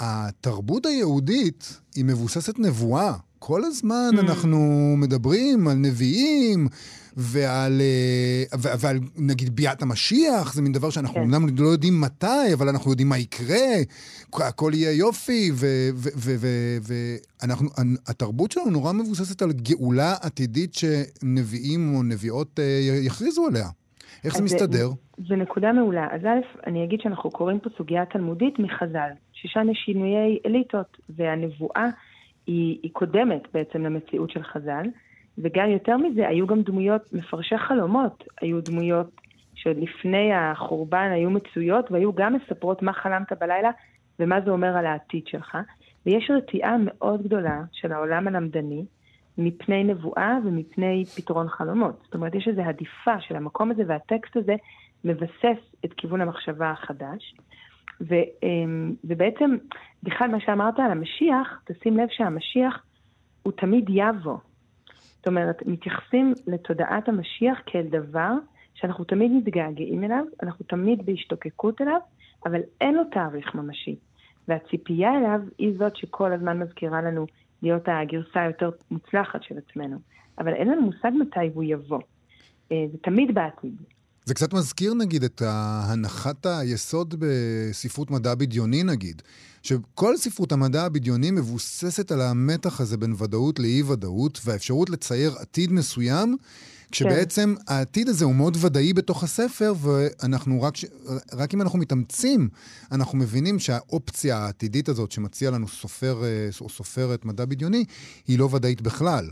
התרבות 0.00 0.86
היהודית 0.86 1.80
היא 1.94 2.04
מבוססת 2.04 2.58
נבואה. 2.58 3.12
כל 3.38 3.64
הזמן 3.64 4.10
Mm. 4.14 4.20
אנחנו 4.20 4.58
מדברים 4.98 5.68
על 5.68 5.76
נביאים 5.76 6.68
ועל, 7.16 7.80
אה, 7.80 8.58
ו- 8.58 8.78
ועל 8.78 8.98
נגיד 9.16 9.56
ביאת 9.56 9.82
המשיח, 9.82 10.54
זה 10.54 10.62
מין 10.62 10.72
דבר 10.72 10.90
שאנחנו 10.90 11.14
כן. 11.14 11.20
אומנם 11.20 11.46
לא 11.58 11.68
יודעים 11.68 12.00
מתי, 12.00 12.52
אבל 12.54 12.68
אנחנו 12.68 12.90
יודעים 12.90 13.08
מה 13.08 13.18
יקרה, 13.18 13.66
הכל 14.34 14.70
יהיה 14.74 14.92
יופי, 14.92 15.50
והתרבות 18.06 18.52
שלנו 18.52 18.70
נורא 18.70 18.92
מבוססת 18.92 19.42
על 19.42 19.52
גאולה 19.52 20.14
עתידית 20.22 20.74
שנביאים 20.74 21.94
או 21.96 22.02
נביאות 22.02 22.60
אה, 22.60 22.64
יכריזו 23.02 23.46
עליה. 23.46 23.68
איך 24.24 24.36
זה 24.36 24.42
מסתדר? 24.42 24.90
זו 25.28 25.36
נקודה 25.36 25.72
מעולה. 25.72 26.06
אז 26.14 26.20
א', 26.24 26.66
אני 26.66 26.84
אגיד 26.84 27.00
שאנחנו 27.02 27.30
קוראים 27.30 27.58
פה 27.60 27.70
סוגיה 27.78 28.04
תלמודית 28.12 28.54
מחז"ל, 28.58 29.10
ששם 29.44 29.70
יש 29.70 29.78
שינויי 29.84 30.38
אליטות, 30.46 30.96
והנבואה 31.08 31.86
היא, 32.46 32.78
היא 32.82 32.90
קודמת 32.92 33.42
בעצם 33.54 33.82
למציאות 33.82 34.30
של 34.30 34.42
חז"ל, 34.42 34.86
וגם 35.38 35.70
יותר 35.70 35.96
מזה, 35.96 36.28
היו 36.28 36.46
גם 36.46 36.62
דמויות, 36.62 37.12
מפרשי 37.12 37.58
חלומות, 37.58 38.24
היו 38.40 38.60
דמויות 38.60 39.10
שעוד 39.54 39.76
לפני 39.76 40.34
החורבן 40.34 41.10
היו 41.12 41.30
מצויות, 41.30 41.90
והיו 41.90 42.12
גם 42.12 42.34
מספרות 42.34 42.82
מה 42.82 42.92
חלמת 42.92 43.32
בלילה 43.40 43.70
ומה 44.18 44.40
זה 44.40 44.50
אומר 44.50 44.76
על 44.76 44.86
העתיד 44.86 45.26
שלך. 45.26 45.58
ויש 46.06 46.30
רתיעה 46.36 46.76
מאוד 46.84 47.22
גדולה 47.22 47.62
של 47.72 47.92
העולם 47.92 48.28
הלמדני 48.28 48.84
מפני 49.38 49.84
נבואה 49.84 50.38
ומפני 50.44 51.04
פתרון 51.16 51.48
חלומות. 51.48 52.00
זאת 52.04 52.14
אומרת, 52.14 52.34
יש 52.34 52.48
איזו 52.48 52.62
הדיפה 52.62 53.20
של 53.20 53.36
המקום 53.36 53.70
הזה, 53.70 53.82
והטקסט 53.86 54.36
הזה 54.36 54.54
מבסס 55.04 55.74
את 55.84 55.92
כיוון 55.96 56.20
המחשבה 56.20 56.70
החדש. 56.70 57.34
ו, 58.00 58.14
אמ, 58.42 58.94
ובעצם, 59.04 59.56
בכלל 60.02 60.28
מה 60.28 60.40
שאמרת 60.40 60.78
על 60.78 60.90
המשיח, 60.90 61.62
תשים 61.64 61.96
לב 61.96 62.08
שהמשיח 62.10 62.82
הוא 63.42 63.52
תמיד 63.52 63.84
יבוא. 63.88 64.38
זאת 65.16 65.26
אומרת, 65.26 65.66
מתייחסים 65.66 66.34
לתודעת 66.46 67.08
המשיח 67.08 67.58
כאל 67.66 67.86
דבר 67.90 68.32
שאנחנו 68.74 69.04
תמיד 69.04 69.32
מתגעגעים 69.32 70.04
אליו, 70.04 70.24
אנחנו 70.42 70.64
תמיד 70.68 71.06
בהשתוקקות 71.06 71.80
אליו, 71.80 72.00
אבל 72.46 72.60
אין 72.80 72.94
לו 72.94 73.02
תאריך 73.12 73.54
ממשי. 73.54 73.96
והציפייה 74.48 75.18
אליו 75.18 75.40
היא 75.58 75.78
זאת 75.78 75.96
שכל 75.96 76.32
הזמן 76.32 76.58
מזכירה 76.58 77.02
לנו 77.02 77.26
להיות 77.62 77.82
הגרסה 77.86 78.42
היותר 78.42 78.70
מוצלחת 78.90 79.42
של 79.42 79.54
עצמנו. 79.58 79.98
אבל 80.38 80.52
אין 80.54 80.68
לנו 80.68 80.82
מושג 80.82 81.10
מתי 81.20 81.50
הוא 81.54 81.64
יבוא. 81.64 82.00
אה, 82.72 82.84
זה 82.92 82.98
תמיד 82.98 83.34
בעתיד. 83.34 83.82
זה 84.24 84.34
קצת 84.34 84.52
מזכיר 84.52 84.94
נגיד 84.94 85.24
את 85.24 85.42
הנחת 85.46 86.46
היסוד 86.46 87.14
בספרות 87.18 88.10
מדע 88.10 88.34
בדיוני 88.34 88.82
נגיד, 88.82 89.22
שכל 89.62 90.16
ספרות 90.16 90.52
המדע 90.52 90.84
הבדיוני 90.84 91.30
מבוססת 91.30 92.12
על 92.12 92.20
המתח 92.20 92.80
הזה 92.80 92.96
בין 92.96 93.14
ודאות 93.18 93.58
לאי-ודאות 93.58 94.40
והאפשרות 94.44 94.90
לצייר 94.90 95.32
עתיד 95.40 95.72
מסוים, 95.72 96.36
כשבעצם 96.92 97.54
העתיד 97.68 98.08
הזה 98.08 98.24
הוא 98.24 98.34
מאוד 98.34 98.56
ודאי 98.60 98.92
בתוך 98.92 99.22
הספר, 99.22 99.72
ואנחנו 99.80 100.62
רק. 100.62 100.74
רק 101.32 101.54
אם 101.54 101.62
אנחנו 101.62 101.78
מתאמצים, 101.78 102.48
אנחנו 102.92 103.18
מבינים 103.18 103.58
שהאופציה 103.58 104.36
העתידית 104.36 104.88
הזאת 104.88 105.12
שמציע 105.12 105.50
לנו 105.50 105.68
סופר 105.68 106.24
אה, 106.24 106.48
או 106.60 106.68
סופרת 106.68 107.24
מדע 107.24 107.44
בדיוני, 107.44 107.84
היא 108.26 108.38
לא 108.38 108.48
ודאית 108.52 108.82
בכלל. 108.82 109.24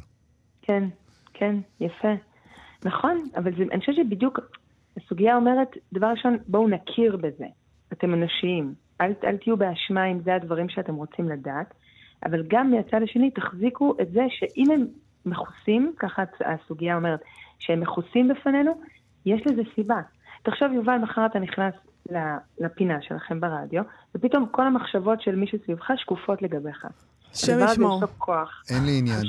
כן, 0.62 0.84
כן, 1.34 1.56
יפה. 1.80 2.14
נכון, 2.84 3.28
אבל 3.36 3.50
זה, 3.56 3.62
אני 3.72 3.80
חושבת 3.80 3.96
שבדיוק 3.96 4.38
הסוגיה 4.96 5.36
אומרת, 5.36 5.68
דבר 5.92 6.06
ראשון, 6.06 6.38
בואו 6.48 6.68
נכיר 6.68 7.16
בזה. 7.16 7.46
אתם 7.92 8.14
אנושיים. 8.14 8.74
אל, 9.00 9.12
אל 9.24 9.36
תהיו 9.36 9.56
באשמה 9.56 10.06
אם 10.06 10.20
זה 10.20 10.34
הדברים 10.34 10.68
שאתם 10.68 10.94
רוצים 10.94 11.28
לדעת, 11.28 11.74
אבל 12.26 12.42
גם 12.48 12.70
מהצד 12.70 13.02
השני 13.02 13.30
תחזיקו 13.30 13.94
את 14.02 14.10
זה 14.10 14.22
שאם 14.28 14.70
הם 14.70 14.86
מכוסים, 15.26 15.92
ככה 15.98 16.22
הסוגיה 16.44 16.96
אומרת, 16.96 17.20
שהם 17.58 17.80
מכוסים 17.80 18.28
בפנינו, 18.28 18.72
יש 19.26 19.42
לזה 19.46 19.62
סיבה. 19.74 20.00
תחשוב, 20.42 20.72
יובל, 20.72 20.98
מחר 20.98 21.26
אתה 21.26 21.38
נכנס 21.38 21.74
לפינה 22.60 23.02
שלכם 23.02 23.40
ברדיו, 23.40 23.82
ופתאום 24.14 24.46
כל 24.50 24.66
המחשבות 24.66 25.20
של 25.20 25.36
מי 25.36 25.46
שסביבך 25.46 25.90
שקופות 25.96 26.42
לגביך. 26.42 26.86
שם 27.34 27.58
ישמור. 27.70 28.02
אין 28.70 28.84
לי 28.84 28.98
עניין. 28.98 29.22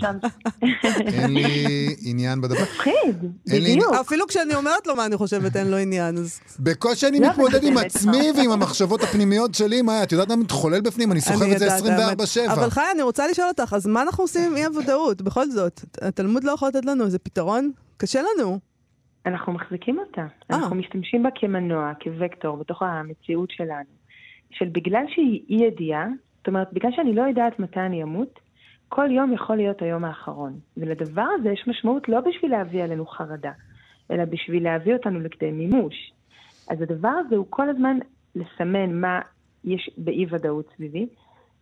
אין 0.99 1.34
לי 1.34 1.95
עניין 2.01 2.41
בדבר. 2.41 2.62
מפחיד, 2.62 3.36
בדיוק. 3.47 3.93
אפילו 4.01 4.28
כשאני 4.28 4.56
אומרת 4.56 4.88
לו 4.88 4.95
מה 4.95 5.06
אני 5.06 5.18
חושבת, 5.18 5.56
אין 5.56 5.68
לו 5.72 5.78
עניין, 5.78 6.18
אז... 6.18 6.39
בקושי 6.60 7.08
אני 7.08 7.20
מתמודד 7.20 7.64
עם 7.64 7.78
עצמי 7.78 8.32
ועם 8.38 8.51
המחשבות 8.51 9.04
הפנימיות 9.04 9.56
שלי, 9.56 9.82
מה, 9.82 10.04
את 10.04 10.12
יודעת 10.12 10.28
מה 10.28 10.36
מתחולל 10.36 10.82
בפנים? 10.82 11.12
אני 11.12 11.22
סוחב 11.22 11.45
את 11.45 11.60
זה 11.60 11.78
24/7. 11.78 12.54
אבל 12.54 12.70
חי, 12.70 12.82
אני 12.93 13.01
רוצה 13.01 13.28
לשאול 13.28 13.47
אותך, 13.47 13.74
אז 13.74 13.88
מה 13.88 14.01
אנחנו 14.01 14.24
עושים 14.24 14.51
עם 14.51 14.58
אי-הוודאות? 14.58 15.22
בכל 15.22 15.49
זאת, 15.49 15.82
התלמוד 16.01 16.43
לא 16.43 16.51
יכול 16.51 16.68
לתת 16.68 16.86
לנו 16.86 17.06
איזה 17.06 17.20
פתרון? 17.20 17.72
קשה 17.97 18.20
לנו. 18.22 18.60
אנחנו 19.26 19.54
מחזיקים 19.54 19.99
אותה. 19.99 20.26
אנחנו 20.49 20.76
משתמשים 20.76 21.24
בה 21.24 21.30
כמנוע, 21.36 21.91
כווקטור, 22.04 22.58
בתוך 22.58 22.82
המציאות 22.82 23.51
שלנו. 23.51 24.04
של 24.51 24.66
בגלל 24.72 25.04
שהיא 25.08 25.41
אי 25.49 25.68
ידיעה, 25.68 26.08
זאת 26.44 26.48
אומרת, 26.48 26.74
בגלל 26.74 26.91
שאני 26.96 27.16
לא 27.16 27.22
יודעת 27.22 27.60
מתי 27.60 27.80
אני 27.80 28.04
אמות, 28.04 28.39
כל 28.89 29.12
יום 29.12 29.34
יכול 29.34 29.56
להיות 29.56 29.82
היום 29.82 30.06
האחרון. 30.06 30.60
ולדבר 30.78 31.26
הזה 31.39 31.50
יש 31.50 31.64
משמעות 31.68 32.10
לא 32.10 32.20
בשביל 32.20 32.52
להביא 32.52 32.84
עלינו 32.84 33.06
חרדה, 33.06 33.52
אלא 34.12 34.26
בשביל 34.26 34.64
להביא 34.64 34.94
אותנו 34.94 35.20
לכדי 35.20 35.52
מימוש. 35.52 36.14
אז 36.70 36.82
הדבר 36.82 37.10
הזה 37.26 37.36
הוא 37.36 37.46
כל 37.50 37.70
הזמן 37.70 37.98
לסמן 38.36 38.94
מה 39.02 39.20
יש 39.64 39.89
באי-ודאות 39.98 40.66
סביבי, 40.76 41.06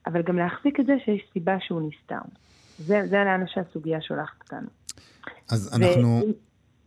אבל 0.08 0.22
גם 0.22 0.38
להחזיק 0.38 0.80
את 0.80 0.86
זה 0.86 0.94
שיש 1.06 1.22
סיבה 1.34 1.56
שהוא 1.60 1.82
נסתר. 1.82 2.22
זה, 2.78 3.02
זה 3.10 3.18
לאן 3.18 3.44
שהסוגיה 3.48 4.02
שולחת 4.02 4.44
אותנו. 4.44 4.68
אז 5.52 5.80
אנחנו... 5.82 6.08
ו... 6.08 6.32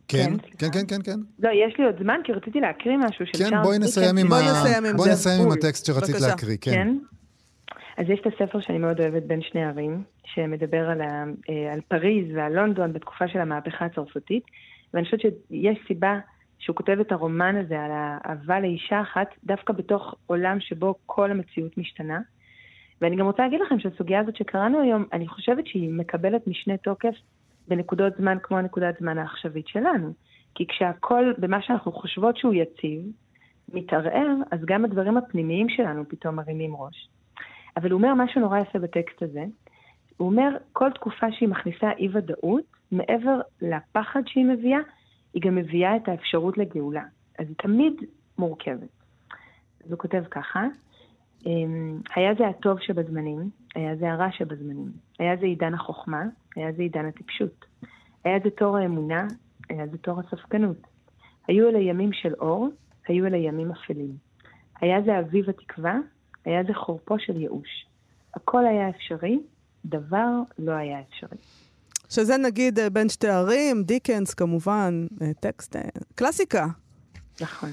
כן, 0.07 0.33
כן, 0.57 0.67
כן, 0.71 0.87
כן, 0.87 1.01
כן. 1.03 1.19
לא, 1.39 1.49
יש 1.49 1.79
לי 1.79 1.85
עוד 1.85 1.95
זמן, 2.01 2.19
כי 2.23 2.31
רציתי 2.31 2.59
להקריא 2.59 2.97
משהו 2.97 3.25
של 3.25 3.49
כן, 3.49 3.61
בואי 3.63 3.79
נסיים 3.79 4.17
עם, 4.17 4.33
ה... 4.33 4.39
בואי 4.97 5.11
נסיים 5.11 5.41
עם 5.41 5.51
הטקסט 5.51 5.85
שרצית 5.85 6.15
להקריא, 6.21 6.57
כן. 6.61 6.97
אז 7.97 8.09
יש 8.09 8.19
את 8.19 8.33
הספר 8.33 8.61
שאני 8.61 8.77
מאוד 8.77 9.01
אוהבת, 9.01 9.23
בין 9.23 9.41
שני 9.41 9.65
ערים, 9.65 10.03
שמדבר 10.25 10.89
על, 10.89 11.01
ה, 11.01 11.23
על 11.73 11.81
פריז 11.87 12.35
ועל 12.35 12.55
לונדון 12.55 12.93
בתקופה 12.93 13.27
של 13.27 13.39
המהפכה 13.39 13.85
הצרפתית, 13.85 14.43
ואני 14.93 15.05
חושבת 15.05 15.21
שיש 15.21 15.77
סיבה 15.87 16.19
שהוא 16.59 16.75
כותב 16.75 16.97
את 17.01 17.11
הרומן 17.11 17.55
הזה 17.55 17.79
על 17.81 17.91
האהבה 17.93 18.59
לאישה 18.59 19.01
אחת, 19.01 19.27
דווקא 19.43 19.73
בתוך 19.73 20.15
עולם 20.25 20.59
שבו 20.59 20.95
כל 21.05 21.31
המציאות 21.31 21.77
משתנה. 21.77 22.19
ואני 23.01 23.15
גם 23.15 23.25
רוצה 23.25 23.43
להגיד 23.43 23.59
לכם 23.65 23.79
שהסוגיה 23.79 24.19
הזאת 24.19 24.35
שקראנו 24.35 24.81
היום, 24.81 25.05
אני 25.13 25.27
חושבת 25.27 25.67
שהיא 25.67 25.89
מקבלת 25.89 26.47
משנה 26.47 26.77
תוקף 26.77 27.15
בנקודות 27.67 28.13
זמן 28.17 28.37
כמו 28.43 28.57
הנקודת 28.57 28.99
זמן 28.99 29.17
העכשווית 29.17 29.67
שלנו. 29.67 30.13
כי 30.55 30.67
כשהכול, 30.67 31.35
במה 31.37 31.61
שאנחנו 31.61 31.91
חושבות 31.91 32.37
שהוא 32.37 32.53
יציב, 32.53 33.01
מתערער, 33.73 34.35
אז 34.51 34.59
גם 34.65 34.85
הדברים 34.85 35.17
הפנימיים 35.17 35.69
שלנו 35.69 36.03
פתאום 36.09 36.35
מרימים 36.35 36.75
ראש. 36.75 37.09
אבל 37.77 37.91
הוא 37.91 37.97
אומר 37.97 38.13
משהו 38.13 38.41
נורא 38.41 38.59
יפה 38.59 38.79
בטקסט 38.79 39.23
הזה. 39.23 39.45
הוא 40.17 40.27
אומר, 40.27 40.57
כל 40.73 40.91
תקופה 40.91 41.31
שהיא 41.31 41.49
מכניסה 41.49 41.91
אי-ודאות, 41.91 42.63
מעבר 42.91 43.39
לפחד 43.61 44.21
שהיא 44.25 44.45
מביאה, 44.45 44.79
היא 45.33 45.41
גם 45.41 45.55
מביאה 45.55 45.95
את 45.95 46.07
האפשרות 46.07 46.57
לגאולה. 46.57 47.03
אז 47.39 47.47
היא 47.47 47.55
תמיד 47.57 47.93
מורכבת. 48.37 48.89
אז 49.85 49.91
הוא 49.91 49.99
כותב 49.99 50.23
ככה, 50.31 50.63
היה 52.15 52.33
זה 52.37 52.47
הטוב 52.47 52.79
שבזמנים, 52.79 53.49
היה 53.75 53.95
זה 53.95 54.11
הרע 54.11 54.31
שבזמנים, 54.31 54.91
היה 55.19 55.35
זה 55.35 55.45
עידן 55.45 55.73
החוכמה, 55.73 56.23
היה 56.55 56.71
זה 56.71 56.81
עידן 56.81 57.05
הטיפשות, 57.05 57.65
היה 58.23 58.39
זה 58.43 58.49
תור 58.49 58.77
האמונה, 58.77 59.27
היה 59.69 59.87
זה 59.87 59.97
תור 59.97 60.19
הספקנות. 60.19 60.77
היו 61.47 61.69
אלה 61.69 61.79
ימים 61.79 62.13
של 62.13 62.33
אור, 62.33 62.69
היו 63.07 63.25
אלה 63.25 63.37
ימים 63.37 63.71
אפלים. 63.71 64.11
היה 64.81 65.01
זה 65.01 65.19
אביב 65.19 65.49
התקווה, 65.49 65.97
היה 66.45 66.63
זה 66.67 66.73
חורפו 66.73 67.15
של 67.19 67.41
ייאוש. 67.41 67.85
הכל 68.35 68.65
היה 68.65 68.89
אפשרי, 68.89 69.39
דבר 69.85 70.29
לא 70.59 70.71
היה 70.71 70.97
אפשרי. 71.09 71.37
שזה 72.09 72.37
נגיד 72.37 72.79
בין 72.93 73.09
שתי 73.09 73.27
ערים, 73.27 73.83
דיקנס 73.83 74.33
כמובן, 74.33 75.05
טקסט, 75.39 75.75
קלאסיקה. 76.15 76.67
נכון. 77.41 77.69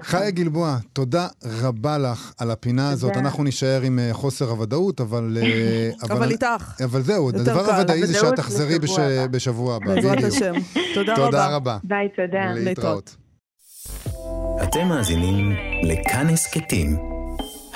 חיה 0.00 0.30
גלבוע, 0.30 0.76
תודה 0.92 1.28
רבה 1.44 1.98
לך 1.98 2.32
על 2.38 2.50
הפינה 2.50 2.90
הזאת. 2.90 3.16
אנחנו 3.16 3.44
נישאר 3.44 3.80
עם 3.82 3.98
חוסר 4.12 4.50
הוודאות, 4.50 5.00
אבל... 5.06 5.38
אבל 6.10 6.30
איתך. 6.30 6.74
אבל 6.84 7.02
זהו, 7.02 7.28
הדבר 7.28 7.70
הוודאי 7.70 8.06
זה 8.06 8.14
שאת 8.14 8.34
תחזרי 8.36 8.78
בשבוע 9.30 9.76
הבא. 9.76 9.94
בעזרת 9.94 10.24
השם. 10.24 10.52
תודה 10.94 11.12
רבה. 11.12 11.26
תודה 11.26 11.56
רבה. 11.56 11.78
ביי, 11.84 12.08
תודה. 12.08 12.52
להתראות. 12.54 13.16
אתם 14.62 14.88
מאזינים 14.88 15.52
לכאן 15.82 16.28
הסכתים, 16.28 17.11